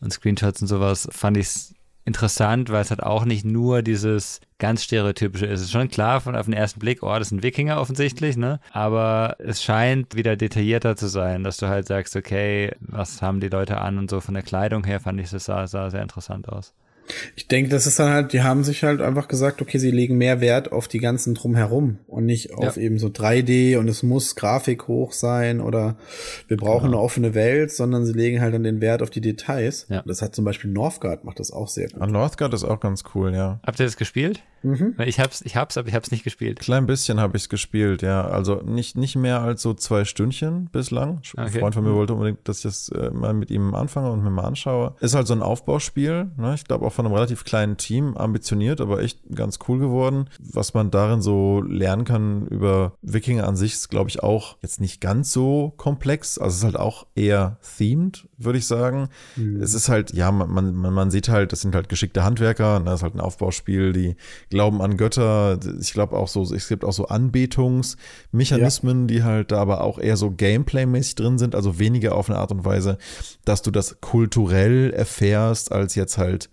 und 0.00 0.12
Screenshots 0.12 0.62
und 0.62 0.68
sowas, 0.68 1.08
fand 1.12 1.36
ich 1.36 1.46
es 1.46 1.75
interessant, 2.06 2.70
weil 2.70 2.80
es 2.80 2.90
hat 2.90 3.02
auch 3.02 3.24
nicht 3.24 3.44
nur 3.44 3.82
dieses 3.82 4.40
ganz 4.58 4.84
stereotypische 4.84 5.44
ist. 5.44 5.60
Es 5.60 5.66
ist 5.66 5.72
schon 5.72 5.88
klar 5.88 6.20
von 6.20 6.36
auf 6.36 6.46
den 6.46 6.54
ersten 6.54 6.80
Blick, 6.80 7.02
oh, 7.02 7.18
das 7.18 7.28
sind 7.28 7.42
Wikinger 7.42 7.80
offensichtlich, 7.80 8.36
ne? 8.36 8.60
Aber 8.72 9.36
es 9.38 9.62
scheint 9.62 10.14
wieder 10.14 10.36
detaillierter 10.36 10.96
zu 10.96 11.08
sein, 11.08 11.42
dass 11.42 11.58
du 11.58 11.66
halt 11.66 11.86
sagst, 11.86 12.16
okay, 12.16 12.72
was 12.80 13.20
haben 13.20 13.40
die 13.40 13.48
Leute 13.48 13.78
an 13.78 13.98
und 13.98 14.08
so 14.08 14.20
von 14.20 14.34
der 14.34 14.44
Kleidung 14.44 14.84
her 14.84 15.00
fand 15.00 15.20
ich, 15.20 15.30
das 15.30 15.44
sah, 15.44 15.66
sah 15.66 15.90
sehr 15.90 16.02
interessant 16.02 16.48
aus. 16.48 16.72
Ich 17.36 17.48
denke, 17.48 17.70
das 17.70 17.86
ist 17.86 17.98
dann 17.98 18.12
halt, 18.12 18.32
die 18.32 18.42
haben 18.42 18.64
sich 18.64 18.82
halt 18.82 19.00
einfach 19.00 19.28
gesagt, 19.28 19.62
okay, 19.62 19.78
sie 19.78 19.90
legen 19.90 20.16
mehr 20.16 20.40
Wert 20.40 20.72
auf 20.72 20.88
die 20.88 20.98
ganzen 20.98 21.34
drumherum 21.34 21.98
und 22.06 22.26
nicht 22.26 22.52
auf 22.54 22.76
ja. 22.76 22.82
eben 22.82 22.98
so 22.98 23.08
3D 23.08 23.78
und 23.78 23.88
es 23.88 24.02
muss 24.02 24.36
Grafik 24.36 24.88
hoch 24.88 25.12
sein 25.12 25.60
oder 25.60 25.96
wir 26.48 26.56
brauchen 26.56 26.86
genau. 26.86 26.98
eine 26.98 27.04
offene 27.04 27.34
Welt, 27.34 27.72
sondern 27.72 28.04
sie 28.04 28.12
legen 28.12 28.40
halt 28.40 28.54
dann 28.54 28.62
den 28.62 28.80
Wert 28.80 29.02
auf 29.02 29.10
die 29.10 29.20
Details. 29.20 29.86
Ja. 29.88 30.02
Das 30.06 30.22
hat 30.22 30.34
zum 30.34 30.44
Beispiel 30.44 30.70
Northgard 30.70 31.24
macht 31.24 31.40
das 31.40 31.50
auch 31.50 31.68
sehr 31.68 31.88
gut. 31.88 32.00
Ah, 32.00 32.06
Northgard 32.06 32.54
ist 32.54 32.64
auch 32.64 32.80
ganz 32.80 33.04
cool, 33.14 33.34
ja. 33.34 33.60
Habt 33.64 33.80
ihr 33.80 33.86
das 33.86 33.96
gespielt? 33.96 34.42
Mhm. 34.62 34.94
Ich 35.04 35.20
hab's, 35.20 35.42
ich 35.42 35.56
hab's, 35.56 35.76
aber 35.76 35.88
ich 35.88 35.94
hab's 35.94 36.10
nicht 36.10 36.24
gespielt. 36.24 36.58
Klein 36.58 36.86
bisschen 36.86 37.20
habe 37.20 37.36
ich's 37.36 37.48
gespielt, 37.48 38.02
ja. 38.02 38.26
Also 38.26 38.56
nicht, 38.62 38.96
nicht 38.96 39.16
mehr 39.16 39.40
als 39.40 39.62
so 39.62 39.74
zwei 39.74 40.04
Stündchen 40.04 40.68
bislang. 40.72 41.20
Ein 41.36 41.48
Freund 41.50 41.74
von 41.74 41.84
mir 41.84 41.94
wollte 41.94 42.14
unbedingt, 42.14 42.46
dass 42.48 42.58
ich 42.58 42.62
das 42.64 42.88
äh, 42.88 43.10
mal 43.10 43.32
mit 43.32 43.50
ihm 43.50 43.74
anfange 43.74 44.10
und 44.10 44.24
mir 44.24 44.30
mal 44.30 44.44
anschaue. 44.44 44.94
Ist 45.00 45.14
halt 45.14 45.26
so 45.26 45.34
ein 45.34 45.42
Aufbauspiel, 45.42 46.30
ne? 46.36 46.54
Ich 46.54 46.64
glaube 46.64 46.84
auch 46.84 46.92
von 46.96 47.06
einem 47.06 47.14
relativ 47.14 47.44
kleinen 47.44 47.76
Team, 47.76 48.16
ambitioniert, 48.16 48.80
aber 48.80 49.02
echt 49.02 49.20
ganz 49.34 49.58
cool 49.68 49.78
geworden. 49.78 50.28
Was 50.40 50.74
man 50.74 50.90
darin 50.90 51.20
so 51.20 51.62
lernen 51.62 52.04
kann 52.04 52.46
über 52.48 52.94
Wikinger 53.02 53.46
an 53.46 53.56
sich, 53.56 53.74
ist, 53.74 53.90
glaube 53.90 54.10
ich, 54.10 54.22
auch 54.22 54.56
jetzt 54.62 54.80
nicht 54.80 55.00
ganz 55.00 55.32
so 55.32 55.74
komplex. 55.76 56.38
Also 56.38 56.54
es 56.54 56.58
ist 56.58 56.64
halt 56.64 56.76
auch 56.76 57.06
eher 57.14 57.58
themed, 57.76 58.26
würde 58.38 58.58
ich 58.58 58.66
sagen. 58.66 59.08
Mhm. 59.36 59.60
Es 59.60 59.74
ist 59.74 59.88
halt, 59.88 60.12
ja, 60.12 60.32
man, 60.32 60.74
man, 60.74 60.92
man 60.92 61.10
sieht 61.10 61.28
halt, 61.28 61.52
das 61.52 61.60
sind 61.60 61.74
halt 61.74 61.88
geschickte 61.88 62.24
Handwerker, 62.24 62.78
ne? 62.80 62.86
das 62.86 63.00
ist 63.00 63.02
halt 63.02 63.14
ein 63.14 63.20
Aufbauspiel, 63.20 63.92
die 63.92 64.16
glauben 64.50 64.80
an 64.80 64.96
Götter. 64.96 65.58
Ich 65.78 65.92
glaube 65.92 66.16
auch 66.16 66.28
so, 66.28 66.42
es 66.42 66.68
gibt 66.68 66.84
auch 66.84 66.92
so 66.92 67.06
Anbetungsmechanismen, 67.06 69.02
ja. 69.02 69.06
die 69.06 69.22
halt 69.22 69.52
da 69.52 69.58
aber 69.58 69.82
auch 69.82 69.98
eher 69.98 70.16
so 70.16 70.30
Gameplay-mäßig 70.30 71.14
drin 71.16 71.38
sind, 71.38 71.54
also 71.54 71.78
weniger 71.78 72.14
auf 72.14 72.30
eine 72.30 72.38
Art 72.38 72.52
und 72.52 72.64
Weise, 72.64 72.96
dass 73.44 73.60
du 73.60 73.70
das 73.70 74.00
kulturell 74.00 74.92
erfährst, 74.92 75.72
als 75.72 75.94
jetzt 75.94 76.16
halt, 76.16 76.48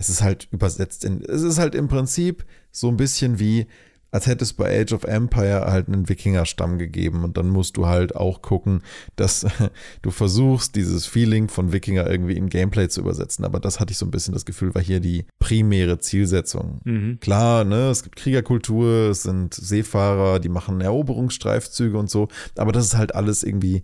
es 0.00 0.08
ist 0.08 0.22
halt 0.22 0.48
übersetzt 0.50 1.04
in, 1.04 1.22
es 1.22 1.42
ist 1.42 1.58
halt 1.58 1.74
im 1.74 1.86
Prinzip 1.86 2.46
so 2.72 2.88
ein 2.88 2.96
bisschen 2.96 3.38
wie, 3.38 3.66
als 4.10 4.26
hätte 4.26 4.44
es 4.44 4.54
bei 4.54 4.80
Age 4.80 4.94
of 4.94 5.04
Empire 5.04 5.66
halt 5.66 5.88
einen 5.88 6.08
Wikingerstamm 6.08 6.78
gegeben 6.78 7.22
und 7.22 7.36
dann 7.36 7.50
musst 7.50 7.76
du 7.76 7.86
halt 7.86 8.16
auch 8.16 8.40
gucken, 8.40 8.82
dass 9.16 9.46
du 10.02 10.10
versuchst, 10.10 10.74
dieses 10.74 11.04
Feeling 11.04 11.48
von 11.50 11.72
Wikinger 11.72 12.08
irgendwie 12.08 12.38
in 12.38 12.48
Gameplay 12.48 12.88
zu 12.88 13.02
übersetzen. 13.02 13.44
Aber 13.44 13.60
das 13.60 13.78
hatte 13.78 13.92
ich 13.92 13.98
so 13.98 14.06
ein 14.06 14.10
bisschen 14.10 14.32
das 14.32 14.46
Gefühl, 14.46 14.74
war 14.74 14.80
hier 14.80 15.00
die 15.00 15.26
primäre 15.38 15.98
Zielsetzung. 15.98 16.80
Mhm. 16.84 17.20
Klar, 17.20 17.64
ne, 17.64 17.90
es 17.90 18.02
gibt 18.02 18.16
Kriegerkultur, 18.16 19.10
es 19.10 19.24
sind 19.24 19.52
Seefahrer, 19.52 20.40
die 20.40 20.48
machen 20.48 20.80
Eroberungsstreifzüge 20.80 21.98
und 21.98 22.08
so, 22.08 22.28
aber 22.56 22.72
das 22.72 22.86
ist 22.86 22.96
halt 22.96 23.14
alles 23.14 23.42
irgendwie 23.42 23.82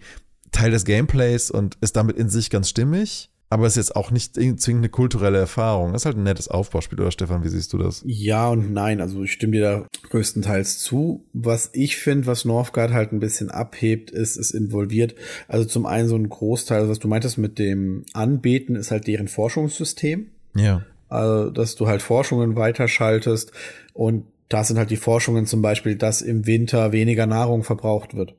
Teil 0.51 0.71
des 0.71 0.87
Gameplays 0.87 1.51
und 1.51 1.77
ist 1.83 1.95
damit 1.95 2.17
in 2.17 2.31
sich 2.31 2.49
ganz 2.49 2.71
stimmig. 2.71 3.29
Aber 3.57 3.67
es 3.67 3.73
ist 3.73 3.89
jetzt 3.89 3.97
auch 3.97 4.11
nicht 4.11 4.35
zwingend 4.35 4.67
eine 4.67 4.91
kulturelle 4.91 5.39
Erfahrung. 5.39 5.95
Das 5.95 6.03
ist 6.03 6.07
halt 6.07 6.19
ein 6.19 6.25
nettes 6.25 6.49
Aufbauspiel, 6.49 7.01
oder 7.01 7.11
Stefan? 7.11 7.43
Wie 7.43 7.49
siehst 7.49 7.73
du 7.73 7.79
das? 7.79 8.03
Ja 8.05 8.51
und 8.51 8.71
nein. 8.71 9.01
Also 9.01 9.23
ich 9.23 9.33
stimme 9.33 9.53
dir 9.53 9.63
da 9.63 9.87
größtenteils 10.11 10.79
zu. 10.81 11.25
Was 11.33 11.71
ich 11.73 11.97
finde, 11.97 12.27
was 12.27 12.45
Northgard 12.45 12.93
halt 12.93 13.13
ein 13.13 13.19
bisschen 13.19 13.51
abhebt, 13.51 14.11
ist, 14.11 14.37
es 14.37 14.51
involviert. 14.51 15.15
Also 15.49 15.65
zum 15.65 15.87
einen 15.87 16.07
so 16.07 16.17
ein 16.17 16.29
Großteil, 16.29 16.91
was 16.91 16.99
du 16.99 17.09
meintest 17.09 17.39
mit 17.39 17.59
dem 17.59 18.05
Anbeten, 18.13 18.77
ist 18.77 18.91
halt 18.91 19.07
deren 19.07 19.27
Forschungssystem. 19.27 20.27
Ja. 20.55 20.83
Also, 21.09 21.49
dass 21.49 21.77
du 21.77 21.87
halt 21.87 22.03
Forschungen 22.03 22.57
weiterschaltest. 22.57 23.53
Und 23.95 24.25
da 24.51 24.65
sind 24.65 24.77
halt 24.77 24.91
die 24.91 24.99
Forschungen 24.99 25.47
zum 25.47 25.63
Beispiel, 25.63 25.97
dass 25.97 26.21
im 26.21 26.45
Winter 26.47 26.93
weniger 26.93 27.25
Nahrung 27.25 27.65
verbraucht 27.65 28.15
wird. 28.15 28.35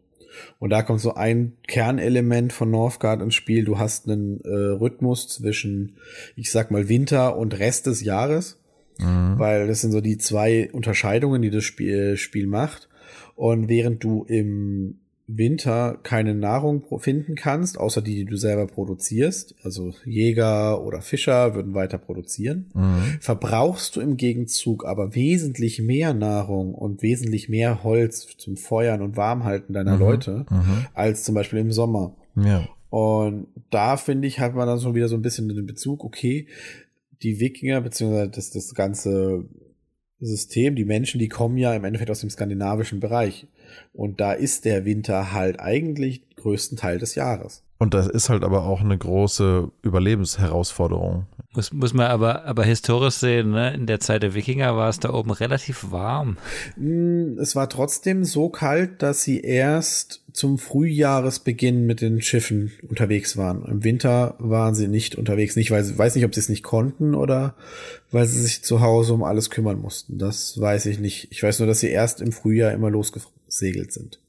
Und 0.60 0.70
da 0.72 0.82
kommt 0.82 1.02
so 1.02 1.16
ein 1.16 1.54
Kernelement 1.68 2.54
von 2.54 2.72
Northgard 2.72 3.22
ins 3.22 3.36
Spiel. 3.36 3.66
Du 3.66 3.78
hast 3.78 4.08
einen 4.08 4.42
äh, 4.42 4.50
Rhythmus 4.50 5.28
zwischen, 5.28 5.98
ich 6.36 6.52
sag 6.52 6.72
mal, 6.72 6.90
Winter 6.90 7.38
und 7.38 7.58
Rest 7.60 7.88
des 7.88 8.02
Jahres. 8.02 8.60
Mhm. 9.00 9.38
Weil 9.38 9.68
das 9.68 9.82
sind 9.82 9.92
so 9.92 10.02
die 10.02 10.18
zwei 10.18 10.70
Unterscheidungen, 10.72 11.42
die 11.42 11.52
das 11.52 11.64
Spiel, 11.64 12.18
Spiel 12.18 12.48
macht. 12.48 12.90
Und 13.36 13.70
während 13.70 14.04
du 14.04 14.24
im 14.28 15.00
Winter 15.28 16.00
keine 16.04 16.34
Nahrung 16.34 16.84
finden 17.00 17.36
kannst, 17.36 17.78
außer 17.78 18.02
die, 18.02 18.16
die 18.16 18.26
du 18.26 18.38
selber 18.38 18.66
produzierst, 18.66 19.56
also 19.62 19.94
Jäger 20.06 20.82
oder 20.84 21.02
Fischer 21.02 21.54
würden 21.54 21.74
weiter 21.74 21.98
produzieren, 21.98 22.72
mhm. 22.74 23.18
verbrauchst 23.20 23.98
du 23.98 24.02
im 24.02 24.16
Gegenzug 24.16 24.86
aber 24.86 25.16
wesentlich 25.16 25.82
mehr 25.82 26.14
Nahrung 26.14 26.74
und 26.74 27.02
wesentlich 27.02 27.50
mehr 27.50 27.84
Holz 27.84 28.28
zum 28.38 28.56
Feuern 28.56 29.02
und 29.02 29.18
Warmhalten 29.18 29.74
deiner 29.74 29.96
mhm. 29.96 30.00
Leute 30.00 30.46
mhm. 30.50 30.86
als 30.94 31.24
zum 31.24 31.36
Beispiel 31.36 31.60
im 31.60 31.74
Sommer. 31.74 32.16
Ja. 32.36 32.68
Und 32.90 33.48
da 33.70 33.98
finde 33.98 34.30
ich, 34.30 34.40
hat 34.40 34.56
man 34.56 34.66
dann 34.66 34.80
schon 34.80 34.96
wieder 34.96 35.10
so 35.10 35.16
ein 35.16 35.22
bisschen 35.22 35.50
den 35.50 35.66
Bezug, 35.66 36.06
okay, 36.06 36.48
die 37.22 37.42
Wikinger, 37.42 37.82
beziehungsweise 37.82 38.30
das, 38.30 38.52
das 38.52 38.74
ganze 38.74 39.44
System. 40.20 40.76
Die 40.76 40.86
Menschen, 40.86 41.20
die 41.20 41.30
kommen 41.30 41.58
ja 41.58 41.74
im 41.76 41.84
Endeffekt 41.84 42.12
aus 42.12 42.22
dem 42.22 42.30
skandinavischen 42.30 43.00
Bereich. 43.00 43.48
Und 43.94 44.20
da 44.20 44.34
ist 44.34 44.66
der 44.66 44.86
Winter 44.86 45.32
halt 45.34 45.60
eigentlich 45.60 46.22
größten 46.36 46.78
Teil 46.78 46.98
des 47.00 47.16
Jahres. 47.16 47.64
Und 47.80 47.94
das 47.94 48.08
ist 48.08 48.30
halt 48.30 48.44
aber 48.44 48.66
auch 48.66 48.82
eine 48.82 48.98
große 48.98 49.70
Überlebensherausforderung. 49.84 51.28
Muss, 51.54 51.72
muss 51.72 51.94
man 51.94 52.08
aber, 52.08 52.46
aber 52.46 52.64
historisch 52.64 53.16
sehen, 53.16 53.52
ne? 53.52 53.74
in 53.74 53.86
der 53.86 54.00
Zeit 54.00 54.24
der 54.24 54.34
Wikinger 54.34 54.76
war 54.76 54.90
es 54.90 55.00
da 55.00 55.14
oben 55.14 55.32
relativ 55.32 55.92
warm. 55.92 56.38
Hm, 56.76 57.38
es 57.40 57.56
war 57.56 57.70
trotzdem 57.70 58.26
so 58.26 58.50
kalt, 58.50 59.02
dass 59.04 59.22
sie 59.22 59.42
erst 59.42 60.24
zum 60.34 60.58
Frühjahresbeginn 60.58 61.86
mit 61.86 62.02
den 62.02 62.22
Schiffen 62.22 62.72
unterwegs 62.88 63.38
waren. 63.38 63.64
Im 63.66 63.84
Winter 63.84 64.36
waren 64.40 64.76
sie 64.76 64.88
nicht 64.88 65.16
unterwegs, 65.16 65.56
nicht 65.56 65.72
weil 65.72 65.84
sie 65.84 65.98
weiß 65.98 66.16
nicht, 66.16 66.26
ob 66.26 66.34
sie 66.34 66.42
es 66.42 66.50
nicht 66.50 66.64
konnten 66.64 67.16
oder 67.16 67.56
weil 68.12 68.28
sie 68.28 68.42
sich 68.42 68.64
zu 68.64 68.82
Hause 68.82 69.14
um 69.14 69.24
alles 69.24 69.50
kümmern 69.50 69.80
mussten. 69.80 70.18
Das 70.18 70.60
weiß 70.60 70.88
ich 70.88 71.00
nicht. 71.00 71.28
Ich 71.32 71.42
weiß 71.42 71.60
nur, 71.60 71.68
dass 71.68 71.80
sie 71.80 71.90
erst 71.90 72.22
im 72.22 72.32
Frühjahr 72.32 72.72
immer 72.72 72.90
losgesegelt 72.90 73.94
sind. 73.94 74.20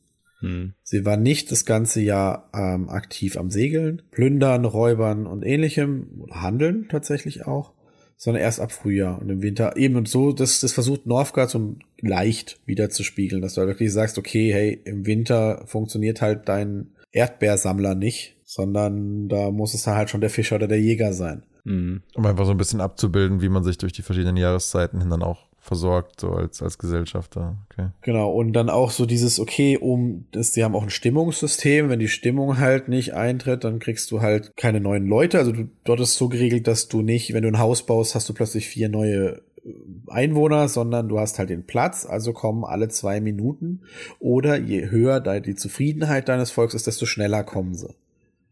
Hm. 0.40 0.74
Sie 0.82 1.04
war 1.04 1.16
nicht 1.16 1.50
das 1.50 1.64
ganze 1.64 2.00
Jahr 2.00 2.50
ähm, 2.54 2.88
aktiv 2.88 3.36
am 3.36 3.50
Segeln, 3.50 4.02
Plündern, 4.10 4.64
Räubern 4.64 5.26
und 5.26 5.42
ähnlichem, 5.44 6.26
Handeln 6.30 6.88
tatsächlich 6.88 7.46
auch, 7.46 7.72
sondern 8.16 8.42
erst 8.42 8.60
ab 8.60 8.72
Frühjahr 8.72 9.20
und 9.20 9.30
im 9.30 9.42
Winter 9.42 9.76
eben 9.76 9.96
und 9.96 10.08
so, 10.08 10.32
das, 10.32 10.60
das 10.60 10.72
versucht 10.72 11.06
Northgard 11.06 11.50
so 11.50 11.76
leicht 12.00 12.60
wieder 12.66 12.90
zu 12.90 13.02
spiegeln, 13.02 13.42
dass 13.42 13.54
du 13.54 13.60
halt 13.60 13.70
wirklich 13.70 13.92
sagst, 13.92 14.18
okay, 14.18 14.52
hey, 14.52 14.80
im 14.84 15.06
Winter 15.06 15.64
funktioniert 15.66 16.20
halt 16.20 16.48
dein 16.48 16.90
Erdbeersammler 17.12 17.94
nicht, 17.94 18.36
sondern 18.44 19.28
da 19.28 19.50
muss 19.50 19.74
es 19.74 19.86
halt 19.86 20.10
schon 20.10 20.20
der 20.20 20.30
Fischer 20.30 20.56
oder 20.56 20.68
der 20.68 20.80
Jäger 20.80 21.12
sein. 21.12 21.42
Mhm. 21.64 22.02
Um 22.14 22.26
einfach 22.26 22.44
so 22.44 22.52
ein 22.52 22.56
bisschen 22.56 22.80
abzubilden, 22.80 23.40
wie 23.40 23.48
man 23.48 23.64
sich 23.64 23.78
durch 23.78 23.92
die 23.92 24.02
verschiedenen 24.02 24.36
Jahreszeiten 24.36 25.00
hin 25.00 25.10
dann 25.10 25.22
auch 25.22 25.47
versorgt, 25.68 26.20
so 26.20 26.30
als, 26.30 26.62
als 26.62 26.78
Gesellschafter. 26.78 27.58
Okay. 27.70 27.88
Genau, 28.00 28.32
und 28.32 28.54
dann 28.54 28.70
auch 28.70 28.90
so 28.90 29.04
dieses, 29.04 29.38
okay, 29.38 29.76
um 29.76 30.24
das, 30.32 30.54
sie 30.54 30.64
haben 30.64 30.74
auch 30.74 30.82
ein 30.82 30.90
Stimmungssystem, 30.90 31.90
wenn 31.90 31.98
die 31.98 32.08
Stimmung 32.08 32.58
halt 32.58 32.88
nicht 32.88 33.14
eintritt, 33.14 33.64
dann 33.64 33.78
kriegst 33.78 34.10
du 34.10 34.22
halt 34.22 34.56
keine 34.56 34.80
neuen 34.80 35.06
Leute. 35.06 35.38
Also 35.38 35.52
du, 35.52 35.68
dort 35.84 36.00
ist 36.00 36.14
so 36.14 36.30
geregelt, 36.30 36.66
dass 36.66 36.88
du 36.88 37.02
nicht, 37.02 37.34
wenn 37.34 37.42
du 37.42 37.48
ein 37.48 37.58
Haus 37.58 37.84
baust, 37.84 38.14
hast 38.14 38.28
du 38.30 38.32
plötzlich 38.32 38.66
vier 38.66 38.88
neue 38.88 39.42
äh, 39.62 39.72
Einwohner, 40.06 40.68
sondern 40.68 41.08
du 41.10 41.20
hast 41.20 41.38
halt 41.38 41.50
den 41.50 41.66
Platz, 41.66 42.06
also 42.06 42.32
kommen 42.32 42.64
alle 42.64 42.88
zwei 42.88 43.20
Minuten. 43.20 43.82
Oder 44.20 44.56
je 44.58 44.88
höher 44.90 45.20
die 45.20 45.54
Zufriedenheit 45.54 46.30
deines 46.30 46.50
Volkes 46.50 46.74
ist, 46.76 46.86
desto 46.86 47.04
schneller 47.04 47.44
kommen 47.44 47.74
sie. 47.74 47.94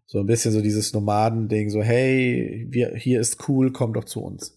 So 0.05 0.21
ein 0.21 0.27
bisschen 0.27 0.53
so 0.53 0.61
dieses 0.61 0.93
Nomaden-Ding, 0.93 1.71
so, 1.71 1.83
hey, 1.83 2.67
wir, 2.69 2.95
hier 2.95 3.21
ist 3.21 3.49
cool, 3.49 3.73
komm 3.73 3.95
doch 3.95 4.05
zu 4.05 4.23
uns. 4.23 4.56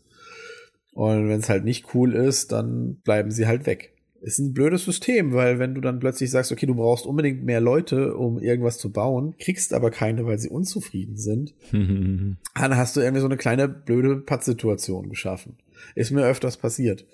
Und 1.00 1.30
wenn 1.30 1.40
es 1.40 1.48
halt 1.48 1.64
nicht 1.64 1.96
cool 1.96 2.14
ist, 2.14 2.52
dann 2.52 2.96
bleiben 3.06 3.32
sie 3.32 3.48
halt 3.48 3.66
weg. 3.66 3.94
Ist 4.20 4.38
ein 4.38 4.54
blödes 4.54 4.84
System, 4.84 5.32
weil 5.32 5.58
wenn 5.58 5.74
du 5.74 5.80
dann 5.80 6.00
plötzlich 6.00 6.30
sagst, 6.30 6.52
okay, 6.52 6.66
du 6.66 6.76
brauchst 6.76 7.06
unbedingt 7.06 7.42
mehr 7.42 7.62
Leute, 7.62 8.18
um 8.18 8.38
irgendwas 8.38 8.78
zu 8.80 8.92
bauen, 8.92 9.34
kriegst 9.40 9.74
aber 9.74 9.92
keine, 9.92 10.26
weil 10.26 10.40
sie 10.40 10.50
unzufrieden 10.50 11.16
sind, 11.16 11.54
dann 11.72 12.38
hast 12.76 12.98
du 12.98 13.00
irgendwie 13.00 13.22
so 13.22 13.28
eine 13.28 13.38
kleine 13.38 13.70
blöde 13.70 14.18
Pattsituation 14.18 15.08
geschaffen. 15.08 15.56
Ist 15.96 16.12
mir 16.12 16.26
öfters 16.26 16.58
passiert. 16.58 17.06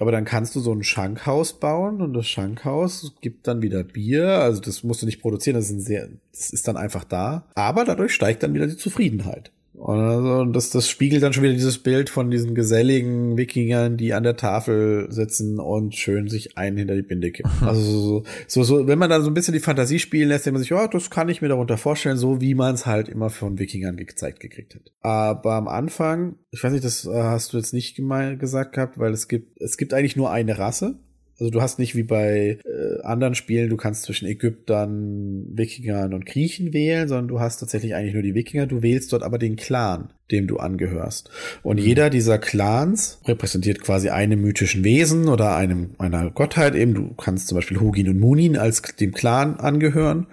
Aber 0.00 0.10
dann 0.10 0.24
kannst 0.24 0.56
du 0.56 0.60
so 0.60 0.72
ein 0.72 0.82
Schankhaus 0.82 1.60
bauen 1.60 2.00
und 2.00 2.14
das 2.14 2.26
Schankhaus 2.26 3.14
gibt 3.20 3.46
dann 3.46 3.60
wieder 3.60 3.84
Bier. 3.84 4.38
Also 4.38 4.62
das 4.62 4.84
musst 4.84 5.02
du 5.02 5.06
nicht 5.06 5.20
produzieren, 5.20 5.56
das 5.56 5.70
ist, 5.70 5.84
sehr, 5.84 6.08
das 6.32 6.48
ist 6.48 6.66
dann 6.66 6.78
einfach 6.78 7.04
da. 7.04 7.46
Aber 7.54 7.84
dadurch 7.84 8.14
steigt 8.14 8.42
dann 8.42 8.54
wieder 8.54 8.68
die 8.68 8.78
Zufriedenheit. 8.78 9.52
Und 9.78 10.52
das, 10.54 10.70
das 10.70 10.88
spiegelt 10.88 11.22
dann 11.22 11.32
schon 11.32 11.44
wieder 11.44 11.54
dieses 11.54 11.78
Bild 11.78 12.10
von 12.10 12.30
diesen 12.30 12.54
geselligen 12.54 13.36
Wikingern, 13.38 13.96
die 13.96 14.12
an 14.12 14.24
der 14.24 14.36
Tafel 14.36 15.06
sitzen 15.10 15.60
und 15.60 15.94
schön 15.94 16.28
sich 16.28 16.58
einen 16.58 16.76
hinter 16.76 16.96
die 16.96 17.02
Binde 17.02 17.30
kippen. 17.30 17.50
Also 17.68 17.82
so, 17.82 18.24
so, 18.46 18.62
so, 18.64 18.86
wenn 18.88 18.98
man 18.98 19.10
dann 19.10 19.22
so 19.22 19.30
ein 19.30 19.34
bisschen 19.34 19.54
die 19.54 19.60
Fantasie 19.60 19.98
spielen 19.98 20.28
lässt, 20.28 20.46
dann 20.46 20.54
man 20.54 20.62
sich, 20.62 20.70
ja, 20.70 20.88
das 20.88 21.10
kann 21.10 21.28
ich 21.28 21.42
mir 21.42 21.48
darunter 21.48 21.76
vorstellen, 21.76 22.16
so 22.16 22.40
wie 22.40 22.54
man 22.54 22.74
es 22.74 22.86
halt 22.86 23.08
immer 23.08 23.30
von 23.30 23.58
Wikingern 23.58 23.96
gezeigt 23.96 24.40
gekriegt 24.40 24.74
hat. 24.74 24.92
Aber 25.00 25.54
am 25.54 25.68
Anfang, 25.68 26.36
ich 26.50 26.64
weiß 26.64 26.72
nicht, 26.72 26.84
das 26.84 27.04
äh, 27.04 27.10
hast 27.12 27.52
du 27.52 27.56
jetzt 27.58 27.72
nicht 27.72 27.96
gesagt 27.96 28.74
gehabt, 28.74 28.98
weil 28.98 29.12
es 29.12 29.28
gibt, 29.28 29.60
es 29.60 29.76
gibt 29.76 29.94
eigentlich 29.94 30.16
nur 30.16 30.30
eine 30.30 30.58
Rasse. 30.58 30.98
Also 31.40 31.52
du 31.52 31.62
hast 31.62 31.78
nicht 31.78 31.94
wie 31.94 32.02
bei 32.02 32.58
äh, 32.64 33.02
anderen 33.02 33.36
Spielen, 33.36 33.70
du 33.70 33.76
kannst 33.76 34.02
zwischen 34.02 34.26
Ägyptern, 34.26 35.46
Wikingern 35.52 36.12
und 36.12 36.26
Griechen 36.26 36.72
wählen, 36.72 37.06
sondern 37.06 37.28
du 37.28 37.38
hast 37.38 37.58
tatsächlich 37.58 37.94
eigentlich 37.94 38.14
nur 38.14 38.24
die 38.24 38.34
Wikinger. 38.34 38.66
Du 38.66 38.82
wählst 38.82 39.12
dort 39.12 39.22
aber 39.22 39.38
den 39.38 39.54
Clan, 39.54 40.12
dem 40.32 40.48
du 40.48 40.56
angehörst. 40.56 41.30
Und 41.62 41.78
mhm. 41.78 41.86
jeder 41.86 42.10
dieser 42.10 42.38
Clans 42.38 43.20
repräsentiert 43.24 43.80
quasi 43.80 44.08
einem 44.08 44.40
mythischen 44.40 44.82
Wesen 44.82 45.28
oder 45.28 45.54
einem 45.54 45.90
einer 45.98 46.28
Gottheit 46.30 46.74
eben. 46.74 46.94
Du 46.94 47.14
kannst 47.14 47.46
zum 47.46 47.56
Beispiel 47.56 47.78
Hugin 47.78 48.08
und 48.08 48.18
Munin 48.18 48.56
als 48.56 48.82
dem 48.82 49.12
Clan 49.12 49.60
angehören. 49.60 50.26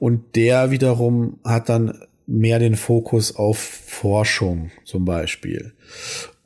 Und 0.00 0.34
der 0.34 0.72
wiederum 0.72 1.38
hat 1.44 1.68
dann 1.68 1.92
mehr 2.26 2.58
den 2.58 2.76
Fokus 2.76 3.34
auf 3.36 3.58
Forschung 3.58 4.70
zum 4.84 5.04
Beispiel. 5.04 5.72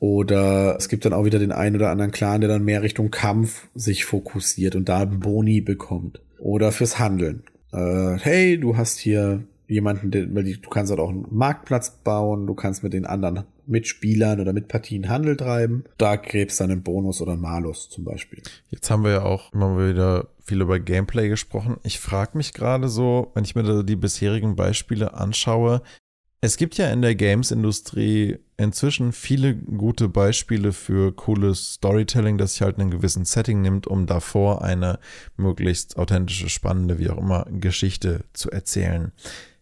Oder 0.03 0.75
es 0.77 0.89
gibt 0.89 1.05
dann 1.05 1.13
auch 1.13 1.23
wieder 1.23 1.39
den 1.39 1.53
einen 1.53 1.77
oder 1.77 1.89
anderen 1.89 2.11
Clan, 2.11 2.41
der 2.41 2.49
dann 2.49 2.65
mehr 2.65 2.81
Richtung 2.81 3.09
Kampf 3.09 3.69
sich 3.73 4.03
fokussiert 4.03 4.75
und 4.75 4.89
da 4.89 5.05
Boni 5.05 5.61
bekommt. 5.61 6.19
Oder 6.39 6.73
fürs 6.73 6.99
Handeln. 6.99 7.43
Äh, 7.71 8.17
hey, 8.19 8.59
du 8.59 8.75
hast 8.75 8.97
hier 8.97 9.45
jemanden, 9.69 10.11
der, 10.11 10.25
du 10.25 10.69
kannst 10.69 10.91
halt 10.91 10.99
auch 10.99 11.09
einen 11.09 11.25
Marktplatz 11.31 11.91
bauen, 12.03 12.47
du 12.47 12.53
kannst 12.53 12.83
mit 12.83 12.91
den 12.91 13.05
anderen 13.05 13.45
Mitspielern 13.65 14.41
oder 14.41 14.51
Mitpartien 14.51 15.07
Handel 15.07 15.37
treiben. 15.37 15.85
Da 15.97 16.17
gräbst 16.17 16.59
dann 16.59 16.69
einen 16.69 16.83
Bonus 16.83 17.21
oder 17.21 17.31
einen 17.31 17.41
Malus 17.41 17.89
zum 17.89 18.03
Beispiel. 18.03 18.43
Jetzt 18.71 18.91
haben 18.91 19.05
wir 19.05 19.11
ja 19.11 19.23
auch 19.23 19.53
immer 19.53 19.77
wieder 19.77 20.27
viel 20.43 20.59
über 20.59 20.81
Gameplay 20.81 21.29
gesprochen. 21.29 21.77
Ich 21.83 22.01
frage 22.01 22.37
mich 22.37 22.51
gerade 22.51 22.89
so, 22.89 23.31
wenn 23.35 23.45
ich 23.45 23.55
mir 23.55 23.85
die 23.85 23.95
bisherigen 23.95 24.57
Beispiele 24.57 25.13
anschaue, 25.13 25.81
es 26.43 26.57
gibt 26.57 26.77
ja 26.77 26.91
in 26.91 27.01
der 27.01 27.15
Games-Industrie 27.15 28.37
inzwischen 28.57 29.13
viele 29.13 29.55
gute 29.55 30.09
Beispiele 30.09 30.73
für 30.73 31.13
cooles 31.13 31.75
Storytelling, 31.75 32.37
das 32.37 32.51
sich 32.51 32.61
halt 32.61 32.75
in 32.75 32.81
einem 32.81 32.91
gewissen 32.91 33.23
Setting 33.23 33.61
nimmt, 33.61 33.87
um 33.87 34.07
davor 34.07 34.61
eine 34.61 34.99
möglichst 35.37 35.95
authentische, 35.95 36.49
spannende, 36.49 36.99
wie 36.99 37.09
auch 37.09 37.17
immer, 37.17 37.45
Geschichte 37.49 38.25
zu 38.33 38.51
erzählen. 38.51 39.13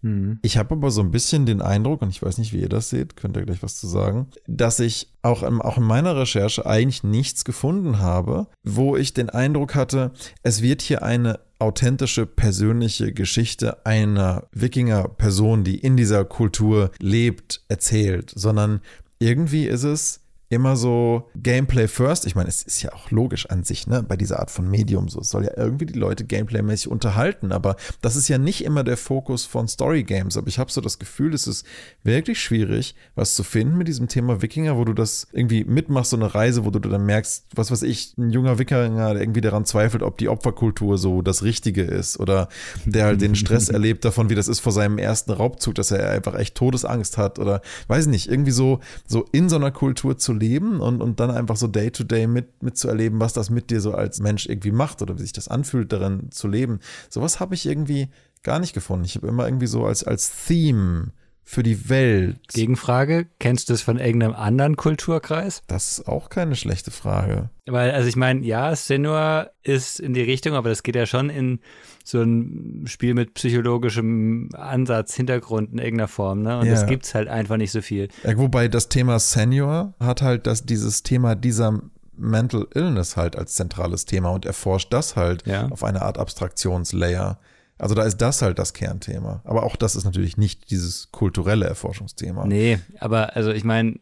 Mhm. 0.01 0.39
Ich 0.41 0.57
habe 0.57 0.73
aber 0.73 0.89
so 0.89 1.01
ein 1.01 1.11
bisschen 1.11 1.45
den 1.45 1.61
Eindruck, 1.61 2.01
und 2.01 2.09
ich 2.09 2.23
weiß 2.23 2.39
nicht, 2.39 2.51
wie 2.51 2.61
ihr 2.61 2.69
das 2.69 2.89
seht, 2.89 3.15
könnt 3.15 3.38
ihr 3.38 3.45
gleich 3.45 3.61
was 3.61 3.75
zu 3.75 3.86
sagen, 3.86 4.32
dass 4.47 4.79
ich 4.79 5.13
auch 5.21 5.43
in, 5.43 5.61
auch 5.61 5.77
in 5.77 5.84
meiner 5.84 6.15
Recherche 6.15 6.65
eigentlich 6.65 7.03
nichts 7.03 7.45
gefunden 7.45 7.99
habe, 7.99 8.47
wo 8.63 8.97
ich 8.97 9.13
den 9.13 9.29
Eindruck 9.29 9.75
hatte, 9.75 10.13
es 10.41 10.63
wird 10.63 10.82
hier 10.82 11.03
eine 11.03 11.39
authentische 11.62 12.26
persönliche 12.26 13.14
Geschichte 13.14 13.86
einer 13.86 14.47
Wikinger-Person, 14.51 15.64
die 15.64 15.78
in 15.78 15.95
dieser 15.95 16.26
Kultur 16.26 16.91
lebt, 16.99 17.64
erzählt, 17.68 18.32
sondern 18.36 18.82
irgendwie 19.20 19.68
ist 19.68 19.84
es 19.84 20.22
immer 20.52 20.76
so 20.76 21.30
Gameplay 21.41 21.88
first. 21.88 22.28
Ich 22.28 22.36
meine, 22.36 22.49
es 22.49 22.62
ist 22.62 22.82
ja 22.82 22.91
auch 22.91 23.10
logisch 23.10 23.45
an 23.45 23.64
sich, 23.64 23.88
ne, 23.88 24.04
bei 24.04 24.18
dieser 24.18 24.39
Art 24.39 24.52
von 24.52 24.70
Medium 24.70 25.08
so. 25.08 25.22
Es 25.22 25.30
soll 25.30 25.45
ja 25.45 25.52
irgendwie 25.56 25.86
die 25.86 25.97
Leute 25.97 26.26
gameplaymäßig 26.26 26.89
unterhalten, 26.89 27.54
aber 27.54 27.78
das 28.02 28.18
ist 28.18 28.28
ja 28.28 28.38
nicht 28.38 28.66
immer 28.66 28.84
der 28.84 28.97
Fokus 28.97 29.45
von 29.45 29.70
Story 29.70 30.04
Games. 30.04 30.36
Aber 30.36 30.49
ich 30.49 30.60
habe 30.60 30.70
so 30.70 30.82
das 30.82 30.99
Gefühl, 30.99 31.34
es 31.34 31.47
ist 31.47 31.66
wirklich 32.04 32.41
schwierig, 32.41 32.95
was 33.16 33.34
zu 33.36 33.43
finden 33.43 33.78
mit 33.78 33.88
diesem 33.88 34.10
Thema 34.10 34.41
Wikinger, 34.41 34.76
wo 34.76 34.84
du 34.84 34.93
das 34.93 35.26
irgendwie 35.32 35.64
mitmachst, 35.64 36.12
so 36.12 36.18
eine 36.18 36.36
Reise, 36.36 36.66
wo 36.66 36.70
du 36.70 36.80
dann 36.80 37.06
merkst, 37.06 37.45
was 37.56 37.72
weiß 37.72 37.84
ich, 37.84 38.18
ein 38.18 38.32
junger 38.32 38.60
Wikinger, 38.60 39.14
der 39.14 39.22
irgendwie 39.22 39.41
daran 39.41 39.64
zweifelt, 39.64 40.04
ob 40.04 40.18
die 40.18 40.28
Opferkultur 40.28 40.97
so 40.97 41.22
das 41.22 41.43
Richtige 41.43 41.84
ist 41.84 42.20
oder 42.20 42.49
der 42.84 43.06
halt 43.06 43.22
den 43.22 43.36
Stress 43.36 43.70
erlebt 43.70 44.04
davon, 44.04 44.30
wie 44.30 44.36
das 44.36 44.49
ist 44.49 44.60
vor 44.60 44.74
seinem 44.74 44.97
ersten 44.97 45.32
Raubzug, 45.32 45.76
dass 45.76 45.91
er 45.91 46.10
einfach 46.10 46.36
echt 46.36 46.56
Todesangst 46.56 47.18
hat 47.18 47.39
oder 47.39 47.62
weiß 47.88 48.08
nicht, 48.08 48.30
irgendwie 48.30 48.52
so, 48.52 48.82
so 49.08 49.26
in 49.32 49.47
so 49.47 49.56
einer 49.56 49.72
Kultur 49.72 50.18
zu 50.18 50.40
leben 50.41 50.81
und, 50.81 51.01
und 51.01 51.19
dann 51.19 51.31
einfach 51.31 51.55
so 51.55 51.67
Day-to-Day 51.67 52.25
-Day 52.25 52.27
mit, 52.27 52.61
mitzuerleben, 52.61 53.19
was 53.21 53.33
das 53.33 53.49
mit 53.49 53.69
dir 53.69 53.79
so 53.79 53.93
als 53.93 54.19
Mensch 54.19 54.47
irgendwie 54.47 54.71
macht 54.71 55.01
oder 55.01 55.17
wie 55.17 55.21
sich 55.21 55.31
das 55.31 55.47
anfühlt, 55.47 55.93
darin 55.93 56.31
zu 56.31 56.47
leben. 56.47 56.79
Sowas 57.09 57.39
habe 57.39 57.55
ich 57.55 57.65
irgendwie 57.65 58.09
gar 58.43 58.59
nicht 58.59 58.73
gefunden. 58.73 59.05
Ich 59.05 59.15
habe 59.15 59.27
immer 59.27 59.45
irgendwie 59.45 59.67
so 59.67 59.85
als, 59.85 60.03
als 60.03 60.45
Theme 60.45 61.13
für 61.43 61.63
die 61.63 61.89
Welt. 61.89 62.37
Gegenfrage, 62.53 63.27
kennst 63.39 63.69
du 63.69 63.73
es 63.73 63.81
von 63.81 63.97
irgendeinem 63.97 64.33
anderen 64.33 64.77
Kulturkreis? 64.77 65.63
Das 65.67 65.99
ist 65.99 66.07
auch 66.07 66.29
keine 66.29 66.55
schlechte 66.55 66.91
Frage. 66.91 67.49
Weil, 67.65 67.91
also 67.91 68.07
ich 68.07 68.15
meine, 68.15 68.45
ja, 68.45 68.75
Senua 68.75 69.49
ist 69.63 69.99
in 69.99 70.13
die 70.13 70.21
Richtung, 70.21 70.53
aber 70.55 70.69
das 70.69 70.83
geht 70.83 70.95
ja 70.95 71.05
schon 71.05 71.29
in 71.29 71.59
so 72.03 72.21
ein 72.21 72.85
Spiel 72.87 73.13
mit 73.13 73.33
psychologischem 73.33 74.49
Ansatz, 74.53 75.15
Hintergrund 75.15 75.71
in 75.73 75.79
irgendeiner 75.79 76.07
Form, 76.07 76.41
ne? 76.41 76.59
Und 76.59 76.65
ja. 76.65 76.73
das 76.73 76.87
gibt's 76.87 77.13
halt 77.13 77.27
einfach 77.27 77.57
nicht 77.57 77.71
so 77.71 77.81
viel. 77.81 78.07
Ja, 78.23 78.37
wobei 78.37 78.67
das 78.67 78.89
Thema 78.89 79.19
Senior 79.19 79.93
hat 79.99 80.21
halt 80.21 80.47
das, 80.47 80.65
dieses 80.65 81.03
Thema 81.03 81.35
dieser 81.35 81.81
Mental 82.17 82.67
Illness 82.73 83.17
halt 83.17 83.35
als 83.35 83.53
zentrales 83.53 84.05
Thema 84.05 84.29
und 84.29 84.45
erforscht 84.45 84.93
das 84.93 85.15
halt 85.15 85.45
ja. 85.47 85.67
auf 85.69 85.83
eine 85.83 86.01
Art 86.01 86.17
Abstraktionslayer. 86.17 87.39
Also 87.82 87.95
da 87.95 88.03
ist 88.03 88.17
das 88.17 88.43
halt 88.43 88.59
das 88.59 88.73
Kernthema. 88.73 89.41
Aber 89.43 89.63
auch 89.63 89.75
das 89.75 89.95
ist 89.95 90.05
natürlich 90.05 90.38
nicht 90.38 90.69
dieses 90.69 91.11
kulturelle 91.11 91.65
Erforschungsthema. 91.65 92.45
Nee, 92.45 92.77
aber 92.99 93.36
also 93.36 93.51
ich 93.51 93.63
meine, 93.63 93.95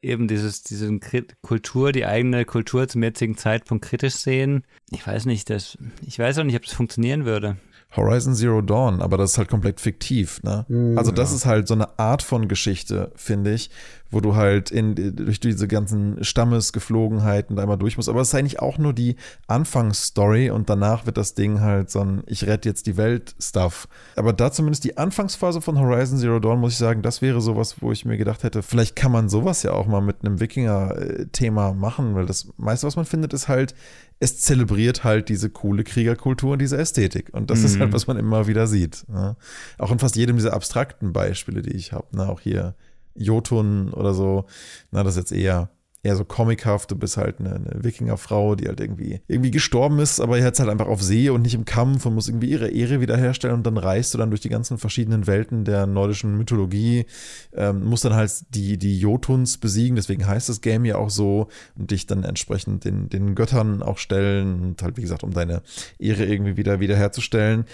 eben 0.00 0.28
dieses, 0.28 0.62
diese 0.62 0.98
Kultur, 1.42 1.92
die 1.92 2.06
eigene 2.06 2.46
Kultur 2.46 2.88
zum 2.88 3.02
jetzigen 3.02 3.36
Zeitpunkt 3.36 3.84
kritisch 3.84 4.14
sehen. 4.14 4.64
Ich 4.90 5.06
weiß 5.06 5.26
nicht, 5.26 5.50
das, 5.50 5.76
ich 6.06 6.18
weiß 6.18 6.38
auch 6.38 6.44
nicht, 6.44 6.56
ob 6.56 6.64
das 6.64 6.72
funktionieren 6.72 7.26
würde. 7.26 7.58
Horizon 7.94 8.34
Zero 8.34 8.62
Dawn, 8.62 9.02
aber 9.02 9.18
das 9.18 9.32
ist 9.32 9.38
halt 9.38 9.48
komplett 9.50 9.78
fiktiv, 9.78 10.42
ne? 10.42 10.64
Mhm, 10.68 10.96
also 10.96 11.12
das 11.12 11.30
ja. 11.30 11.36
ist 11.36 11.46
halt 11.46 11.68
so 11.68 11.74
eine 11.74 11.98
Art 11.98 12.22
von 12.22 12.48
Geschichte, 12.48 13.12
finde 13.16 13.52
ich, 13.52 13.70
wo 14.12 14.20
du 14.20 14.36
halt 14.36 14.70
in, 14.70 14.94
durch 15.16 15.40
diese 15.40 15.66
ganzen 15.66 16.22
Stammesgeflogenheiten 16.22 17.56
da 17.56 17.62
einmal 17.62 17.78
durch 17.78 17.96
musst. 17.96 18.08
Aber 18.08 18.20
es 18.20 18.28
ist 18.28 18.34
eigentlich 18.34 18.60
auch 18.60 18.78
nur 18.78 18.92
die 18.92 19.16
Anfangsstory 19.46 20.50
und 20.50 20.68
danach 20.68 21.06
wird 21.06 21.16
das 21.16 21.34
Ding 21.34 21.60
halt 21.60 21.90
so 21.90 22.00
ein 22.00 22.22
Ich 22.26 22.46
rette 22.46 22.68
jetzt 22.68 22.86
die 22.86 22.96
Welt-Stuff. 22.96 23.88
Aber 24.14 24.32
da 24.32 24.52
zumindest 24.52 24.84
die 24.84 24.98
Anfangsphase 24.98 25.60
von 25.60 25.78
Horizon 25.78 26.18
Zero 26.18 26.38
Dawn, 26.38 26.60
muss 26.60 26.72
ich 26.72 26.78
sagen, 26.78 27.02
das 27.02 27.22
wäre 27.22 27.40
sowas, 27.40 27.76
wo 27.80 27.90
ich 27.90 28.04
mir 28.04 28.18
gedacht 28.18 28.42
hätte, 28.44 28.62
vielleicht 28.62 28.94
kann 28.94 29.10
man 29.10 29.28
sowas 29.28 29.62
ja 29.62 29.72
auch 29.72 29.86
mal 29.86 30.02
mit 30.02 30.16
einem 30.22 30.38
Wikinger-Thema 30.38 31.72
machen, 31.72 32.14
weil 32.14 32.26
das 32.26 32.48
meiste, 32.58 32.86
was 32.86 32.96
man 32.96 33.06
findet, 33.06 33.32
ist 33.32 33.48
halt 33.48 33.74
es 34.22 34.38
zelebriert 34.38 35.02
halt 35.02 35.28
diese 35.28 35.50
coole 35.50 35.82
Kriegerkultur 35.82 36.52
und 36.52 36.60
diese 36.60 36.78
Ästhetik. 36.78 37.30
Und 37.32 37.50
das 37.50 37.58
mhm. 37.58 37.64
ist 37.64 37.80
halt, 37.80 37.90
mhm. 37.90 37.94
was 37.94 38.06
man 38.06 38.16
immer 38.18 38.46
wieder 38.46 38.68
sieht. 38.68 39.04
Ne? 39.08 39.34
Auch 39.78 39.90
in 39.90 39.98
fast 39.98 40.14
jedem 40.14 40.36
dieser 40.36 40.52
abstrakten 40.52 41.12
Beispiele, 41.12 41.60
die 41.60 41.72
ich 41.72 41.92
habe. 41.92 42.06
Ne? 42.16 42.28
Auch 42.28 42.38
hier 42.38 42.76
Jotun 43.14 43.92
oder 43.92 44.14
so. 44.14 44.46
Na, 44.90 45.02
das 45.02 45.14
ist 45.16 45.30
jetzt 45.30 45.32
eher 45.32 45.70
eher 46.02 46.16
so 46.16 46.24
comichaft. 46.24 46.90
Du 46.90 46.96
bist 46.96 47.16
halt 47.16 47.38
eine, 47.38 47.54
eine 47.54 47.84
Wikingerfrau, 47.84 48.54
die 48.56 48.66
halt 48.66 48.80
irgendwie, 48.80 49.20
irgendwie 49.28 49.50
gestorben 49.50 50.00
ist, 50.00 50.20
aber 50.20 50.38
jetzt 50.38 50.58
halt 50.58 50.68
einfach 50.68 50.88
auf 50.88 51.02
See 51.02 51.30
und 51.30 51.42
nicht 51.42 51.54
im 51.54 51.64
Kampf 51.64 52.04
und 52.06 52.14
muss 52.14 52.28
irgendwie 52.28 52.50
ihre 52.50 52.68
Ehre 52.68 53.00
wiederherstellen 53.00 53.56
und 53.56 53.66
dann 53.66 53.76
reist 53.76 54.12
du 54.12 54.18
dann 54.18 54.30
durch 54.30 54.40
die 54.40 54.48
ganzen 54.48 54.78
verschiedenen 54.78 55.26
Welten 55.26 55.64
der 55.64 55.86
nordischen 55.86 56.36
Mythologie, 56.36 57.06
ähm, 57.52 57.84
musst 57.84 58.04
dann 58.04 58.14
halt 58.14 58.32
die, 58.54 58.78
die 58.78 58.98
Jotuns 58.98 59.58
besiegen, 59.58 59.96
deswegen 59.96 60.26
heißt 60.26 60.48
das 60.48 60.60
Game 60.60 60.84
ja 60.84 60.96
auch 60.96 61.10
so 61.10 61.48
und 61.76 61.90
dich 61.90 62.06
dann 62.06 62.24
entsprechend 62.24 62.84
den, 62.84 63.08
den 63.08 63.34
Göttern 63.34 63.82
auch 63.82 63.98
stellen 63.98 64.60
und 64.60 64.82
halt, 64.82 64.96
wie 64.96 65.02
gesagt, 65.02 65.22
um 65.22 65.32
deine 65.32 65.62
Ehre 65.98 66.24
irgendwie 66.24 66.56
wieder 66.56 66.80
wiederherzustellen. 66.80 67.64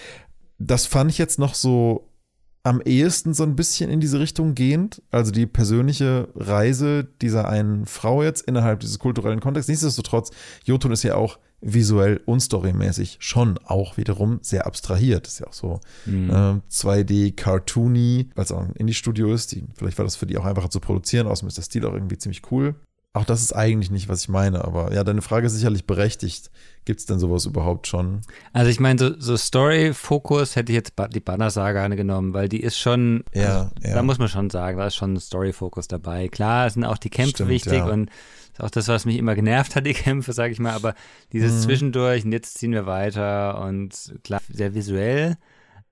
Das 0.59 0.85
fand 0.85 1.09
ich 1.09 1.17
jetzt 1.17 1.39
noch 1.39 1.55
so 1.55 2.08
am 2.69 2.81
ehesten 2.81 3.33
so 3.33 3.41
ein 3.41 3.55
bisschen 3.55 3.89
in 3.89 3.99
diese 3.99 4.19
Richtung 4.19 4.53
gehend. 4.53 5.01
Also 5.09 5.31
die 5.31 5.47
persönliche 5.47 6.27
Reise 6.35 7.07
dieser 7.19 7.49
einen 7.49 7.87
Frau 7.87 8.21
jetzt 8.21 8.41
innerhalb 8.41 8.81
dieses 8.81 8.99
kulturellen 8.99 9.39
Kontexts. 9.39 9.69
Nichtsdestotrotz, 9.69 10.29
Jotun 10.65 10.91
ist 10.91 11.01
ja 11.01 11.15
auch 11.15 11.39
visuell 11.61 12.21
und 12.27 12.41
storymäßig 12.41 13.17
schon 13.21 13.57
auch 13.65 13.97
wiederum 13.97 14.37
sehr 14.43 14.67
abstrahiert. 14.67 15.25
ist 15.25 15.39
ja 15.39 15.47
auch 15.47 15.53
so 15.53 15.79
mhm. 16.05 16.29
äh, 16.29 16.71
2D 16.71 17.35
cartoony, 17.35 18.29
weil 18.35 18.45
es 18.45 18.51
auch 18.51 18.61
ein 18.61 18.75
Indie-Studio 18.75 19.33
ist. 19.33 19.51
Die, 19.51 19.63
vielleicht 19.73 19.97
war 19.97 20.05
das 20.05 20.15
für 20.15 20.27
die 20.27 20.37
auch 20.37 20.45
einfacher 20.45 20.69
zu 20.69 20.79
produzieren. 20.79 21.25
Außerdem 21.25 21.47
ist 21.47 21.57
der 21.57 21.63
Stil 21.63 21.87
auch 21.87 21.93
irgendwie 21.93 22.19
ziemlich 22.19 22.43
cool. 22.51 22.75
Auch 23.13 23.25
das 23.25 23.41
ist 23.41 23.53
eigentlich 23.53 23.89
nicht, 23.89 24.07
was 24.07 24.21
ich 24.21 24.29
meine, 24.29 24.63
aber 24.63 24.93
ja, 24.93 25.03
deine 25.03 25.23
Frage 25.23 25.47
ist 25.47 25.53
sicherlich 25.53 25.87
berechtigt. 25.87 26.51
Gibt 26.85 26.99
es 26.99 27.07
denn 27.07 27.17
sowas 27.17 27.47
überhaupt 27.47 27.87
schon? 27.87 28.21
Also 28.53 28.69
ich 28.69 28.79
meine, 28.79 28.99
so, 28.99 29.19
so 29.19 29.35
Story-Fokus 29.35 30.55
hätte 30.55 30.71
ich 30.71 30.75
jetzt 30.75 30.93
die 31.13 31.19
Banner-Saga 31.19 31.87
genommen, 31.87 32.35
weil 32.35 32.49
die 32.49 32.61
ist 32.61 32.77
schon, 32.77 33.23
ja, 33.33 33.61
also, 33.61 33.71
ja. 33.81 33.95
da 33.95 34.03
muss 34.03 34.19
man 34.19 34.27
schon 34.27 34.51
sagen, 34.51 34.77
da 34.77 34.85
ist 34.85 34.95
schon 34.95 35.13
ein 35.13 35.19
Story-Fokus 35.19 35.87
dabei. 35.87 36.27
Klar 36.27 36.69
sind 36.69 36.85
auch 36.85 36.99
die 36.99 37.09
Kämpfe 37.09 37.31
Stimmt, 37.37 37.49
wichtig 37.49 37.79
ja. 37.79 37.85
und 37.85 38.11
ist 38.53 38.61
auch 38.61 38.69
das, 38.69 38.87
was 38.87 39.05
mich 39.05 39.17
immer 39.17 39.33
genervt 39.33 39.75
hat, 39.75 39.87
die 39.87 39.93
Kämpfe, 39.93 40.31
sage 40.31 40.53
ich 40.53 40.59
mal, 40.59 40.73
aber 40.73 40.93
dieses 41.33 41.53
mhm. 41.53 41.61
Zwischendurch 41.61 42.25
und 42.25 42.31
jetzt 42.31 42.59
ziehen 42.59 42.73
wir 42.73 42.85
weiter 42.85 43.59
und 43.63 44.13
klar, 44.23 44.39
sehr 44.49 44.75
visuell, 44.75 45.35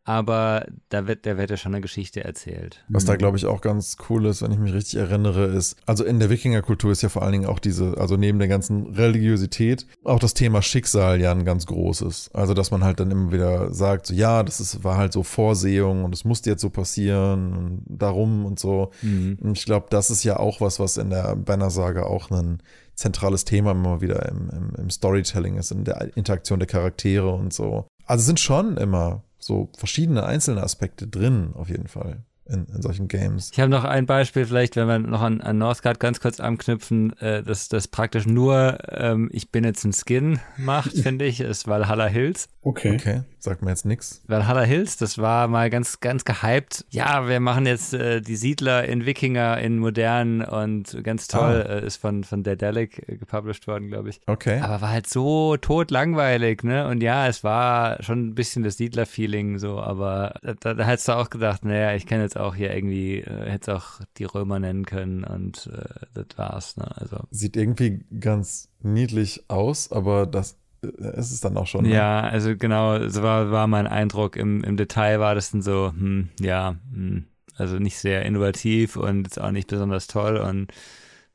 aber 0.08 0.66
da 0.88 1.06
wird, 1.06 1.26
da 1.26 1.38
wird 1.38 1.50
ja 1.50 1.58
schon 1.58 1.74
eine 1.76 1.82
Geschichte 1.82 2.24
erzählt. 2.24 2.86
Was 2.88 3.04
da, 3.04 3.18
glaube 3.18 3.36
ich, 3.36 3.46
auch 3.46 3.60
ganz 3.60 3.98
cool 4.10 4.26
ist, 4.28 4.42
wenn 4.42 4.54
ich 4.54 4.58
mich 4.58 4.74
richtig 4.74 4.98
erinnere, 4.98 5.48
ist, 5.48 5.76
also 5.86 6.06
in 6.06 6.22
der 6.22 6.30
Wikingerkultur 6.30 6.94
ist 6.94 7.02
ja 7.02 7.10
vor 7.10 7.24
allen 7.24 7.34
Dingen 7.34 7.46
auch 7.46 7.60
diese, 7.60 7.98
also 7.98 8.16
neben 8.16 8.40
der 8.40 8.48
ganzen 8.48 8.88
Religiosität, 8.88 9.86
auch 10.06 10.20
das 10.20 10.34
Thema 10.34 10.62
Schicksal 10.62 11.20
ja 11.20 11.34
ein 11.34 11.44
ganz 11.44 11.66
großes. 11.66 12.32
Also, 12.34 12.54
dass 12.54 12.72
man 12.72 12.86
halt 12.86 13.02
dann 13.02 13.12
immer 13.12 13.34
wieder 13.34 13.74
sagt, 13.74 14.08
so, 14.08 14.14
ja, 14.14 14.44
das 14.44 14.62
ist, 14.62 14.86
war 14.86 14.96
halt 14.96 15.12
so 15.12 15.24
Vorsehung 15.24 16.06
und 16.06 16.16
es 16.16 16.24
musste 16.24 16.52
jetzt 16.52 16.62
so 16.62 16.70
passieren 16.70 17.54
und 17.54 17.84
darum 17.90 18.46
und 18.46 18.60
so. 18.60 18.92
Mhm. 19.02 19.38
Und 19.42 19.58
ich 19.58 19.66
glaube, 19.66 19.88
das 19.90 20.10
ist 20.10 20.24
ja 20.24 20.38
auch 20.38 20.62
was, 20.62 20.80
was 20.80 20.96
in 20.96 21.10
der 21.10 21.36
Banner-Saga 21.36 22.04
auch 22.04 22.32
ein 22.32 22.64
zentrales 22.96 23.44
Thema 23.44 23.72
immer 23.72 24.00
wieder 24.00 24.26
im, 24.30 24.50
im, 24.52 24.72
im 24.78 24.90
Storytelling 24.90 25.58
ist, 25.58 25.72
in 25.72 25.84
der 25.84 26.16
Interaktion 26.16 26.60
der 26.60 26.68
Charaktere 26.68 27.30
und 27.30 27.52
so. 27.52 27.88
Also 28.06 28.24
sind 28.24 28.40
schon 28.40 28.78
immer 28.78 29.24
so 29.48 29.70
verschiedene 29.78 30.26
einzelne 30.26 30.62
Aspekte 30.62 31.08
drin, 31.08 31.52
auf 31.56 31.70
jeden 31.70 31.88
Fall 31.88 32.24
in, 32.50 32.66
in 32.74 32.82
solchen 32.82 33.08
Games. 33.08 33.52
Ich 33.52 33.60
habe 33.60 33.70
noch 33.70 33.84
ein 33.84 34.06
Beispiel, 34.06 34.46
vielleicht, 34.46 34.76
wenn 34.76 34.88
wir 34.88 35.00
noch 35.00 35.22
an, 35.22 35.42
an 35.42 35.58
Northgard 35.58 36.00
ganz 36.00 36.20
kurz 36.20 36.40
anknüpfen, 36.40 37.18
äh, 37.20 37.44
dass 37.44 37.70
das 37.70 37.88
praktisch 37.88 38.26
nur 38.26 38.78
ähm, 38.90 39.30
ich 39.32 39.52
bin 39.52 39.64
jetzt 39.64 39.84
ein 39.86 39.94
Skin 39.94 40.40
macht, 40.58 40.92
finde 40.98 41.26
ich, 41.26 41.40
ist 41.40 41.68
Valhalla 41.68 42.08
Hills. 42.08 42.50
Okay. 42.68 42.96
Okay, 42.96 43.22
sagt 43.40 43.62
mir 43.62 43.70
jetzt 43.70 43.86
nichts. 43.86 44.22
Valhalla 44.28 44.64
Hills, 44.64 44.98
das 44.98 45.18
war 45.20 45.48
mal 45.48 45.70
ganz, 45.70 46.02
ganz 46.02 46.26
gehypt. 46.26 46.84
Ja, 46.90 47.30
wir 47.30 47.40
machen 47.40 47.66
jetzt 47.66 47.94
äh, 47.94 48.20
die 48.20 48.36
Siedler 48.36 48.84
in 48.84 49.06
Wikinger 49.06 49.58
in 49.60 49.80
modern 49.80 50.42
und 50.42 51.02
ganz 51.02 51.30
toll. 51.30 51.66
Ah. 51.66 51.76
Äh, 51.76 51.86
ist 51.86 51.96
von, 51.96 52.26
von 52.26 52.44
Daedalic 52.44 53.08
äh, 53.08 53.16
gepublished 53.16 53.68
worden, 53.68 53.88
glaube 53.88 54.10
ich. 54.10 54.20
Okay. 54.28 54.60
Aber 54.60 54.82
war 54.82 54.90
halt 54.90 55.08
so 55.08 55.56
totlangweilig, 55.56 56.64
ne? 56.64 56.90
Und 56.90 57.02
ja, 57.02 57.30
es 57.30 57.42
war 57.42 58.04
schon 58.04 58.28
ein 58.28 58.36
bisschen 58.36 58.64
das 58.64 58.76
Siedler-Feeling 58.76 59.60
so, 59.60 59.80
aber 59.80 60.38
da, 60.60 60.74
da 60.74 60.84
hättest 60.84 61.08
du 61.08 61.14
auch 61.14 61.30
gedacht, 61.30 61.64
naja, 61.64 61.96
ich 61.96 62.06
kann 62.06 62.20
jetzt 62.20 62.36
auch 62.36 62.54
hier 62.54 62.76
irgendwie, 62.76 63.20
äh, 63.20 63.50
hätte 63.50 63.78
auch 63.78 64.02
die 64.18 64.26
Römer 64.26 64.60
nennen 64.60 64.86
können 64.86 65.24
und 65.24 65.70
äh, 65.74 66.06
das 66.14 66.38
war's. 66.38 66.76
Ne? 66.76 66.92
Also. 66.98 67.20
Sieht 67.32 67.56
irgendwie 67.56 68.04
ganz 68.20 68.68
niedlich 68.82 69.46
aus, 69.48 69.90
aber 69.90 70.26
das 70.26 70.52
äh, 70.52 70.56
ist 70.82 71.32
es 71.32 71.42
dann 71.42 71.58
auch 71.58 71.68
schon. 71.68 71.84
Ne? 71.84 71.94
Ja, 71.94 72.22
also 72.22 72.56
genau, 72.56 73.08
so 73.10 73.24
war, 73.24 73.52
war 73.52 73.68
mein 73.68 73.88
Eindruck. 73.88 74.36
Im, 74.36 74.64
Im 74.64 74.78
Detail 74.78 75.20
war 75.20 75.36
das 75.36 75.52
dann 75.52 75.62
so, 75.62 75.94
hm, 75.96 76.30
ja, 76.40 76.76
hm, 76.94 77.26
also 77.56 77.80
nicht 77.80 77.98
sehr 77.98 78.24
innovativ 78.26 78.96
und 78.96 79.40
auch 79.40 79.52
nicht 79.52 79.68
besonders 79.68 80.08
toll 80.08 80.38
und 80.38 80.72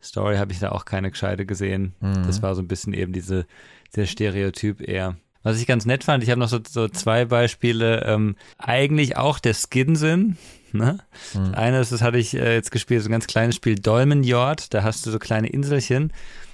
Story 0.02 0.36
habe 0.36 0.52
ich 0.52 0.58
da 0.58 0.70
auch 0.70 0.84
keine 0.84 1.10
gescheite 1.10 1.46
gesehen. 1.46 1.94
Mhm. 2.00 2.24
Das 2.26 2.42
war 2.42 2.54
so 2.54 2.62
ein 2.62 2.68
bisschen 2.68 2.92
eben 2.92 3.12
diese, 3.12 3.46
der 3.94 4.06
Stereotyp 4.06 4.86
eher. 4.86 5.16
Was 5.44 5.60
ich 5.60 5.66
ganz 5.66 5.86
nett 5.86 6.04
fand, 6.04 6.22
ich 6.22 6.30
habe 6.30 6.40
noch 6.40 6.48
so, 6.48 6.60
so 6.68 6.88
zwei 6.88 7.24
Beispiele, 7.24 8.04
ähm, 8.04 8.36
eigentlich 8.58 9.16
auch 9.16 9.38
der 9.38 9.54
Skin-Sinn. 9.54 10.36
Ne? 10.72 10.98
Mhm. 11.34 11.54
Eines, 11.54 11.90
das 11.90 12.00
hatte 12.00 12.18
ich 12.18 12.34
äh, 12.34 12.54
jetzt 12.54 12.70
gespielt, 12.70 13.02
so 13.02 13.08
ein 13.08 13.12
ganz 13.12 13.26
kleines 13.26 13.56
Spiel, 13.56 13.74
Dolmenjord. 13.74 14.72
Da 14.72 14.82
hast 14.82 15.04
du 15.04 15.10
so 15.10 15.18
kleine 15.18 15.48
Inselchen. 15.48 16.12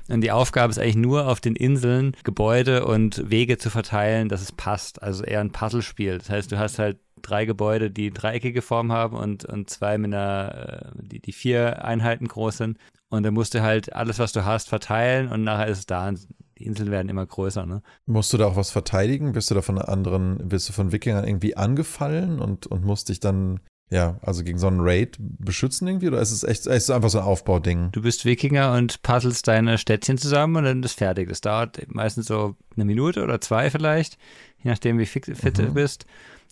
Und 0.09 0.23
die 0.23 0.33
Aufgabe 0.33 0.71
ist 0.71 0.79
eigentlich 0.79 0.97
nur 0.97 1.29
auf 1.29 1.41
den 1.41 1.55
Inseln 1.55 2.17
Gebäude 2.25 2.87
und 2.87 3.31
Wege 3.31 3.59
zu 3.59 3.71
verteilen, 3.71 4.29
dass 4.29 4.43
es 4.43 4.53
passt. 4.53 5.03
Also 5.03 5.25
eher 5.25 5.41
ein 5.41 5.53
Puzzlespiel. 5.53 6.19
Das 6.19 6.31
heißt, 6.31 6.51
du 6.51 6.59
hast 6.59 6.79
halt 6.79 6.99
drei 7.21 7.45
Gebäude, 7.45 7.91
die 7.91 8.11
dreieckige 8.11 8.63
Form 8.63 8.93
haben 8.93 9.17
und, 9.17 9.45
und 9.45 9.69
zwei 9.69 9.99
mit 9.99 10.15
einer, 10.15 10.93
äh, 10.95 11.03
die, 11.03 11.21
die 11.21 11.33
vier 11.33 11.85
Einheiten 11.85 12.29
groß 12.29 12.57
sind. 12.57 12.79
Und 13.11 13.23
dann 13.23 13.35
musst 13.35 13.55
du 13.55 13.63
halt 13.63 13.95
alles, 13.95 14.19
was 14.19 14.33
du 14.33 14.45
hast, 14.45 14.69
verteilen 14.69 15.29
und 15.29 15.45
nachher 15.45 15.69
ist 15.69 15.79
es 15.79 15.87
da 15.87 16.13
die 16.59 16.67
Inseln 16.67 16.91
werden 16.91 17.09
immer 17.09 17.25
größer, 17.25 17.67
ne? 17.67 17.83
Musst 18.07 18.33
du 18.33 18.37
da 18.37 18.47
auch 18.47 18.57
was 18.57 18.71
verteidigen? 18.71 19.35
Wirst 19.35 19.51
du 19.51 19.55
da 19.55 19.63
von 19.63 19.79
anderen, 19.79 20.51
wirst 20.51 20.69
du 20.69 20.73
von 20.73 20.93
Wikingern 20.93 21.25
irgendwie 21.25 21.57
angefallen 21.57 22.41
und, 22.41 22.67
und 22.67 22.85
musst 22.85 23.09
dich 23.09 23.21
dann, 23.21 23.61
ja, 23.91 24.19
also 24.23 24.45
gegen 24.45 24.59
so 24.59 24.67
einen 24.67 24.81
Raid 24.81 25.17
beschützen 25.19 25.89
irgendwie? 25.89 26.09
Oder 26.09 26.21
ist 26.21 26.31
es 26.31 26.45
echt 26.45 26.67
ist 26.67 26.85
es 26.85 26.91
einfach 26.91 27.09
so 27.09 27.19
ein 27.19 27.25
Aufbauding? 27.25 27.91
Du 27.93 28.03
bist 28.03 28.25
Wikinger 28.25 28.75
und 28.75 29.03
puzzelst 29.03 29.49
deine 29.49 29.79
Städtchen 29.79 30.19
zusammen 30.19 30.57
und 30.57 30.65
dann 30.65 30.83
ist 30.83 30.99
fertig. 30.99 31.29
Das 31.29 31.41
dauert 31.41 31.81
meistens 31.89 32.27
so 32.27 32.57
eine 32.75 32.85
Minute 32.85 33.23
oder 33.23 33.41
zwei 33.41 33.71
vielleicht, 33.71 34.19
je 34.63 34.71
nachdem, 34.71 34.99
wie 34.99 35.07
fit, 35.07 35.25
fit 35.27 35.59
mhm. 35.59 35.67
du 35.67 35.75
bist. 35.75 36.07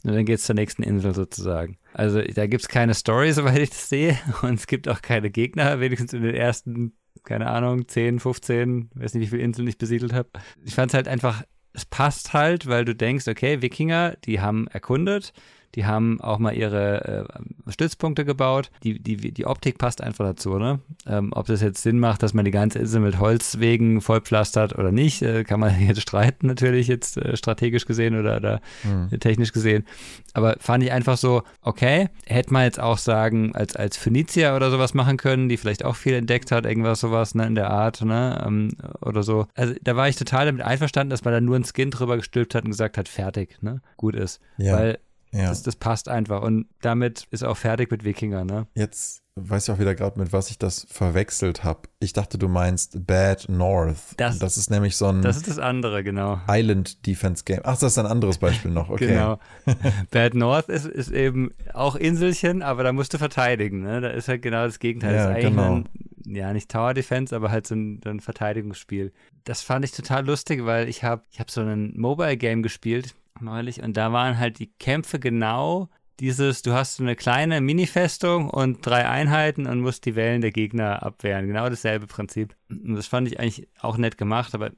Und 0.04 0.14
dann 0.14 0.24
geht 0.24 0.38
es 0.38 0.44
zur 0.44 0.54
nächsten 0.54 0.82
Insel 0.82 1.14
sozusagen. 1.14 1.78
Also 1.92 2.22
da 2.22 2.46
gibt 2.46 2.62
es 2.62 2.68
keine 2.68 2.94
Story, 2.94 3.32
soweit 3.34 3.58
ich 3.58 3.70
das 3.70 3.88
sehe. 3.88 4.18
Und 4.42 4.54
es 4.54 4.66
gibt 4.66 4.88
auch 4.88 5.02
keine 5.02 5.30
Gegner, 5.30 5.80
wenigstens 5.80 6.12
in 6.12 6.22
den 6.22 6.34
ersten 6.34 6.92
keine 7.24 7.48
Ahnung, 7.48 7.88
10, 7.88 8.20
15, 8.20 8.90
weiß 8.94 9.14
nicht, 9.14 9.24
wie 9.24 9.30
viele 9.30 9.42
Inseln 9.42 9.68
ich 9.68 9.78
besiedelt 9.78 10.12
habe. 10.12 10.28
Ich 10.64 10.74
fand 10.74 10.90
es 10.90 10.94
halt 10.94 11.08
einfach, 11.08 11.42
es 11.72 11.84
passt 11.84 12.32
halt, 12.32 12.66
weil 12.66 12.84
du 12.84 12.94
denkst, 12.94 13.28
okay, 13.28 13.60
Wikinger, 13.62 14.16
die 14.24 14.40
haben 14.40 14.66
erkundet, 14.68 15.32
die 15.76 15.84
haben 15.84 16.20
auch 16.22 16.38
mal 16.38 16.54
ihre 16.54 17.28
äh, 17.28 17.70
Stützpunkte 17.70 18.24
gebaut. 18.24 18.70
Die, 18.82 18.98
die, 18.98 19.16
die 19.16 19.46
Optik 19.46 19.76
passt 19.76 20.02
einfach 20.02 20.24
dazu, 20.24 20.58
ne? 20.58 20.80
Ähm, 21.06 21.32
ob 21.32 21.46
das 21.46 21.60
jetzt 21.60 21.82
Sinn 21.82 21.98
macht, 21.98 22.22
dass 22.22 22.32
man 22.32 22.46
die 22.46 22.50
ganze 22.50 22.78
Insel 22.78 23.02
mit 23.02 23.20
Holzwegen 23.20 24.00
vollpflastert 24.00 24.78
oder 24.78 24.90
nicht, 24.90 25.20
äh, 25.20 25.44
kann 25.44 25.60
man 25.60 25.78
jetzt 25.86 26.00
streiten, 26.00 26.46
natürlich 26.46 26.88
jetzt 26.88 27.18
äh, 27.18 27.36
strategisch 27.36 27.84
gesehen 27.84 28.18
oder, 28.18 28.38
oder 28.38 28.60
mhm. 28.84 29.20
technisch 29.20 29.52
gesehen. 29.52 29.84
Aber 30.32 30.56
fand 30.60 30.82
ich 30.82 30.92
einfach 30.92 31.18
so, 31.18 31.42
okay, 31.60 32.08
hätte 32.24 32.52
man 32.54 32.64
jetzt 32.64 32.80
auch 32.80 32.98
sagen, 32.98 33.54
als, 33.54 33.76
als 33.76 33.98
Phönizier 33.98 34.54
oder 34.56 34.70
sowas 34.70 34.94
machen 34.94 35.18
können, 35.18 35.50
die 35.50 35.58
vielleicht 35.58 35.84
auch 35.84 35.96
viel 35.96 36.14
entdeckt 36.14 36.52
hat, 36.52 36.64
irgendwas 36.64 37.00
sowas, 37.00 37.34
ne, 37.34 37.46
in 37.46 37.54
der 37.54 37.70
Art, 37.70 38.02
ne, 38.02 38.42
ähm, 38.46 38.70
oder 39.02 39.22
so. 39.22 39.46
Also 39.54 39.74
da 39.82 39.94
war 39.94 40.08
ich 40.08 40.16
total 40.16 40.46
damit 40.46 40.62
einverstanden, 40.62 41.10
dass 41.10 41.24
man 41.24 41.34
da 41.34 41.40
nur 41.42 41.56
ein 41.56 41.64
Skin 41.64 41.90
drüber 41.90 42.16
gestülpt 42.16 42.54
hat 42.54 42.64
und 42.64 42.70
gesagt 42.70 42.96
hat, 42.96 43.08
fertig, 43.08 43.58
ne, 43.60 43.82
gut 43.98 44.16
ist. 44.16 44.40
Ja. 44.56 44.78
Weil 44.78 44.98
ja. 45.36 45.48
Das, 45.48 45.62
das, 45.62 45.76
passt 45.76 46.08
einfach. 46.08 46.42
Und 46.42 46.66
damit 46.80 47.26
ist 47.30 47.44
auch 47.44 47.56
fertig 47.56 47.90
mit 47.90 48.04
Wikinger, 48.04 48.44
ne? 48.44 48.66
Jetzt 48.74 49.22
weiß 49.36 49.66
ja 49.66 49.74
auch 49.74 49.78
wieder 49.78 49.94
gerade, 49.94 50.18
mit 50.18 50.32
was 50.32 50.50
ich 50.50 50.58
das 50.58 50.86
verwechselt 50.90 51.62
habe. 51.62 51.82
Ich 52.00 52.14
dachte, 52.14 52.38
du 52.38 52.48
meinst 52.48 53.06
Bad 53.06 53.48
North. 53.48 53.98
Das, 54.16 54.38
das 54.38 54.56
ist 54.56 54.70
nämlich 54.70 54.96
so 54.96 55.08
ein. 55.08 55.20
Das 55.20 55.36
ist 55.36 55.46
das 55.46 55.58
andere, 55.58 56.02
genau. 56.02 56.40
Island 56.48 57.06
Defense 57.06 57.44
Game. 57.44 57.60
Ach, 57.64 57.78
das 57.78 57.92
ist 57.92 57.98
ein 57.98 58.06
anderes 58.06 58.38
Beispiel 58.38 58.70
noch, 58.70 58.88
okay. 58.88 59.08
genau. 59.08 59.38
Bad 60.10 60.34
North 60.34 60.68
ist, 60.68 60.86
ist 60.86 61.10
eben 61.10 61.52
auch 61.74 61.96
Inselchen, 61.96 62.62
aber 62.62 62.82
da 62.82 62.92
musst 62.92 63.12
du 63.12 63.18
verteidigen. 63.18 63.82
Ne? 63.82 64.00
Da 64.00 64.08
ist 64.08 64.28
halt 64.28 64.40
genau 64.40 64.64
das 64.64 64.78
Gegenteil. 64.78 65.14
Ja, 65.14 65.28
das 65.28 65.38
ist 65.38 65.44
genau. 65.44 65.74
Ein, 65.76 65.88
ja, 66.24 66.52
nicht 66.52 66.70
Tower 66.70 66.94
Defense, 66.94 67.36
aber 67.36 67.50
halt 67.50 67.66
so 67.66 67.74
ein, 67.74 68.00
ein 68.06 68.20
Verteidigungsspiel. 68.20 69.12
Das 69.44 69.60
fand 69.60 69.84
ich 69.84 69.92
total 69.92 70.26
lustig, 70.26 70.64
weil 70.64 70.88
ich 70.88 71.04
habe 71.04 71.22
ich 71.30 71.40
hab 71.40 71.50
so 71.50 71.60
ein 71.60 71.92
Mobile 71.94 72.36
Game 72.36 72.62
gespielt 72.62 73.14
neulich 73.40 73.82
und 73.82 73.96
da 73.96 74.12
waren 74.12 74.38
halt 74.38 74.58
die 74.58 74.72
Kämpfe 74.78 75.18
genau 75.18 75.88
dieses, 76.20 76.62
du 76.62 76.72
hast 76.72 76.96
so 76.96 77.02
eine 77.02 77.14
kleine 77.14 77.60
Mini-Festung 77.60 78.48
und 78.48 78.84
drei 78.84 79.06
Einheiten 79.08 79.66
und 79.66 79.80
musst 79.80 80.06
die 80.06 80.16
Wellen 80.16 80.40
der 80.40 80.50
Gegner 80.50 81.02
abwehren. 81.02 81.46
Genau 81.46 81.68
dasselbe 81.68 82.06
Prinzip. 82.06 82.56
Und 82.70 82.94
das 82.94 83.06
fand 83.06 83.28
ich 83.28 83.38
eigentlich 83.38 83.68
auch 83.80 83.98
nett 83.98 84.16
gemacht, 84.16 84.54
aber 84.54 84.70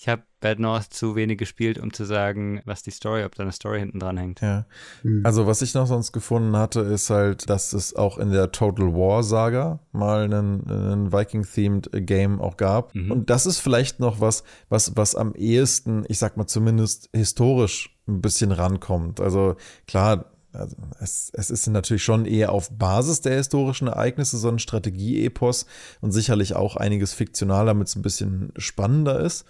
ich 0.00 0.06
habe 0.06 0.22
Bad 0.40 0.60
North 0.60 0.94
zu 0.94 1.16
wenig 1.16 1.38
gespielt, 1.38 1.76
um 1.76 1.92
zu 1.92 2.04
sagen, 2.04 2.62
was 2.64 2.84
die 2.84 2.92
Story, 2.92 3.24
ob 3.24 3.34
da 3.34 3.42
eine 3.42 3.50
Story 3.50 3.80
hinten 3.80 3.98
dran 3.98 4.16
hängt. 4.16 4.40
Ja. 4.40 4.64
Mhm. 5.02 5.26
Also, 5.26 5.48
was 5.48 5.60
ich 5.60 5.74
noch 5.74 5.88
sonst 5.88 6.12
gefunden 6.12 6.56
hatte, 6.56 6.82
ist 6.82 7.10
halt, 7.10 7.50
dass 7.50 7.72
es 7.72 7.96
auch 7.96 8.16
in 8.16 8.30
der 8.30 8.52
Total 8.52 8.94
War 8.94 9.24
Saga 9.24 9.80
mal 9.90 10.22
einen, 10.22 10.70
einen 10.70 11.12
Viking-themed 11.12 11.90
Game 12.06 12.40
auch 12.40 12.56
gab. 12.56 12.94
Mhm. 12.94 13.10
Und 13.10 13.30
das 13.30 13.44
ist 13.44 13.58
vielleicht 13.58 13.98
noch 13.98 14.20
was, 14.20 14.44
was, 14.68 14.96
was 14.96 15.16
am 15.16 15.34
ehesten, 15.34 16.04
ich 16.06 16.20
sag 16.20 16.36
mal 16.36 16.46
zumindest 16.46 17.10
historisch 17.12 17.98
ein 18.06 18.20
bisschen 18.20 18.52
rankommt. 18.52 19.20
Also, 19.20 19.56
klar, 19.88 20.26
also 20.52 20.76
es, 21.00 21.30
es 21.34 21.50
ist 21.50 21.66
natürlich 21.68 22.02
schon 22.02 22.24
eher 22.24 22.52
auf 22.52 22.70
Basis 22.70 23.20
der 23.20 23.36
historischen 23.36 23.88
Ereignisse 23.88 24.38
so 24.38 24.48
ein 24.48 24.58
Strategie-Epos 24.58 25.66
und 26.00 26.12
sicherlich 26.12 26.54
auch 26.56 26.76
einiges 26.76 27.12
fiktional, 27.12 27.66
damit 27.66 27.88
es 27.88 27.96
ein 27.96 28.02
bisschen 28.02 28.52
spannender 28.56 29.20
ist. 29.20 29.44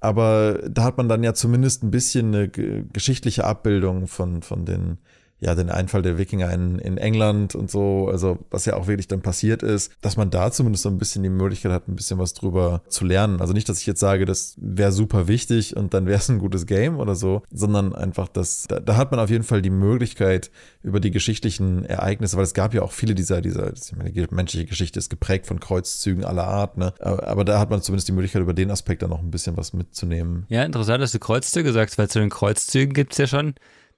Aber 0.00 0.60
da 0.68 0.84
hat 0.84 0.96
man 0.96 1.08
dann 1.08 1.24
ja 1.24 1.34
zumindest 1.34 1.82
ein 1.82 1.90
bisschen 1.90 2.34
eine 2.34 2.48
geschichtliche 2.48 3.44
Abbildung 3.44 4.06
von, 4.06 4.42
von 4.42 4.64
den 4.64 4.98
ja, 5.40 5.54
den 5.54 5.70
Einfall 5.70 6.02
der 6.02 6.18
Wikinger 6.18 6.52
in, 6.52 6.78
in 6.78 6.98
England 6.98 7.54
und 7.54 7.70
so, 7.70 8.08
also 8.10 8.38
was 8.50 8.64
ja 8.64 8.74
auch 8.74 8.88
wirklich 8.88 9.06
dann 9.06 9.20
passiert 9.20 9.62
ist, 9.62 9.92
dass 10.00 10.16
man 10.16 10.30
da 10.30 10.50
zumindest 10.50 10.82
so 10.82 10.88
ein 10.88 10.98
bisschen 10.98 11.22
die 11.22 11.28
Möglichkeit 11.28 11.70
hat, 11.70 11.88
ein 11.88 11.94
bisschen 11.94 12.18
was 12.18 12.34
drüber 12.34 12.82
zu 12.88 13.04
lernen. 13.04 13.40
Also 13.40 13.52
nicht, 13.52 13.68
dass 13.68 13.80
ich 13.80 13.86
jetzt 13.86 14.00
sage, 14.00 14.24
das 14.24 14.56
wäre 14.58 14.90
super 14.90 15.28
wichtig 15.28 15.76
und 15.76 15.94
dann 15.94 16.06
wäre 16.06 16.18
es 16.18 16.28
ein 16.28 16.38
gutes 16.38 16.66
Game 16.66 16.98
oder 16.98 17.14
so, 17.14 17.42
sondern 17.52 17.94
einfach, 17.94 18.28
dass 18.28 18.66
da, 18.68 18.80
da, 18.80 18.96
hat 18.96 19.12
man 19.12 19.20
auf 19.20 19.30
jeden 19.30 19.44
Fall 19.44 19.62
die 19.62 19.70
Möglichkeit 19.70 20.50
über 20.82 20.98
die 20.98 21.12
geschichtlichen 21.12 21.84
Ereignisse, 21.84 22.36
weil 22.36 22.44
es 22.44 22.54
gab 22.54 22.74
ja 22.74 22.82
auch 22.82 22.92
viele 22.92 23.14
dieser, 23.14 23.40
dieser, 23.40 23.72
ich 23.72 23.94
meine, 23.96 24.10
die 24.10 24.26
menschliche 24.30 24.66
Geschichte 24.66 24.98
ist 24.98 25.08
geprägt 25.08 25.46
von 25.46 25.60
Kreuzzügen 25.60 26.24
aller 26.24 26.48
Art, 26.48 26.76
ne? 26.78 26.92
Aber, 26.98 27.28
aber 27.28 27.44
da 27.44 27.60
hat 27.60 27.70
man 27.70 27.80
zumindest 27.80 28.08
die 28.08 28.12
Möglichkeit, 28.12 28.42
über 28.42 28.54
den 28.54 28.70
Aspekt 28.72 29.02
dann 29.02 29.10
noch 29.10 29.22
ein 29.22 29.30
bisschen 29.30 29.56
was 29.56 29.72
mitzunehmen. 29.72 30.46
Ja, 30.48 30.64
interessant, 30.64 31.00
dass 31.00 31.12
du 31.12 31.20
Kreuzzüge 31.20 31.72
sagst, 31.72 31.96
weil 31.96 32.08
zu 32.08 32.18
den 32.18 32.30
Kreuzzügen 32.30 32.92
gibt 32.92 33.12
es 33.12 33.18
ja 33.18 33.26
schon 33.28 33.54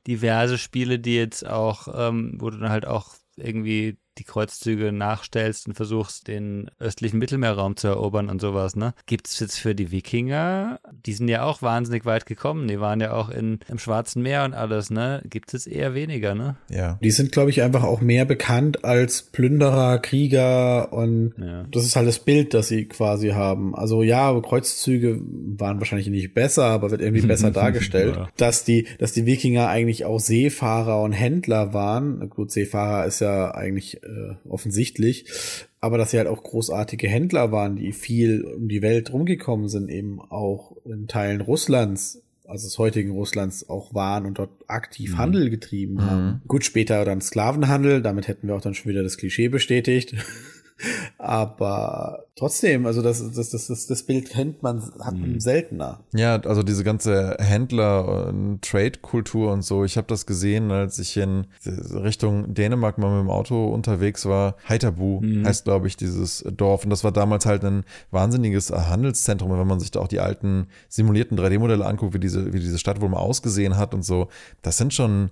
diverse 0.06 0.58
Spiele, 0.58 0.98
die 0.98 1.16
jetzt 1.16 1.46
auch, 1.46 1.88
ähm, 1.94 2.34
wo 2.38 2.50
du 2.50 2.58
dann 2.58 2.70
halt 2.70 2.86
auch 2.86 3.14
irgendwie 3.36 3.98
die 4.18 4.24
Kreuzzüge 4.24 4.92
nachstellst 4.92 5.66
und 5.66 5.74
versuchst, 5.74 6.28
den 6.28 6.70
östlichen 6.78 7.18
Mittelmeerraum 7.18 7.76
zu 7.76 7.88
erobern 7.88 8.28
und 8.28 8.40
sowas, 8.40 8.76
ne? 8.76 8.92
Gibt 9.06 9.28
es 9.28 9.38
jetzt 9.40 9.58
für 9.58 9.74
die 9.74 9.90
Wikinger, 9.90 10.80
die 11.06 11.12
sind 11.12 11.28
ja 11.28 11.44
auch 11.44 11.62
wahnsinnig 11.62 12.04
weit 12.04 12.26
gekommen, 12.26 12.68
die 12.68 12.80
waren 12.80 13.00
ja 13.00 13.12
auch 13.12 13.30
in, 13.30 13.60
im 13.68 13.78
Schwarzen 13.78 14.22
Meer 14.22 14.44
und 14.44 14.54
alles, 14.54 14.90
ne? 14.90 15.22
Gibt 15.24 15.54
es 15.54 15.66
eher 15.66 15.94
weniger, 15.94 16.34
ne? 16.34 16.56
Ja. 16.68 16.98
Die 17.02 17.10
sind, 17.10 17.32
glaube 17.32 17.50
ich, 17.50 17.62
einfach 17.62 17.84
auch 17.84 18.00
mehr 18.00 18.24
bekannt 18.24 18.84
als 18.84 19.22
Plünderer, 19.22 19.98
Krieger 19.98 20.92
und 20.92 21.34
ja. 21.38 21.64
das 21.70 21.84
ist 21.84 21.96
halt 21.96 22.08
das 22.08 22.18
Bild, 22.18 22.52
das 22.52 22.68
sie 22.68 22.86
quasi 22.86 23.28
haben. 23.28 23.74
Also 23.74 24.02
ja, 24.02 24.38
Kreuzzüge 24.40 25.20
waren 25.22 25.78
wahrscheinlich 25.78 26.08
nicht 26.08 26.34
besser, 26.34 26.64
aber 26.64 26.90
wird 26.90 27.00
irgendwie 27.00 27.26
besser 27.26 27.50
dargestellt, 27.52 28.16
ja. 28.16 28.28
dass 28.36 28.64
die, 28.64 28.86
dass 28.98 29.12
die 29.12 29.26
Wikinger 29.26 29.68
eigentlich 29.68 30.04
auch 30.04 30.20
Seefahrer 30.20 31.00
und 31.02 31.12
Händler 31.12 31.72
waren. 31.72 32.28
Gut, 32.28 32.50
Seefahrer 32.50 33.06
ist 33.06 33.20
ja 33.20 33.54
eigentlich 33.54 33.99
äh, 34.02 34.34
offensichtlich. 34.48 35.24
Aber 35.80 35.98
dass 35.98 36.10
sie 36.10 36.18
halt 36.18 36.28
auch 36.28 36.42
großartige 36.42 37.08
Händler 37.08 37.52
waren, 37.52 37.76
die 37.76 37.92
viel 37.92 38.42
um 38.44 38.68
die 38.68 38.82
Welt 38.82 39.12
rumgekommen 39.12 39.68
sind, 39.68 39.90
eben 39.90 40.20
auch 40.20 40.76
in 40.84 41.08
Teilen 41.08 41.40
Russlands, 41.40 42.22
also 42.46 42.66
des 42.66 42.78
heutigen 42.78 43.12
Russlands 43.12 43.68
auch 43.68 43.94
waren 43.94 44.26
und 44.26 44.38
dort 44.38 44.50
aktiv 44.66 45.12
mhm. 45.12 45.18
Handel 45.18 45.50
getrieben 45.50 45.94
mhm. 45.94 46.02
haben. 46.02 46.42
Gut, 46.48 46.64
später 46.64 47.04
dann 47.04 47.20
Sklavenhandel, 47.20 48.02
damit 48.02 48.28
hätten 48.28 48.48
wir 48.48 48.56
auch 48.56 48.60
dann 48.60 48.74
schon 48.74 48.90
wieder 48.90 49.02
das 49.02 49.16
Klischee 49.16 49.48
bestätigt. 49.48 50.14
Aber 51.18 52.24
trotzdem, 52.36 52.86
also 52.86 53.02
das, 53.02 53.18
das, 53.32 53.50
das, 53.50 53.66
das, 53.66 53.86
das 53.86 54.02
Bild 54.02 54.30
kennt 54.30 54.62
man, 54.62 54.82
hat 55.00 55.14
man 55.14 55.34
mhm. 55.34 55.40
seltener. 55.40 56.00
Ja, 56.14 56.40
also 56.40 56.62
diese 56.62 56.84
ganze 56.84 57.36
Händler- 57.38 58.28
und 58.28 58.62
Trade-Kultur 58.62 59.52
und 59.52 59.62
so, 59.62 59.84
ich 59.84 59.96
habe 59.96 60.06
das 60.08 60.26
gesehen, 60.26 60.70
als 60.70 60.98
ich 60.98 61.16
in 61.16 61.46
Richtung 61.66 62.54
Dänemark 62.54 62.98
mal 62.98 63.10
mit 63.10 63.28
dem 63.28 63.30
Auto 63.30 63.66
unterwegs 63.66 64.26
war. 64.26 64.56
Heiterbu 64.68 65.20
mhm. 65.20 65.46
heißt, 65.46 65.64
glaube 65.64 65.86
ich, 65.86 65.96
dieses 65.96 66.44
Dorf. 66.56 66.84
Und 66.84 66.90
das 66.90 67.04
war 67.04 67.12
damals 67.12 67.46
halt 67.46 67.64
ein 67.64 67.84
wahnsinniges 68.10 68.70
Handelszentrum. 68.70 69.50
Und 69.50 69.58
wenn 69.58 69.66
man 69.66 69.80
sich 69.80 69.90
da 69.90 70.00
auch 70.00 70.08
die 70.08 70.20
alten 70.20 70.66
simulierten 70.88 71.38
3D-Modelle 71.38 71.84
anguckt, 71.84 72.14
wie 72.14 72.20
diese, 72.20 72.52
wie 72.52 72.60
diese 72.60 72.78
Stadt 72.78 73.00
wohl 73.00 73.08
mal 73.08 73.18
ausgesehen 73.18 73.76
hat 73.76 73.94
und 73.94 74.04
so, 74.04 74.28
das 74.62 74.78
sind 74.78 74.94
schon 74.94 75.30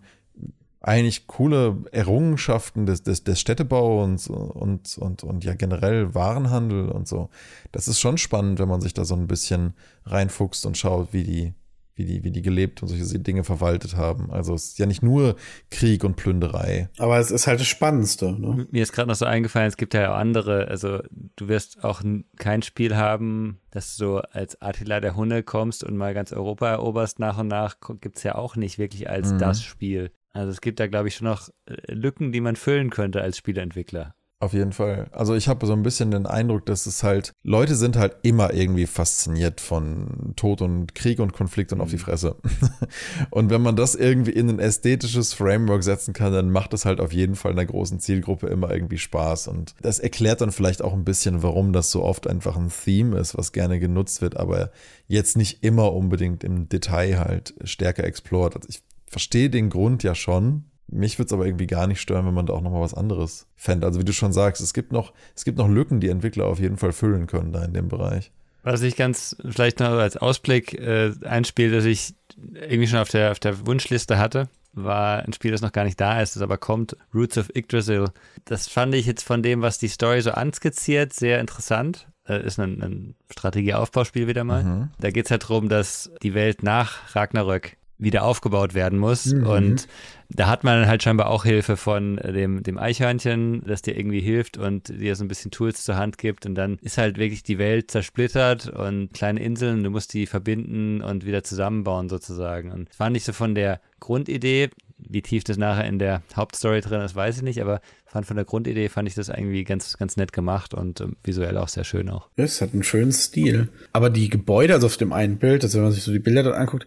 eigentlich 0.81 1.27
coole 1.27 1.77
Errungenschaften 1.91 2.87
des, 2.87 3.03
des, 3.03 3.25
des 3.25 3.41
Städtebauens 3.41 4.29
und, 4.29 4.51
und, 4.51 4.99
und, 4.99 5.25
und 5.25 5.45
ja 5.45 5.55
generell 5.55 6.15
Warenhandel 6.15 6.89
und 6.89 7.09
so. 7.09 7.31
Das 7.73 7.89
ist 7.89 7.99
schon 7.99 8.19
spannend, 8.19 8.59
wenn 8.59 8.69
man 8.69 8.81
sich 8.81 8.95
da 8.95 9.05
so 9.05 9.15
ein 9.15 9.27
bisschen 9.27 9.75
reinfuchst 10.05 10.67
und 10.67 10.77
schaut, 10.77 11.13
wie 11.13 11.25
die, 11.25 11.55
wie 11.97 12.05
die, 12.05 12.23
wie 12.23 12.31
die 12.31 12.43
gelebt 12.43 12.81
und 12.81 12.89
solche 12.89 13.19
Dinge 13.19 13.43
verwaltet 13.43 13.97
haben. 13.97 14.31
Also 14.31 14.55
es 14.55 14.69
ist 14.69 14.79
ja 14.79 14.87
nicht 14.87 15.03
nur 15.03 15.35
Krieg 15.71 16.05
und 16.05 16.15
Plünderei. 16.15 16.89
Aber 16.99 17.19
es 17.19 17.33
ist 17.33 17.49
halt 17.49 17.59
das 17.59 17.67
Spannendste. 17.67 18.33
Ne? 18.33 18.69
Mir 18.71 18.83
ist 18.85 18.93
gerade 18.93 19.09
noch 19.09 19.17
so 19.17 19.25
eingefallen, 19.25 19.67
es 19.67 19.77
gibt 19.77 19.95
ja 19.95 20.13
auch 20.13 20.19
andere, 20.19 20.69
also 20.69 21.01
du 21.35 21.49
wirst 21.49 21.83
auch 21.83 22.03
kein 22.37 22.63
Spiel 22.63 22.97
haben, 22.97 23.59
dass 23.73 23.97
du 23.97 24.19
als 24.19 24.63
Attila 24.63 25.01
der 25.01 25.17
Hunde 25.17 25.43
kommst 25.43 25.83
und 25.83 25.97
mal 25.97 26.15
ganz 26.15 26.33
Europa 26.33 26.69
eroberst 26.69 27.19
nach 27.19 27.39
und 27.39 27.49
nach, 27.49 27.79
gibt 28.01 28.19
es 28.19 28.23
ja 28.23 28.37
auch 28.37 28.55
nicht 28.55 28.79
wirklich 28.79 29.11
als 29.11 29.33
mhm. 29.33 29.39
das 29.39 29.63
Spiel. 29.63 30.13
Also 30.33 30.51
es 30.51 30.61
gibt 30.61 30.81
da, 30.81 30.87
glaube 30.87 31.09
ich, 31.09 31.17
schon 31.17 31.27
noch 31.27 31.49
äh, 31.67 31.93
Lücken, 31.93 32.33
die 32.33 32.41
man 32.41 32.57
füllen 32.57 32.91
könnte 32.91 33.23
als 33.23 33.39
Spieleentwickler. 33.39 34.15
Auf 34.41 34.53
jeden 34.53 34.73
Fall. 34.73 35.09
Also 35.11 35.35
ich 35.35 35.49
habe 35.49 35.67
so 35.67 35.73
ein 35.73 35.83
bisschen 35.83 36.13
den 36.13 36.25
Eindruck, 36.25 36.65
dass 36.65 36.87
es 36.87 37.03
halt, 37.03 37.33
Leute 37.43 37.75
sind 37.75 37.97
halt 37.97 38.19
immer 38.23 38.55
irgendwie 38.55 38.87
fasziniert 38.87 39.61
von 39.61 40.35
Tod 40.37 40.63
und 40.63 40.95
Krieg 40.95 41.19
und 41.19 41.33
Konflikt 41.33 41.73
und 41.73 41.81
auf 41.81 41.91
die 41.91 41.97
mhm. 41.97 42.01
Fresse. 42.01 42.37
und 43.31 43.51
wenn 43.51 43.63
man 43.63 43.75
das 43.75 43.97
irgendwie 43.97 44.31
in 44.31 44.49
ein 44.49 44.61
ästhetisches 44.61 45.35
Framework 45.35 45.83
setzen 45.83 46.15
kann, 46.15 46.33
dann 46.33 46.53
macht 46.53 46.73
es 46.73 46.85
halt 46.85 47.01
auf 47.01 47.13
jeden 47.13 47.35
Fall 47.35 47.51
einer 47.51 47.67
großen 47.67 47.99
Zielgruppe 47.99 48.47
immer 48.47 48.71
irgendwie 48.71 48.99
Spaß. 48.99 49.49
Und 49.49 49.75
das 49.83 49.99
erklärt 49.99 50.41
dann 50.41 50.53
vielleicht 50.53 50.83
auch 50.83 50.93
ein 50.93 51.05
bisschen, 51.05 51.43
warum 51.43 51.73
das 51.73 51.91
so 51.91 52.05
oft 52.05 52.29
einfach 52.29 52.57
ein 52.57 52.71
Theme 52.71 53.19
ist, 53.19 53.37
was 53.37 53.51
gerne 53.51 53.81
genutzt 53.81 54.23
wird, 54.23 54.37
aber 54.37 54.71
jetzt 55.09 55.37
nicht 55.37 55.65
immer 55.65 55.93
unbedingt 55.93 56.45
im 56.45 56.69
Detail 56.69 57.19
halt 57.19 57.55
stärker 57.65 58.05
explored. 58.05 58.55
Also 58.55 58.69
ich 58.69 58.83
verstehe 59.11 59.51
den 59.51 59.71
Grund 59.71 60.03
ja 60.03 60.15
schon. 60.15 60.65
Mich 60.91 61.19
würde 61.19 61.27
es 61.27 61.33
aber 61.33 61.45
irgendwie 61.45 61.67
gar 61.67 61.87
nicht 61.87 62.01
stören, 62.01 62.27
wenn 62.27 62.35
man 62.35 62.47
da 62.47 62.55
auch 62.55 62.63
nochmal 62.63 62.81
was 62.81 62.95
anderes 62.95 63.47
fände. 63.57 63.87
Also 63.87 64.01
wie 64.01 64.05
du 64.05 64.13
schon 64.13 64.33
sagst, 64.33 64.63
es 64.63 64.73
gibt 64.73 64.91
noch, 64.91 65.13
es 65.37 65.45
gibt 65.45 65.59
noch 65.59 65.69
Lücken, 65.69 66.01
die 66.01 66.09
Entwickler 66.09 66.47
auf 66.47 66.61
jeden 66.61 66.79
Fall 66.79 66.93
füllen 66.93 67.27
können 67.27 67.53
da 67.53 67.65
in 67.65 67.75
dem 67.75 67.89
Bereich. 67.89 68.33
Was 68.63 68.83
ich 68.83 68.97
ganz 68.97 69.37
vielleicht 69.49 69.81
noch 69.81 69.91
als 69.91 70.17
Ausblick 70.17 70.75
äh, 70.75 71.13
ein 71.23 71.45
Spiel, 71.45 71.71
das 71.71 71.85
ich 71.85 72.15
irgendwie 72.55 72.87
schon 72.87 72.99
auf 72.99 73.09
der, 73.09 73.33
auf 73.33 73.39
der 73.39 73.67
Wunschliste 73.67 74.19
hatte, 74.19 74.49
war 74.73 75.23
ein 75.23 75.33
Spiel, 75.33 75.51
das 75.51 75.63
noch 75.63 75.73
gar 75.73 75.85
nicht 75.85 76.01
da 76.01 76.21
ist, 76.21 76.37
das 76.37 76.43
aber 76.43 76.59
kommt, 76.59 76.97
Roots 77.15 77.39
of 77.39 77.51
Yggdrasil. 77.55 78.07
Das 78.45 78.69
fand 78.69 78.95
ich 78.95 79.07
jetzt 79.07 79.23
von 79.23 79.43
dem, 79.43 79.63
was 79.63 79.79
die 79.79 79.89
Story 79.89 80.21
so 80.21 80.33
anskizziert, 80.33 81.13
sehr 81.13 81.41
interessant. 81.41 82.09
Äh, 82.29 82.45
ist 82.45 82.61
ein, 82.61 82.83
ein 82.83 83.15
Strategieaufbauspiel 83.31 84.27
wieder 84.27 84.45
mal. 84.45 84.63
Mhm. 84.63 84.91
Da 85.01 85.11
geht 85.11 85.25
es 85.25 85.31
halt 85.31 85.45
darum, 85.45 85.69
dass 85.69 86.11
die 86.23 86.35
Welt 86.35 86.63
nach 86.63 87.15
Ragnarök 87.17 87.78
wieder 87.99 88.25
aufgebaut 88.25 88.75
werden 88.75 88.99
muss. 88.99 89.27
Mhm. 89.27 89.47
Und 89.47 89.89
da 90.31 90.47
hat 90.47 90.63
man 90.63 90.87
halt 90.87 91.03
scheinbar 91.03 91.29
auch 91.29 91.45
Hilfe 91.45 91.77
von 91.77 92.17
dem, 92.17 92.63
dem 92.63 92.79
Eichhörnchen, 92.79 93.63
das 93.67 93.83
dir 93.83 93.97
irgendwie 93.97 94.21
hilft 94.21 94.57
und 94.57 94.89
dir 94.89 95.17
so 95.17 95.25
ein 95.25 95.29
bisschen 95.29 95.51
Tools 95.51 95.85
zur 95.85 95.97
Hand 95.97 96.19
gibt. 96.19 96.47
Und 96.47 96.55
dann 96.55 96.79
ist 96.83 96.99
halt 96.99 97.19
wirklich 97.19 97.43
die 97.43 97.59
Welt 97.59 97.91
zersplittert 97.91 98.69
und 98.69 99.13
kleine 99.13 99.43
Inseln, 99.43 99.83
du 99.83 99.91
musst 99.91 100.13
die 100.15 100.27
verbinden 100.27 101.01
und 101.01 101.27
wieder 101.27 101.43
zusammenbauen 101.43 102.09
sozusagen. 102.09 102.71
Und 102.71 102.89
das 102.89 102.97
fand 102.97 103.17
ich 103.17 103.25
so 103.25 103.33
von 103.33 103.55
der 103.55 103.81
Grundidee, 104.01 104.71
wie 104.99 105.23
tief 105.23 105.45
das 105.45 105.57
nachher 105.57 105.87
in 105.87 105.99
der 105.99 106.23
Hauptstory 106.35 106.81
drin 106.81 107.01
ist, 107.01 107.15
weiß 107.15 107.37
ich 107.39 107.43
nicht, 107.43 107.61
aber 107.61 107.81
fand 108.07 108.27
von 108.27 108.37
der 108.37 108.45
Grundidee 108.45 108.89
fand 108.89 109.09
ich 109.09 109.15
das 109.15 109.29
irgendwie 109.29 109.65
ganz, 109.65 109.97
ganz 109.97 110.17
nett 110.17 110.33
gemacht 110.33 110.75
und 110.75 111.01
ähm, 111.01 111.17
visuell 111.23 111.57
auch 111.57 111.69
sehr 111.69 111.85
schön 111.85 112.09
auch. 112.11 112.29
Es 112.37 112.61
hat 112.61 112.73
einen 112.73 112.83
schönen 112.83 113.13
Stil. 113.13 113.69
Aber 113.93 114.11
die 114.11 114.29
Gebäude, 114.29 114.75
also 114.75 114.87
auf 114.87 114.97
dem 114.97 115.13
einen 115.13 115.39
Bild, 115.39 115.63
also 115.63 115.79
wenn 115.79 115.85
man 115.85 115.93
sich 115.93 116.03
so 116.03 116.13
die 116.13 116.19
Bilder 116.19 116.43
dort 116.43 116.57
anguckt, 116.57 116.87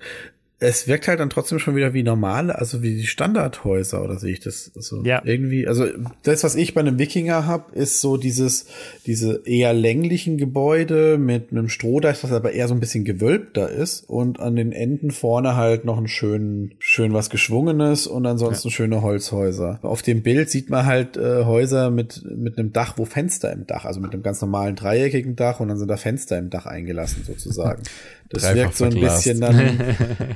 es 0.64 0.88
wirkt 0.88 1.08
halt 1.08 1.20
dann 1.20 1.32
trotzdem 1.32 1.58
schon 1.58 1.76
wieder 1.76 1.96
wie 1.96 2.04
normale, 2.04 2.56
also 2.58 2.84
wie 2.84 2.96
die 2.96 3.08
Standardhäuser, 3.08 4.04
oder 4.04 4.20
sehe 4.20 4.32
ich 4.34 4.42
das? 4.42 4.72
Also 4.76 5.02
Ja. 5.04 5.20
irgendwie, 5.26 5.68
also 5.68 5.88
das, 6.22 6.44
was 6.44 6.54
ich 6.54 6.76
bei 6.76 6.82
einem 6.82 7.00
Wikinger 7.00 7.48
hab, 7.48 7.76
ist 7.76 8.00
so 8.00 8.16
dieses, 8.16 8.68
diese 9.08 9.42
eher 9.46 9.74
länglichen 9.74 10.38
Gebäude 10.38 11.18
mit 11.18 11.52
einem 11.52 11.68
Strohdach, 11.68 12.16
das 12.22 12.32
aber 12.32 12.52
eher 12.52 12.68
so 12.68 12.76
ein 12.76 12.80
bisschen 12.80 13.06
gewölbter 13.06 13.70
ist 13.70 14.08
und 14.08 14.40
an 14.40 14.56
den 14.56 14.72
Enden 14.72 15.10
vorne 15.10 15.56
halt 15.56 15.84
noch 15.84 15.98
ein 15.98 16.08
schön, 16.08 16.76
schön 16.78 17.12
was 17.12 17.32
Geschwungenes 17.32 18.06
und 18.06 18.28
ansonsten 18.28 18.70
schöne 18.70 19.02
Holzhäuser. 19.02 19.80
Auf 19.82 20.04
dem 20.04 20.22
Bild 20.22 20.52
sieht 20.52 20.70
man 20.70 20.86
halt 20.86 21.18
äh, 21.18 21.44
Häuser 21.44 21.90
mit, 21.90 22.24
mit 22.38 22.60
einem 22.60 22.72
Dach, 22.72 23.00
wo 23.00 23.06
Fenster 23.06 23.52
im 23.52 23.66
Dach, 23.66 23.86
also 23.86 24.00
mit 24.00 24.14
einem 24.14 24.22
ganz 24.22 24.40
normalen 24.42 24.76
dreieckigen 24.76 25.36
Dach 25.36 25.60
und 25.60 25.70
dann 25.70 25.80
sind 25.80 25.88
da 25.88 25.98
Fenster 25.98 26.38
im 26.38 26.52
Dach 26.52 26.68
eingelassen 26.68 27.24
sozusagen. 27.26 27.82
Das 28.34 28.44
Dreifach 28.44 28.56
wirkt 28.56 28.76
so 28.78 28.86
ein 28.86 28.92
verglast. 28.94 29.24
bisschen 29.26 29.42
dann 29.42 29.80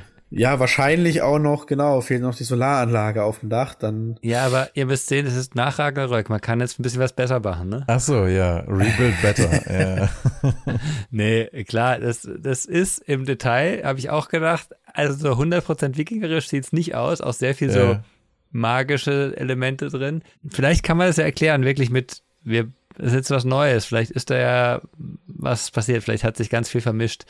ja, 0.30 0.58
wahrscheinlich 0.58 1.22
auch 1.22 1.38
noch, 1.38 1.66
genau, 1.66 2.00
fehlt 2.00 2.22
noch 2.22 2.34
die 2.34 2.44
Solaranlage 2.44 3.22
auf 3.22 3.40
dem 3.40 3.48
Dach, 3.48 3.74
dann. 3.74 4.18
Ja, 4.22 4.44
aber 4.46 4.68
ihr 4.74 4.86
müsst 4.86 5.06
sehen, 5.06 5.26
es 5.26 5.36
ist 5.36 5.54
nach 5.54 5.78
Ragnarök. 5.78 6.28
Man 6.28 6.40
kann 6.40 6.60
jetzt 6.60 6.78
ein 6.78 6.82
bisschen 6.82 7.00
was 7.00 7.12
besser 7.12 7.40
machen, 7.40 7.68
ne? 7.68 7.84
Ach 7.86 8.00
so, 8.00 8.26
ja, 8.26 8.58
Rebuild 8.66 9.20
Better. 9.22 10.00
ja. 10.02 10.08
Nee, 11.10 11.46
klar, 11.64 11.98
das, 12.00 12.28
das 12.38 12.64
ist 12.64 12.98
im 13.06 13.24
Detail, 13.24 13.82
habe 13.84 13.98
ich 13.98 14.10
auch 14.10 14.28
gedacht, 14.28 14.68
also 14.92 15.14
so 15.36 15.42
100% 15.42 15.96
wikingerisch 15.96 16.48
sieht's 16.48 16.72
nicht 16.72 16.94
aus, 16.94 17.20
auch 17.20 17.32
sehr 17.34 17.54
viel 17.54 17.70
so 17.70 17.78
Ja. 17.80 18.04
magische 18.50 19.34
Elemente 19.36 19.88
drin. 19.88 20.22
Vielleicht 20.48 20.82
kann 20.82 20.96
man 20.96 21.06
das 21.06 21.16
ja 21.16 21.24
erklären, 21.24 21.64
wirklich 21.64 21.90
mit, 21.90 22.22
wir, 22.42 22.68
es 22.98 23.08
ist 23.08 23.14
jetzt 23.14 23.30
was 23.30 23.44
Neues, 23.44 23.84
vielleicht 23.84 24.10
ist 24.10 24.30
da 24.30 24.38
ja 24.38 24.80
was 25.26 25.70
passiert, 25.70 26.02
vielleicht 26.02 26.24
hat 26.24 26.36
sich 26.36 26.50
ganz 26.50 26.68
viel 26.68 26.80
vermischt. 26.80 27.24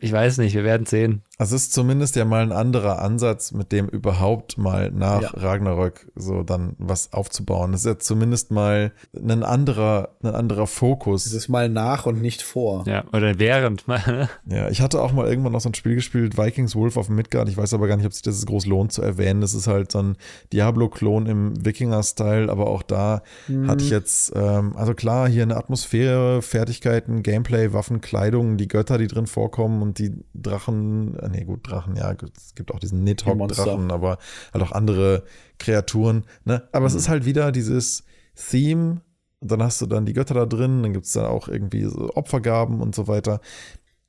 Ich 0.00 0.12
weiß 0.12 0.38
nicht, 0.38 0.54
wir 0.54 0.62
werden 0.62 0.86
sehen. 0.86 1.22
Es 1.42 1.52
ist 1.52 1.72
zumindest 1.72 2.16
ja 2.16 2.24
mal 2.24 2.42
ein 2.42 2.52
anderer 2.52 3.00
Ansatz, 3.02 3.52
mit 3.52 3.72
dem 3.72 3.88
überhaupt 3.88 4.58
mal 4.58 4.90
nach 4.90 5.22
Ja. 5.22 5.30
Ragnarök 5.34 6.10
so 6.14 6.42
dann 6.42 6.74
was 6.78 7.12
aufzubauen. 7.12 7.72
Das 7.72 7.82
ist 7.82 7.86
ja 7.86 7.98
zumindest 7.98 8.50
mal 8.50 8.92
ein 9.14 9.42
anderer, 9.42 10.10
ein 10.22 10.34
anderer 10.34 10.64
Es 10.64 10.72
Fokus. 10.72 11.26
ist 11.32 11.48
mal 11.48 11.68
nach 11.68 12.06
und 12.06 12.20
nicht 12.22 12.42
vor. 12.42 12.84
Ja, 12.86 13.04
oder 13.12 13.38
während 13.38 13.86
mal. 13.88 14.28
Ja, 14.46 14.68
ich 14.68 14.80
hatte 14.80 15.00
auch 15.02 15.12
mal 15.12 15.26
irgendwann 15.28 15.52
noch 15.52 15.60
so 15.60 15.68
ein 15.68 15.74
Spiel 15.74 15.94
gespielt, 15.96 16.36
Vikings 16.38 16.74
Wolf 16.76 16.96
auf 16.96 17.08
Midgard. 17.08 17.48
Ich 17.48 17.56
weiß 17.56 17.74
aber 17.74 17.86
gar 17.88 17.96
nicht, 17.96 18.06
ob 18.06 18.12
sich 18.12 18.22
das 18.22 18.44
groß 18.46 18.66
lohnt 18.66 18.92
zu 18.92 19.02
erwähnen. 19.02 19.40
Das 19.40 19.54
ist 19.54 19.66
halt 19.66 19.92
so 19.92 19.98
ein 20.00 20.16
Diablo-Klon 20.52 21.26
im 21.26 21.64
Wikinger-Style, 21.64 22.50
aber 22.50 22.66
auch 22.68 22.82
da 22.82 23.22
hatte 23.66 23.84
ich 23.84 23.90
jetzt, 23.90 24.32
ähm, 24.34 24.76
also 24.76 24.94
klar, 24.94 25.28
hier 25.28 25.42
eine 25.42 25.56
Atmosphäre, 25.56 26.42
Fertigkeiten, 26.42 27.22
Gameplay, 27.22 27.72
Waffen, 27.72 28.00
Kleidung, 28.00 28.56
die 28.56 28.68
Götter, 28.68 28.98
die 28.98 29.06
drin 29.06 29.26
vorkommen 29.26 29.82
und 29.82 29.98
die 29.98 30.12
Drachen, 30.34 31.18
äh, 31.18 31.28
nee, 31.32 31.44
gut, 31.44 31.68
Drachen, 31.68 31.96
ja, 31.96 32.12
es 32.12 32.54
gibt 32.54 32.72
auch 32.72 32.78
diesen. 32.78 33.02
Nidhogg-Drachen, 33.04 33.90
aber 33.90 34.18
halt 34.52 34.62
auch 34.62 34.72
andere 34.72 35.24
Kreaturen, 35.58 36.24
ne? 36.44 36.68
Aber 36.72 36.86
es 36.86 36.94
ist 36.94 37.08
halt 37.08 37.24
wieder 37.24 37.50
dieses 37.52 38.04
Theme, 38.36 39.00
dann 39.40 39.62
hast 39.62 39.80
du 39.80 39.86
dann 39.86 40.06
die 40.06 40.12
Götter 40.12 40.34
da 40.34 40.46
drin, 40.46 40.82
dann 40.82 40.92
gibt 40.92 41.06
es 41.06 41.12
dann 41.12 41.26
auch 41.26 41.48
irgendwie 41.48 41.84
so 41.84 42.14
Opfergaben 42.14 42.80
und 42.80 42.94
so 42.94 43.08
weiter. 43.08 43.40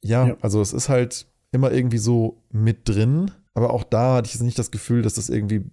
Ja, 0.03 0.27
Ja. 0.27 0.37
also 0.41 0.61
es 0.61 0.73
ist 0.73 0.89
halt 0.89 1.25
immer 1.51 1.71
irgendwie 1.71 1.97
so 1.97 2.43
mit 2.51 2.87
drin, 2.87 3.31
aber 3.55 3.71
auch 3.71 3.83
da 3.83 4.15
hatte 4.15 4.27
ich 4.27 4.33
jetzt 4.33 4.43
nicht 4.43 4.57
das 4.59 4.71
Gefühl, 4.71 5.01
dass 5.03 5.13
das 5.15 5.29
irgendwie 5.29 5.65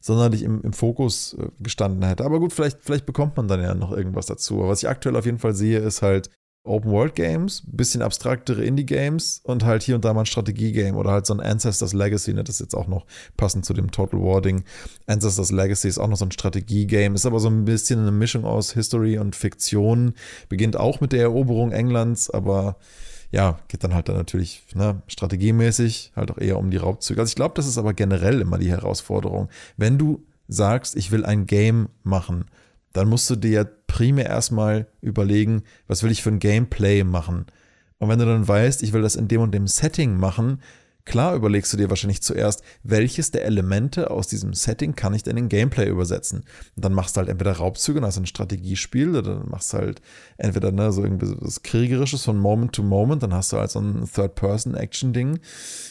sonderlich 0.00 0.42
im, 0.42 0.60
im 0.62 0.72
Fokus 0.72 1.34
äh, 1.38 1.48
gestanden 1.60 2.04
hätte. 2.04 2.24
Aber 2.24 2.40
gut, 2.40 2.52
vielleicht, 2.52 2.78
vielleicht 2.82 3.06
bekommt 3.06 3.36
man 3.36 3.48
dann 3.48 3.62
ja 3.62 3.74
noch 3.74 3.92
irgendwas 3.92 4.26
dazu. 4.26 4.58
Aber 4.60 4.68
was 4.68 4.82
ich 4.82 4.88
aktuell 4.88 5.16
auf 5.16 5.24
jeden 5.26 5.38
Fall 5.38 5.54
sehe, 5.54 5.78
ist 5.78 6.02
halt 6.02 6.30
Open-World-Games, 6.66 7.62
bisschen 7.66 8.02
abstraktere 8.02 8.64
Indie-Games 8.64 9.40
und 9.44 9.64
halt 9.64 9.82
hier 9.82 9.94
und 9.94 10.04
da 10.04 10.12
mal 10.12 10.20
ein 10.20 10.26
Strategie-Game 10.26 10.96
oder 10.96 11.10
halt 11.10 11.26
so 11.26 11.34
ein 11.34 11.40
Ancestors 11.40 11.92
Legacy, 11.92 12.34
ne, 12.34 12.44
das 12.44 12.56
ist 12.56 12.60
jetzt 12.60 12.74
auch 12.74 12.86
noch 12.86 13.06
passend 13.36 13.64
zu 13.64 13.74
dem 13.74 13.90
Total 13.90 14.20
War-Ding. 14.20 14.64
Ancestors 15.06 15.52
Legacy 15.52 15.88
ist 15.88 15.98
auch 15.98 16.08
noch 16.08 16.16
so 16.16 16.24
ein 16.24 16.32
Strategie-Game, 16.32 17.14
ist 17.14 17.26
aber 17.26 17.40
so 17.40 17.48
ein 17.48 17.64
bisschen 17.64 18.00
eine 18.00 18.12
Mischung 18.12 18.44
aus 18.44 18.72
History 18.72 19.18
und 19.18 19.36
Fiktion, 19.36 20.14
beginnt 20.48 20.76
auch 20.76 21.00
mit 21.00 21.12
der 21.12 21.22
Eroberung 21.22 21.72
Englands, 21.72 22.30
aber 22.30 22.76
ja, 23.30 23.58
geht 23.68 23.84
dann 23.84 23.94
halt 23.94 24.08
dann 24.08 24.16
natürlich 24.16 24.62
ne, 24.74 25.02
strategiemäßig 25.08 26.12
halt 26.16 26.30
auch 26.30 26.38
eher 26.38 26.58
um 26.58 26.70
die 26.70 26.76
Raubzüge. 26.76 27.20
Also 27.20 27.30
ich 27.30 27.36
glaube, 27.36 27.54
das 27.54 27.66
ist 27.66 27.78
aber 27.78 27.92
generell 27.92 28.40
immer 28.40 28.58
die 28.58 28.70
Herausforderung. 28.70 29.48
Wenn 29.76 29.98
du 29.98 30.24
sagst, 30.48 30.96
ich 30.96 31.10
will 31.10 31.24
ein 31.24 31.46
Game 31.46 31.88
machen, 32.02 32.46
dann 32.96 33.08
musst 33.08 33.28
du 33.28 33.36
dir 33.36 33.50
ja 33.50 33.64
primär 33.86 34.26
erstmal 34.26 34.86
überlegen, 35.00 35.62
was 35.86 36.02
will 36.02 36.10
ich 36.10 36.22
für 36.22 36.30
ein 36.30 36.38
Gameplay 36.38 37.04
machen. 37.04 37.46
Und 37.98 38.08
wenn 38.08 38.18
du 38.18 38.26
dann 38.26 38.46
weißt, 38.46 38.82
ich 38.82 38.92
will 38.92 39.02
das 39.02 39.16
in 39.16 39.28
dem 39.28 39.40
und 39.40 39.52
dem 39.52 39.66
Setting 39.66 40.16
machen, 40.16 40.60
klar 41.06 41.34
überlegst 41.34 41.72
du 41.72 41.76
dir 41.76 41.88
wahrscheinlich 41.88 42.20
zuerst, 42.20 42.62
welches 42.82 43.30
der 43.30 43.44
Elemente 43.46 44.10
aus 44.10 44.26
diesem 44.26 44.52
Setting 44.52 44.94
kann 44.94 45.14
ich 45.14 45.22
denn 45.22 45.36
in 45.36 45.48
Gameplay 45.48 45.88
übersetzen. 45.88 46.40
Und 46.74 46.84
dann 46.84 46.92
machst 46.92 47.16
du 47.16 47.20
halt 47.20 47.30
entweder 47.30 47.52
Raubzüge, 47.52 48.00
du 48.00 48.06
ein 48.06 48.26
Strategiespiel, 48.26 49.10
oder 49.10 49.36
dann 49.36 49.48
machst 49.48 49.72
du 49.72 49.78
halt 49.78 50.02
entweder 50.36 50.72
ne, 50.72 50.92
so 50.92 51.02
irgendwie 51.02 51.26
so 51.26 51.36
was 51.40 51.62
Kriegerisches 51.62 52.24
von 52.24 52.38
Moment 52.38 52.74
to 52.74 52.82
Moment, 52.82 53.22
dann 53.22 53.32
hast 53.32 53.52
du 53.52 53.56
halt 53.56 53.70
so 53.70 53.80
ein 53.80 54.08
Third-Person-Action-Ding. 54.12 55.38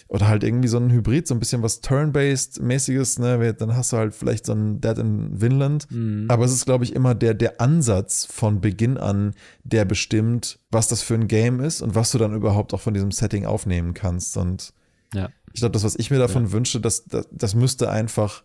Oder 0.07 0.27
halt 0.27 0.43
irgendwie 0.43 0.67
so 0.67 0.77
ein 0.77 0.91
Hybrid, 0.91 1.27
so 1.27 1.33
ein 1.33 1.39
bisschen 1.39 1.63
was 1.63 1.81
Turn-Based-mäßiges, 1.81 3.19
ne? 3.19 3.53
Dann 3.53 3.75
hast 3.75 3.93
du 3.93 3.97
halt 3.97 4.13
vielleicht 4.13 4.45
so 4.45 4.53
ein 4.53 4.81
Dead 4.81 4.97
in 4.97 5.41
Vinland. 5.41 5.87
Aber 6.29 6.45
es 6.45 6.51
ist, 6.51 6.65
glaube 6.65 6.83
ich, 6.83 6.93
immer 6.93 7.15
der, 7.15 7.33
der 7.33 7.59
Ansatz 7.61 8.27
von 8.29 8.61
Beginn 8.61 8.97
an, 8.97 9.33
der 9.63 9.85
bestimmt, 9.85 10.59
was 10.69 10.89
das 10.89 11.01
für 11.01 11.15
ein 11.15 11.27
Game 11.27 11.59
ist 11.61 11.81
und 11.81 11.95
was 11.95 12.11
du 12.11 12.17
dann 12.17 12.35
überhaupt 12.35 12.73
auch 12.73 12.81
von 12.81 12.93
diesem 12.93 13.11
Setting 13.11 13.45
aufnehmen 13.45 13.93
kannst. 13.93 14.37
Und 14.37 14.73
Ja. 15.15 15.29
ich 15.53 15.61
glaube, 15.61 15.73
das, 15.73 15.83
was 15.83 15.95
ich 15.95 16.11
mir 16.11 16.19
davon 16.19 16.51
wünsche, 16.51 16.79
das, 16.79 17.05
das, 17.05 17.27
das 17.31 17.55
müsste 17.55 17.89
einfach 17.89 18.43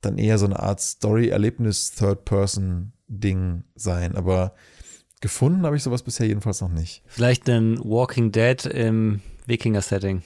dann 0.00 0.18
eher 0.18 0.38
so 0.38 0.46
eine 0.46 0.60
Art 0.60 0.80
Story-Erlebnis-Third-Person-Ding 0.80 3.64
sein. 3.74 4.16
Aber 4.16 4.54
gefunden 5.20 5.66
habe 5.66 5.76
ich 5.76 5.82
sowas 5.82 6.02
bisher 6.02 6.26
jedenfalls 6.26 6.60
noch 6.60 6.70
nicht. 6.70 7.02
Vielleicht 7.06 7.48
ein 7.48 7.78
Walking 7.80 8.32
Dead 8.32 8.64
im 8.66 9.20
Wikinger-Setting. 9.46 10.22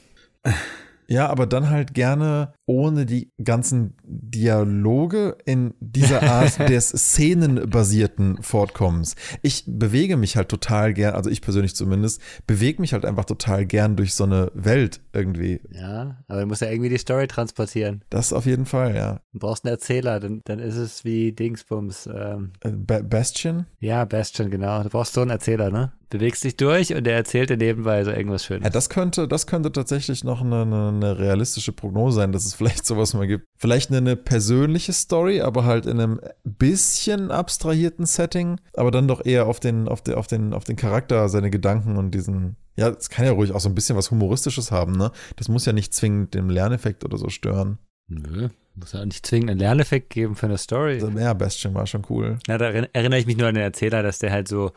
Ja, 1.08 1.28
aber 1.28 1.46
dann 1.46 1.70
halt 1.70 1.94
gerne 1.94 2.52
ohne 2.66 3.06
die 3.06 3.32
ganzen 3.42 3.94
Dialoge 4.04 5.36
in 5.44 5.74
dieser 5.80 6.22
Art 6.22 6.58
des 6.68 6.88
szenenbasierten 6.90 8.42
Fortkommens. 8.42 9.14
Ich 9.42 9.64
bewege 9.66 10.16
mich 10.16 10.36
halt 10.36 10.48
total 10.48 10.92
gern, 10.94 11.14
also 11.14 11.30
ich 11.30 11.40
persönlich 11.42 11.74
zumindest, 11.74 12.20
bewege 12.46 12.80
mich 12.80 12.92
halt 12.92 13.04
einfach 13.04 13.24
total 13.24 13.66
gern 13.66 13.96
durch 13.96 14.14
so 14.14 14.24
eine 14.24 14.50
Welt 14.54 15.00
irgendwie. 15.12 15.60
Ja, 15.70 16.18
aber 16.28 16.40
du 16.42 16.46
musst 16.46 16.62
ja 16.62 16.70
irgendwie 16.70 16.90
die 16.90 16.98
Story 16.98 17.26
transportieren. 17.26 18.04
Das 18.10 18.32
auf 18.32 18.46
jeden 18.46 18.66
Fall, 18.66 18.94
ja. 18.94 19.20
Du 19.32 19.38
brauchst 19.40 19.64
einen 19.64 19.72
Erzähler, 19.74 20.20
dann, 20.20 20.40
dann 20.44 20.58
ist 20.58 20.76
es 20.76 21.04
wie 21.04 21.32
Dingsbums. 21.32 22.08
Ähm, 22.12 22.52
Äh, 22.60 22.70
Ba- 22.70 23.02
Bastion? 23.02 23.66
ja, 23.80 24.04
Bastion, 24.04 24.50
genau. 24.50 24.82
Du 24.82 24.88
brauchst 24.88 25.14
so 25.14 25.20
einen 25.22 25.30
Erzähler, 25.30 25.70
ne? 25.70 25.92
Bewegst 26.10 26.44
dich 26.44 26.58
durch 26.58 26.94
und 26.94 27.04
der 27.04 27.14
erzählt 27.16 27.48
dir 27.48 27.56
nebenbei 27.56 28.04
so 28.04 28.10
irgendwas 28.10 28.44
Schönes. 28.44 28.64
Ja, 28.64 28.70
das 28.70 28.90
könnte, 28.90 29.26
das 29.26 29.46
könnte 29.46 29.72
tatsächlich 29.72 30.24
noch 30.24 30.42
eine, 30.42 30.60
eine, 30.62 30.88
eine 30.88 31.18
realistische 31.18 31.72
Prognose 31.72 32.16
sein, 32.16 32.32
dass 32.32 32.44
es 32.44 32.51
vielleicht 32.54 32.86
sowas 32.86 33.14
mal 33.14 33.26
gibt. 33.26 33.44
Vielleicht 33.58 33.90
eine, 33.90 33.98
eine 33.98 34.16
persönliche 34.16 34.92
Story, 34.92 35.40
aber 35.40 35.64
halt 35.64 35.86
in 35.86 36.00
einem 36.00 36.20
bisschen 36.44 37.30
abstrahierten 37.30 38.06
Setting, 38.06 38.60
aber 38.74 38.90
dann 38.90 39.08
doch 39.08 39.24
eher 39.24 39.46
auf 39.46 39.60
den, 39.60 39.88
auf 39.88 40.02
den, 40.02 40.14
auf 40.14 40.26
den, 40.26 40.52
auf 40.52 40.64
den 40.64 40.76
Charakter, 40.76 41.28
seine 41.28 41.50
Gedanken 41.50 41.96
und 41.96 42.12
diesen. 42.12 42.56
Ja, 42.76 42.88
es 42.88 43.10
kann 43.10 43.26
ja 43.26 43.32
ruhig 43.32 43.52
auch 43.52 43.60
so 43.60 43.68
ein 43.68 43.74
bisschen 43.74 43.96
was 43.96 44.10
Humoristisches 44.10 44.70
haben, 44.70 44.92
ne? 44.92 45.12
Das 45.36 45.48
muss 45.48 45.66
ja 45.66 45.72
nicht 45.72 45.92
zwingend 45.92 46.34
den 46.34 46.48
Lerneffekt 46.48 47.04
oder 47.04 47.18
so 47.18 47.28
stören. 47.28 47.78
Nö, 48.08 48.48
muss 48.74 48.92
ja 48.92 49.00
auch 49.00 49.04
nicht 49.04 49.26
zwingend 49.26 49.50
einen 49.50 49.60
Lerneffekt 49.60 50.10
geben 50.10 50.36
für 50.36 50.46
eine 50.46 50.58
Story. 50.58 50.94
Also, 50.94 51.10
ja, 51.18 51.34
Bastion 51.34 51.74
war 51.74 51.86
schon 51.86 52.06
cool. 52.08 52.38
Ja, 52.48 52.58
da 52.58 52.66
erinn- 52.66 52.88
erinnere 52.92 53.20
ich 53.20 53.26
mich 53.26 53.36
nur 53.36 53.48
an 53.48 53.54
den 53.54 53.62
Erzähler, 53.62 54.02
dass 54.02 54.18
der 54.18 54.32
halt 54.32 54.48
so 54.48 54.72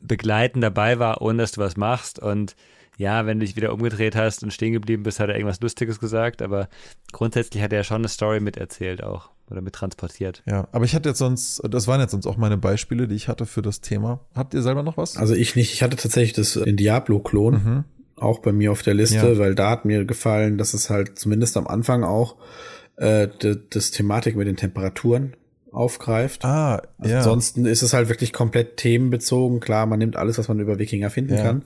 begleitend 0.00 0.62
dabei 0.62 0.98
war, 0.98 1.20
ohne 1.22 1.38
dass 1.38 1.52
du 1.52 1.60
was 1.60 1.76
machst. 1.76 2.18
Und 2.20 2.54
ja, 3.00 3.24
wenn 3.24 3.40
du 3.40 3.46
dich 3.46 3.56
wieder 3.56 3.72
umgedreht 3.72 4.14
hast 4.14 4.42
und 4.42 4.52
stehen 4.52 4.74
geblieben 4.74 5.04
bist, 5.04 5.20
hat 5.20 5.30
er 5.30 5.34
irgendwas 5.34 5.62
Lustiges 5.62 6.00
gesagt. 6.00 6.42
Aber 6.42 6.68
grundsätzlich 7.12 7.62
hat 7.62 7.72
er 7.72 7.82
schon 7.82 8.02
eine 8.02 8.08
Story 8.08 8.40
miterzählt 8.40 9.02
auch 9.02 9.30
oder 9.50 9.62
mit 9.62 9.72
transportiert. 9.72 10.42
Ja, 10.44 10.68
aber 10.70 10.84
ich 10.84 10.94
hatte 10.94 11.08
jetzt 11.08 11.18
sonst, 11.18 11.62
das 11.70 11.88
waren 11.88 11.98
jetzt 12.02 12.10
sonst 12.10 12.26
auch 12.26 12.36
meine 12.36 12.58
Beispiele, 12.58 13.08
die 13.08 13.14
ich 13.14 13.28
hatte 13.28 13.46
für 13.46 13.62
das 13.62 13.80
Thema. 13.80 14.20
Habt 14.34 14.52
ihr 14.52 14.60
selber 14.60 14.82
noch 14.82 14.98
was? 14.98 15.16
Also 15.16 15.34
ich 15.34 15.56
nicht. 15.56 15.72
Ich 15.72 15.82
hatte 15.82 15.96
tatsächlich 15.96 16.34
das, 16.34 16.52
den 16.52 16.76
Diablo-Klon 16.76 17.54
mhm. 17.54 17.84
auch 18.16 18.40
bei 18.40 18.52
mir 18.52 18.70
auf 18.70 18.82
der 18.82 18.92
Liste, 18.92 19.16
Ja. 19.16 19.38
weil 19.38 19.54
da 19.54 19.70
hat 19.70 19.86
mir 19.86 20.04
gefallen, 20.04 20.58
dass 20.58 20.74
es 20.74 20.90
halt 20.90 21.18
zumindest 21.18 21.56
am 21.56 21.66
Anfang 21.66 22.04
auch 22.04 22.36
äh, 22.96 23.28
das 23.70 23.92
Thematik 23.92 24.36
mit 24.36 24.46
den 24.46 24.56
Temperaturen 24.56 25.36
aufgreift. 25.72 26.44
Ah, 26.44 26.82
ja. 27.04 27.18
Ansonsten 27.18 27.64
ist 27.66 27.82
es 27.82 27.92
halt 27.92 28.08
wirklich 28.08 28.32
komplett 28.32 28.76
themenbezogen. 28.76 29.60
Klar, 29.60 29.86
man 29.86 29.98
nimmt 29.98 30.16
alles, 30.16 30.38
was 30.38 30.48
man 30.48 30.60
über 30.60 30.78
Wikinger 30.78 31.10
finden 31.10 31.34
Ja. 31.34 31.42
kann. 31.42 31.62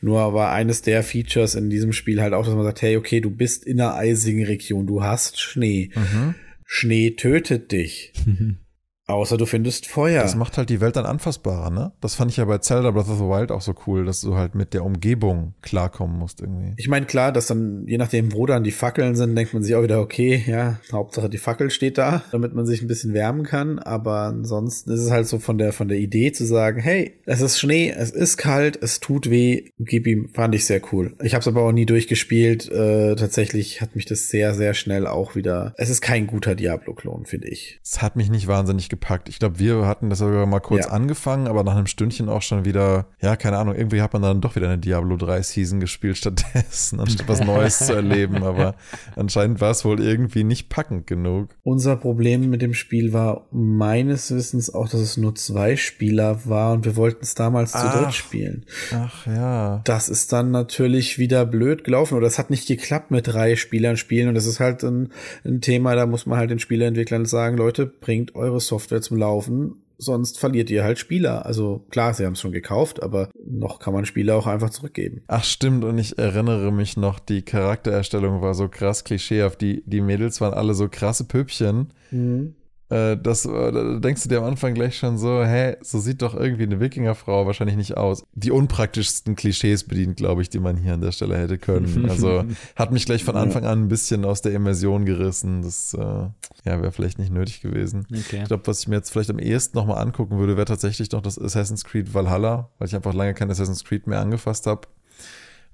Nur 0.00 0.34
war 0.34 0.52
eines 0.52 0.82
der 0.82 1.02
Features 1.02 1.54
in 1.54 1.70
diesem 1.70 1.92
Spiel 1.92 2.20
halt 2.20 2.32
auch, 2.34 2.44
dass 2.44 2.54
man 2.54 2.64
sagt, 2.64 2.82
hey, 2.82 2.96
okay, 2.96 3.20
du 3.20 3.30
bist 3.30 3.64
in 3.64 3.80
einer 3.80 3.94
eisigen 3.94 4.44
Region, 4.44 4.86
du 4.86 5.02
hast 5.02 5.40
Schnee. 5.40 5.90
Mhm. 5.94 6.34
Schnee 6.64 7.10
tötet 7.12 7.72
dich. 7.72 8.12
Außer 9.08 9.36
du 9.36 9.46
findest 9.46 9.86
Feuer. 9.86 10.22
Das 10.22 10.34
macht 10.34 10.58
halt 10.58 10.68
die 10.68 10.80
Welt 10.80 10.96
dann 10.96 11.06
anfassbarer, 11.06 11.70
ne? 11.70 11.92
Das 12.00 12.16
fand 12.16 12.32
ich 12.32 12.38
ja 12.38 12.44
bei 12.44 12.58
Zelda 12.58 12.90
Breath 12.90 13.08
of 13.08 13.18
the 13.18 13.24
Wild 13.24 13.52
auch 13.52 13.60
so 13.60 13.72
cool, 13.86 14.04
dass 14.04 14.20
du 14.20 14.34
halt 14.34 14.56
mit 14.56 14.74
der 14.74 14.84
Umgebung 14.84 15.54
klarkommen 15.62 16.18
musst 16.18 16.40
irgendwie. 16.40 16.74
Ich 16.76 16.88
meine, 16.88 17.06
klar, 17.06 17.30
dass 17.30 17.46
dann, 17.46 17.84
je 17.86 17.98
nachdem, 17.98 18.32
wo 18.32 18.46
dann 18.46 18.64
die 18.64 18.72
Fackeln 18.72 19.14
sind, 19.14 19.36
denkt 19.36 19.54
man 19.54 19.62
sich 19.62 19.76
auch 19.76 19.82
wieder, 19.84 20.00
okay, 20.00 20.42
ja, 20.44 20.80
Hauptsache 20.90 21.30
die 21.30 21.38
Fackel 21.38 21.70
steht 21.70 21.98
da, 21.98 22.24
damit 22.32 22.54
man 22.54 22.66
sich 22.66 22.82
ein 22.82 22.88
bisschen 22.88 23.14
wärmen 23.14 23.44
kann. 23.44 23.78
Aber 23.78 24.22
ansonsten 24.22 24.90
ist 24.90 25.00
es 25.00 25.12
halt 25.12 25.28
so 25.28 25.38
von 25.38 25.56
der, 25.56 25.72
von 25.72 25.86
der 25.86 25.98
Idee 25.98 26.32
zu 26.32 26.44
sagen, 26.44 26.80
hey, 26.80 27.20
es 27.26 27.40
ist 27.40 27.60
Schnee, 27.60 27.90
es 27.96 28.10
ist 28.10 28.36
kalt, 28.38 28.76
es 28.82 28.98
tut 28.98 29.30
weh, 29.30 29.70
gib 29.78 30.08
ihm, 30.08 30.30
fand 30.34 30.54
ich 30.56 30.64
sehr 30.64 30.80
cool. 30.92 31.14
Ich 31.22 31.34
habe 31.34 31.42
es 31.42 31.48
aber 31.48 31.62
auch 31.62 31.72
nie 31.72 31.86
durchgespielt. 31.86 32.70
Äh, 32.72 33.14
tatsächlich 33.14 33.80
hat 33.80 33.94
mich 33.94 34.06
das 34.06 34.30
sehr, 34.30 34.52
sehr 34.54 34.74
schnell 34.74 35.06
auch 35.06 35.36
wieder. 35.36 35.74
Es 35.76 35.90
ist 35.90 36.00
kein 36.00 36.26
guter 36.26 36.56
Diablo-Klon, 36.56 37.26
finde 37.26 37.48
ich. 37.48 37.78
Es 37.84 38.02
hat 38.02 38.16
mich 38.16 38.30
nicht 38.30 38.48
wahnsinnig 38.48 38.88
gepackt. 38.96 39.28
Ich 39.28 39.38
glaube, 39.38 39.58
wir 39.58 39.86
hatten 39.86 40.10
das 40.10 40.20
sogar 40.20 40.46
mal 40.46 40.60
kurz 40.60 40.86
ja. 40.86 40.92
angefangen, 40.92 41.46
aber 41.46 41.62
nach 41.64 41.76
einem 41.76 41.86
Stündchen 41.86 42.28
auch 42.28 42.42
schon 42.42 42.64
wieder, 42.64 43.06
ja, 43.20 43.36
keine 43.36 43.58
Ahnung, 43.58 43.74
irgendwie 43.74 44.00
hat 44.00 44.12
man 44.12 44.22
dann 44.22 44.40
doch 44.40 44.56
wieder 44.56 44.66
eine 44.66 44.78
Diablo 44.78 45.16
3 45.16 45.42
Season 45.42 45.80
gespielt 45.80 46.16
stattdessen, 46.16 46.98
anstatt 47.00 47.28
was 47.28 47.40
Neues 47.44 47.78
zu 47.78 47.92
erleben. 47.92 48.42
Aber 48.42 48.74
anscheinend 49.14 49.60
war 49.60 49.70
es 49.70 49.84
wohl 49.84 50.00
irgendwie 50.00 50.44
nicht 50.44 50.68
packend 50.68 51.06
genug. 51.06 51.50
Unser 51.62 51.96
Problem 51.96 52.48
mit 52.48 52.62
dem 52.62 52.74
Spiel 52.74 53.12
war 53.12 53.46
meines 53.50 54.34
Wissens 54.34 54.72
auch, 54.72 54.88
dass 54.88 55.00
es 55.00 55.16
nur 55.16 55.34
zwei 55.34 55.76
Spieler 55.76 56.46
war 56.46 56.72
und 56.72 56.84
wir 56.84 56.96
wollten 56.96 57.22
es 57.22 57.34
damals 57.34 57.74
ach, 57.74 57.92
zu 57.92 57.98
dritt 57.98 58.14
spielen. 58.14 58.64
Ach 58.92 59.26
ja. 59.26 59.80
Das 59.84 60.08
ist 60.08 60.32
dann 60.32 60.50
natürlich 60.50 61.18
wieder 61.18 61.44
blöd 61.44 61.84
gelaufen 61.84 62.16
oder 62.16 62.26
es 62.26 62.38
hat 62.38 62.50
nicht 62.50 62.66
geklappt 62.66 63.10
mit 63.10 63.26
drei 63.26 63.56
Spielern 63.56 63.96
spielen 63.96 64.28
und 64.28 64.34
das 64.34 64.46
ist 64.46 64.60
halt 64.60 64.82
ein, 64.82 65.12
ein 65.44 65.60
Thema, 65.60 65.94
da 65.94 66.06
muss 66.06 66.26
man 66.26 66.38
halt 66.38 66.50
den 66.50 66.58
Spieleentwicklern 66.58 67.26
sagen, 67.26 67.56
Leute, 67.56 67.86
bringt 67.86 68.34
eure 68.34 68.60
Software 68.60 68.85
zum 69.02 69.16
Laufen, 69.16 69.82
sonst 69.98 70.38
verliert 70.38 70.70
ihr 70.70 70.84
halt 70.84 70.98
Spieler. 70.98 71.46
Also 71.46 71.84
klar, 71.90 72.14
sie 72.14 72.24
haben 72.24 72.34
es 72.34 72.40
schon 72.40 72.52
gekauft, 72.52 73.02
aber 73.02 73.30
noch 73.44 73.78
kann 73.78 73.94
man 73.94 74.04
Spieler 74.04 74.36
auch 74.36 74.46
einfach 74.46 74.70
zurückgeben. 74.70 75.22
Ach 75.26 75.44
stimmt, 75.44 75.84
und 75.84 75.98
ich 75.98 76.18
erinnere 76.18 76.72
mich 76.72 76.96
noch, 76.96 77.18
die 77.18 77.42
Charaktererstellung 77.42 78.42
war 78.42 78.54
so 78.54 78.68
krass 78.68 79.04
klischeehaft. 79.04 79.60
Die, 79.60 79.82
die 79.86 80.00
Mädels 80.00 80.40
waren 80.40 80.54
alle 80.54 80.74
so 80.74 80.88
krasse 80.88 81.24
Püppchen. 81.24 81.92
Mhm. 82.10 82.54
Äh, 82.88 83.16
das, 83.16 83.44
äh, 83.46 83.72
da 83.72 83.98
denkst 83.98 84.22
du 84.22 84.28
dir 84.28 84.38
am 84.38 84.44
Anfang 84.44 84.74
gleich 84.74 84.96
schon 84.96 85.18
so, 85.18 85.44
hä, 85.44 85.76
so 85.80 85.98
sieht 85.98 86.22
doch 86.22 86.34
irgendwie 86.34 86.62
eine 86.62 86.78
Wikingerfrau 86.78 87.46
wahrscheinlich 87.46 87.76
nicht 87.76 87.96
aus. 87.96 88.24
Die 88.34 88.52
unpraktischsten 88.52 89.34
Klischees 89.34 89.84
bedient, 89.84 90.16
glaube 90.16 90.42
ich, 90.42 90.50
die 90.50 90.60
man 90.60 90.76
hier 90.76 90.94
an 90.94 91.00
der 91.00 91.12
Stelle 91.12 91.36
hätte 91.36 91.58
können. 91.58 92.08
Also 92.08 92.44
hat 92.76 92.92
mich 92.92 93.04
gleich 93.04 93.24
von 93.24 93.36
Anfang 93.36 93.64
an 93.64 93.84
ein 93.84 93.88
bisschen 93.88 94.24
aus 94.24 94.40
der 94.40 94.52
Immersion 94.52 95.04
gerissen. 95.04 95.62
Das 95.62 95.94
äh, 95.94 96.00
ja, 96.00 96.32
wäre 96.64 96.92
vielleicht 96.92 97.18
nicht 97.18 97.32
nötig 97.32 97.60
gewesen. 97.60 98.06
Okay. 98.10 98.42
Ich 98.42 98.48
glaube, 98.48 98.66
was 98.66 98.80
ich 98.80 98.88
mir 98.88 98.96
jetzt 98.96 99.10
vielleicht 99.10 99.30
am 99.30 99.38
ehesten 99.38 99.76
nochmal 99.76 99.98
angucken 99.98 100.38
würde, 100.38 100.56
wäre 100.56 100.66
tatsächlich 100.66 101.10
noch 101.10 101.22
das 101.22 101.38
Assassin's 101.38 101.84
Creed 101.84 102.14
Valhalla, 102.14 102.70
weil 102.78 102.86
ich 102.88 102.94
einfach 102.94 103.14
lange 103.14 103.34
kein 103.34 103.50
Assassin's 103.50 103.84
Creed 103.84 104.06
mehr 104.06 104.20
angefasst 104.20 104.66
habe. 104.66 104.82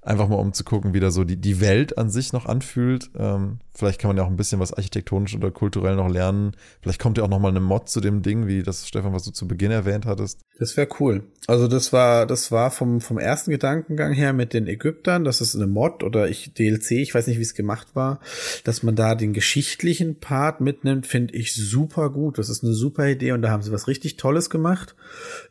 Einfach 0.05 0.27
mal 0.27 0.35
um 0.35 0.53
zu 0.53 0.63
gucken, 0.63 0.93
wie 0.93 0.99
da 0.99 1.11
so 1.11 1.23
die, 1.23 1.37
die 1.37 1.61
Welt 1.61 1.97
an 1.97 2.09
sich 2.09 2.33
noch 2.33 2.45
anfühlt. 2.45 3.09
Ähm, 3.17 3.59
vielleicht 3.73 3.99
kann 4.01 4.09
man 4.09 4.17
ja 4.17 4.23
auch 4.23 4.29
ein 4.29 4.35
bisschen 4.35 4.59
was 4.59 4.73
architektonisch 4.73 5.35
oder 5.35 5.49
kulturell 5.49 5.95
noch 5.95 6.09
lernen. 6.09 6.55
Vielleicht 6.81 6.99
kommt 6.99 7.17
ja 7.17 7.23
auch 7.23 7.29
noch 7.29 7.39
mal 7.39 7.49
eine 7.49 7.61
Mod 7.61 7.87
zu 7.87 8.01
dem 8.01 8.21
Ding, 8.21 8.45
wie 8.47 8.63
das 8.63 8.87
Stefan, 8.87 9.13
was 9.13 9.23
du 9.23 9.31
zu 9.31 9.47
Beginn 9.47 9.71
erwähnt 9.71 10.05
hattest. 10.05 10.39
Das 10.59 10.77
wäre 10.77 10.87
cool. 10.99 11.23
Also 11.47 11.67
das 11.67 11.91
war, 11.91 12.25
das 12.25 12.51
war 12.51 12.69
vom, 12.69 13.01
vom 13.01 13.17
ersten 13.17 13.51
Gedankengang 13.51 14.13
her 14.13 14.33
mit 14.33 14.53
den 14.53 14.67
Ägyptern, 14.67 15.23
das 15.23 15.41
ist 15.41 15.55
eine 15.55 15.67
Mod 15.67 16.03
oder 16.03 16.29
ich 16.29 16.53
DLC, 16.53 16.91
ich 16.91 17.13
weiß 17.13 17.27
nicht, 17.27 17.37
wie 17.37 17.43
es 17.43 17.55
gemacht 17.55 17.95
war, 17.95 18.19
dass 18.63 18.83
man 18.83 18.95
da 18.95 19.15
den 19.15 19.33
geschichtlichen 19.33 20.19
Part 20.19 20.61
mitnimmt, 20.61 21.07
finde 21.07 21.33
ich 21.33 21.53
super 21.53 22.09
gut. 22.09 22.37
Das 22.37 22.49
ist 22.49 22.63
eine 22.63 22.73
super 22.73 23.07
Idee 23.07 23.31
und 23.31 23.41
da 23.41 23.49
haben 23.49 23.63
sie 23.63 23.71
was 23.71 23.87
richtig 23.87 24.15
Tolles 24.17 24.49
gemacht. 24.49 24.95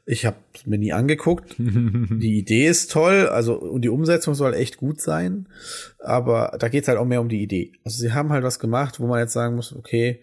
Ich 0.05 0.27
habe 0.27 0.37
mir 0.67 0.79
nie 0.79 0.93
angeguckt. 0.93 1.55
die 1.59 2.39
Idee 2.39 2.67
ist 2.67 2.91
toll, 2.91 3.29
also 3.29 3.55
und 3.55 3.83
die 3.83 3.89
Umsetzung 3.89 4.35
soll 4.35 4.55
echt 4.55 4.77
gut 4.77 5.01
sein, 5.01 5.49
aber 6.01 6.57
da 6.59 6.69
geht's 6.69 6.89
halt 6.89 6.99
auch 6.99 7.05
mehr 7.05 7.21
um 7.21 7.29
die 7.29 7.43
Idee. 7.43 7.73
Also 7.85 7.99
sie 7.99 8.13
haben 8.13 8.31
halt 8.31 8.45
was 8.45 8.59
gemacht, 8.59 9.01
wo 9.01 9.07
man 9.07 9.21
jetzt 9.21 9.33
sagen 9.33 9.57
muss, 9.57 9.75
okay, 9.75 10.21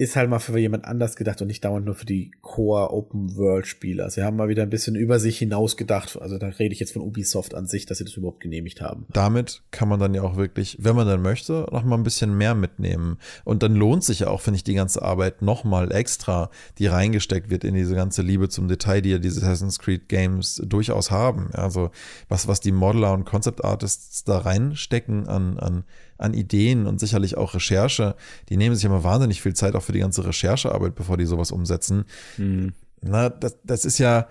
ist 0.00 0.16
halt 0.16 0.30
mal 0.30 0.38
für 0.38 0.58
jemand 0.58 0.86
anders 0.86 1.14
gedacht 1.14 1.42
und 1.42 1.48
nicht 1.48 1.62
dauernd 1.62 1.84
nur 1.84 1.94
für 1.94 2.06
die 2.06 2.30
Core 2.40 2.90
Open 2.90 3.36
World 3.36 3.66
Spieler. 3.66 4.08
Sie 4.08 4.22
haben 4.22 4.34
mal 4.34 4.48
wieder 4.48 4.62
ein 4.62 4.70
bisschen 4.70 4.94
über 4.94 5.18
sich 5.18 5.36
hinaus 5.36 5.76
gedacht. 5.76 6.18
Also 6.18 6.38
da 6.38 6.46
rede 6.46 6.72
ich 6.72 6.80
jetzt 6.80 6.94
von 6.94 7.02
Ubisoft 7.02 7.54
an 7.54 7.66
sich, 7.66 7.84
dass 7.84 7.98
sie 7.98 8.04
das 8.04 8.14
überhaupt 8.14 8.40
genehmigt 8.40 8.80
haben. 8.80 9.04
Damit 9.12 9.62
kann 9.72 9.90
man 9.90 10.00
dann 10.00 10.14
ja 10.14 10.22
auch 10.22 10.38
wirklich, 10.38 10.78
wenn 10.80 10.96
man 10.96 11.06
dann 11.06 11.20
möchte, 11.20 11.66
noch 11.70 11.84
mal 11.84 11.98
ein 11.98 12.02
bisschen 12.02 12.34
mehr 12.34 12.54
mitnehmen. 12.54 13.18
Und 13.44 13.62
dann 13.62 13.74
lohnt 13.74 14.02
sich 14.02 14.20
ja 14.20 14.28
auch, 14.28 14.40
finde 14.40 14.56
ich, 14.56 14.64
die 14.64 14.72
ganze 14.72 15.02
Arbeit 15.02 15.42
noch 15.42 15.64
mal 15.64 15.92
extra, 15.92 16.48
die 16.78 16.86
reingesteckt 16.86 17.50
wird 17.50 17.64
in 17.64 17.74
diese 17.74 17.94
ganze 17.94 18.22
Liebe 18.22 18.48
zum 18.48 18.68
Detail, 18.68 19.02
die 19.02 19.10
ja 19.10 19.18
diese 19.18 19.42
Assassin's 19.42 19.78
Creed 19.78 20.08
Games 20.08 20.62
durchaus 20.64 21.10
haben. 21.10 21.50
Also 21.52 21.90
was, 22.30 22.48
was 22.48 22.60
die 22.60 22.72
Modeler 22.72 23.12
und 23.12 23.26
Concept 23.26 23.62
Artists 23.66 24.24
da 24.24 24.38
reinstecken 24.38 25.28
an, 25.28 25.58
an 25.58 25.84
an 26.20 26.34
Ideen 26.34 26.86
und 26.86 27.00
sicherlich 27.00 27.36
auch 27.36 27.54
Recherche. 27.54 28.14
Die 28.48 28.56
nehmen 28.56 28.74
sich 28.74 28.84
immer 28.84 29.04
wahnsinnig 29.04 29.42
viel 29.42 29.54
Zeit 29.54 29.74
auch 29.74 29.82
für 29.82 29.92
die 29.92 30.00
ganze 30.00 30.26
Recherchearbeit, 30.26 30.94
bevor 30.94 31.16
die 31.16 31.26
sowas 31.26 31.50
umsetzen. 31.50 32.04
Mhm. 32.36 32.72
Na, 33.02 33.30
das, 33.30 33.56
das 33.64 33.84
ist 33.84 33.98
ja, 33.98 34.28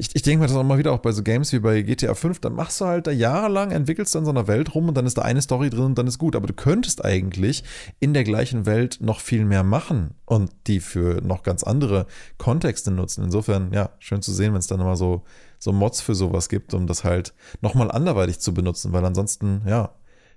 ich, 0.00 0.08
ich 0.14 0.22
denke 0.22 0.40
mir 0.40 0.46
das 0.46 0.56
auch 0.56 0.64
mal 0.64 0.78
wieder 0.78 0.92
auch 0.92 1.00
bei 1.00 1.12
so 1.12 1.22
Games 1.22 1.52
wie 1.52 1.58
bei 1.58 1.82
GTA 1.82 2.14
5, 2.14 2.40
dann 2.40 2.54
machst 2.54 2.80
du 2.80 2.86
halt 2.86 3.06
da 3.06 3.10
jahrelang, 3.10 3.70
entwickelst 3.70 4.14
dann 4.14 4.24
so 4.24 4.30
einer 4.30 4.46
Welt 4.48 4.74
rum 4.74 4.88
und 4.88 4.96
dann 4.96 5.04
ist 5.04 5.18
da 5.18 5.22
eine 5.22 5.42
Story 5.42 5.68
drin 5.68 5.84
und 5.84 5.98
dann 5.98 6.06
ist 6.06 6.18
gut. 6.18 6.34
Aber 6.34 6.46
du 6.46 6.54
könntest 6.54 7.04
eigentlich 7.04 7.64
in 8.00 8.14
der 8.14 8.24
gleichen 8.24 8.64
Welt 8.64 8.98
noch 9.02 9.20
viel 9.20 9.44
mehr 9.44 9.62
machen 9.62 10.14
und 10.24 10.50
die 10.66 10.80
für 10.80 11.20
noch 11.22 11.42
ganz 11.42 11.62
andere 11.64 12.06
Kontexte 12.38 12.90
nutzen. 12.90 13.24
Insofern, 13.24 13.74
ja, 13.74 13.90
schön 13.98 14.22
zu 14.22 14.32
sehen, 14.32 14.52
wenn 14.52 14.60
es 14.60 14.66
dann 14.66 14.80
immer 14.80 14.96
so, 14.96 15.22
so 15.58 15.70
Mods 15.70 16.00
für 16.00 16.14
sowas 16.14 16.48
gibt, 16.48 16.72
um 16.72 16.86
das 16.86 17.04
halt 17.04 17.34
nochmal 17.60 17.90
anderweitig 17.90 18.40
zu 18.40 18.54
benutzen, 18.54 18.92
weil 18.94 19.04
ansonsten, 19.04 19.60
ja, 19.66 19.90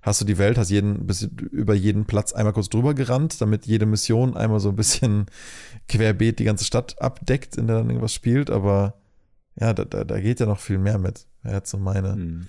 hast 0.03 0.21
du 0.21 0.25
die 0.25 0.37
Welt, 0.37 0.57
hast 0.57 0.69
jeden, 0.69 1.07
bis 1.07 1.23
über 1.23 1.73
jeden 1.73 2.05
Platz 2.05 2.33
einmal 2.33 2.53
kurz 2.53 2.69
drüber 2.69 2.93
gerannt, 2.93 3.41
damit 3.41 3.65
jede 3.65 3.85
Mission 3.85 4.37
einmal 4.37 4.59
so 4.59 4.69
ein 4.69 4.75
bisschen 4.75 5.25
querbeet 5.87 6.39
die 6.39 6.43
ganze 6.43 6.65
Stadt 6.65 7.01
abdeckt, 7.01 7.57
in 7.57 7.67
der 7.67 7.77
dann 7.77 7.89
irgendwas 7.89 8.13
spielt, 8.13 8.51
aber 8.51 8.95
ja, 9.55 9.73
da, 9.73 9.85
da, 9.85 10.03
da 10.03 10.19
geht 10.19 10.39
ja 10.39 10.45
noch 10.45 10.59
viel 10.59 10.77
mehr 10.77 10.97
mit. 10.97 11.25
Wäre 11.41 11.55
jetzt 11.55 11.71
so 11.71 11.77
meine 11.77 12.13
hm. 12.13 12.47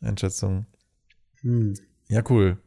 Einschätzung. 0.00 0.66
Hm. 1.40 1.74
Ja, 2.08 2.22
cool. 2.28 2.58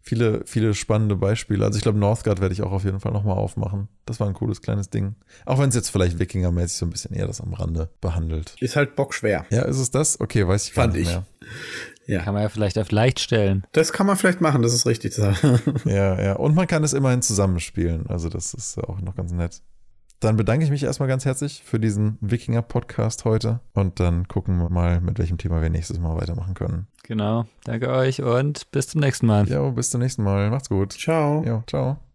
Viele, 0.00 0.42
viele 0.46 0.72
spannende 0.74 1.16
Beispiele. 1.16 1.64
Also 1.64 1.78
ich 1.78 1.82
glaube, 1.82 1.98
Northgard 1.98 2.40
werde 2.40 2.52
ich 2.52 2.62
auch 2.62 2.70
auf 2.70 2.84
jeden 2.84 3.00
Fall 3.00 3.10
nochmal 3.12 3.36
aufmachen. 3.36 3.88
Das 4.04 4.20
war 4.20 4.28
ein 4.28 4.34
cooles 4.34 4.62
kleines 4.62 4.88
Ding. 4.88 5.16
Auch 5.44 5.58
wenn 5.58 5.68
es 5.68 5.74
jetzt 5.74 5.90
vielleicht 5.90 6.20
Wikinger-mäßig 6.20 6.78
so 6.78 6.86
ein 6.86 6.90
bisschen 6.90 7.12
eher 7.12 7.26
das 7.26 7.40
am 7.40 7.52
Rande 7.52 7.90
behandelt. 8.00 8.54
Ist 8.60 8.76
halt 8.76 8.94
bockschwer. 8.94 9.46
Ja, 9.50 9.62
ist 9.62 9.78
es 9.78 9.90
das? 9.90 10.20
Okay, 10.20 10.46
weiß 10.46 10.68
ich 10.68 10.74
gar 10.74 10.84
Fand 10.84 10.94
nicht 10.94 11.08
ich. 11.08 11.08
mehr. 11.08 11.26
Ja. 12.06 12.22
Kann 12.22 12.34
man 12.34 12.42
ja 12.42 12.48
vielleicht 12.48 12.78
auf 12.78 12.90
leicht 12.90 13.20
stellen. 13.20 13.64
Das 13.72 13.92
kann 13.92 14.06
man 14.06 14.16
vielleicht 14.16 14.40
machen, 14.40 14.62
das 14.62 14.72
ist 14.72 14.86
richtig. 14.86 15.16
ja, 15.84 16.22
ja. 16.22 16.32
Und 16.34 16.54
man 16.54 16.66
kann 16.66 16.84
es 16.84 16.92
immerhin 16.92 17.22
zusammenspielen. 17.22 18.06
Also 18.06 18.28
das 18.28 18.54
ist 18.54 18.78
auch 18.78 19.00
noch 19.00 19.14
ganz 19.14 19.32
nett. 19.32 19.60
Dann 20.20 20.36
bedanke 20.36 20.64
ich 20.64 20.70
mich 20.70 20.82
erstmal 20.82 21.08
ganz 21.08 21.26
herzlich 21.26 21.62
für 21.62 21.78
diesen 21.78 22.16
Wikinger-Podcast 22.22 23.26
heute 23.26 23.60
und 23.74 24.00
dann 24.00 24.26
gucken 24.28 24.56
wir 24.56 24.70
mal, 24.70 25.00
mit 25.02 25.18
welchem 25.18 25.36
Thema 25.36 25.60
wir 25.60 25.68
nächstes 25.68 25.98
Mal 25.98 26.16
weitermachen 26.16 26.54
können. 26.54 26.86
Genau. 27.02 27.44
Danke 27.64 27.90
euch 27.90 28.22
und 28.22 28.70
bis 28.70 28.88
zum 28.88 29.02
nächsten 29.02 29.26
Mal. 29.26 29.46
Ja, 29.48 29.68
bis 29.68 29.90
zum 29.90 30.00
nächsten 30.00 30.22
Mal. 30.22 30.48
Macht's 30.50 30.70
gut. 30.70 30.94
Ciao. 30.94 31.44
Ja, 31.44 31.62
ciao. 31.66 32.05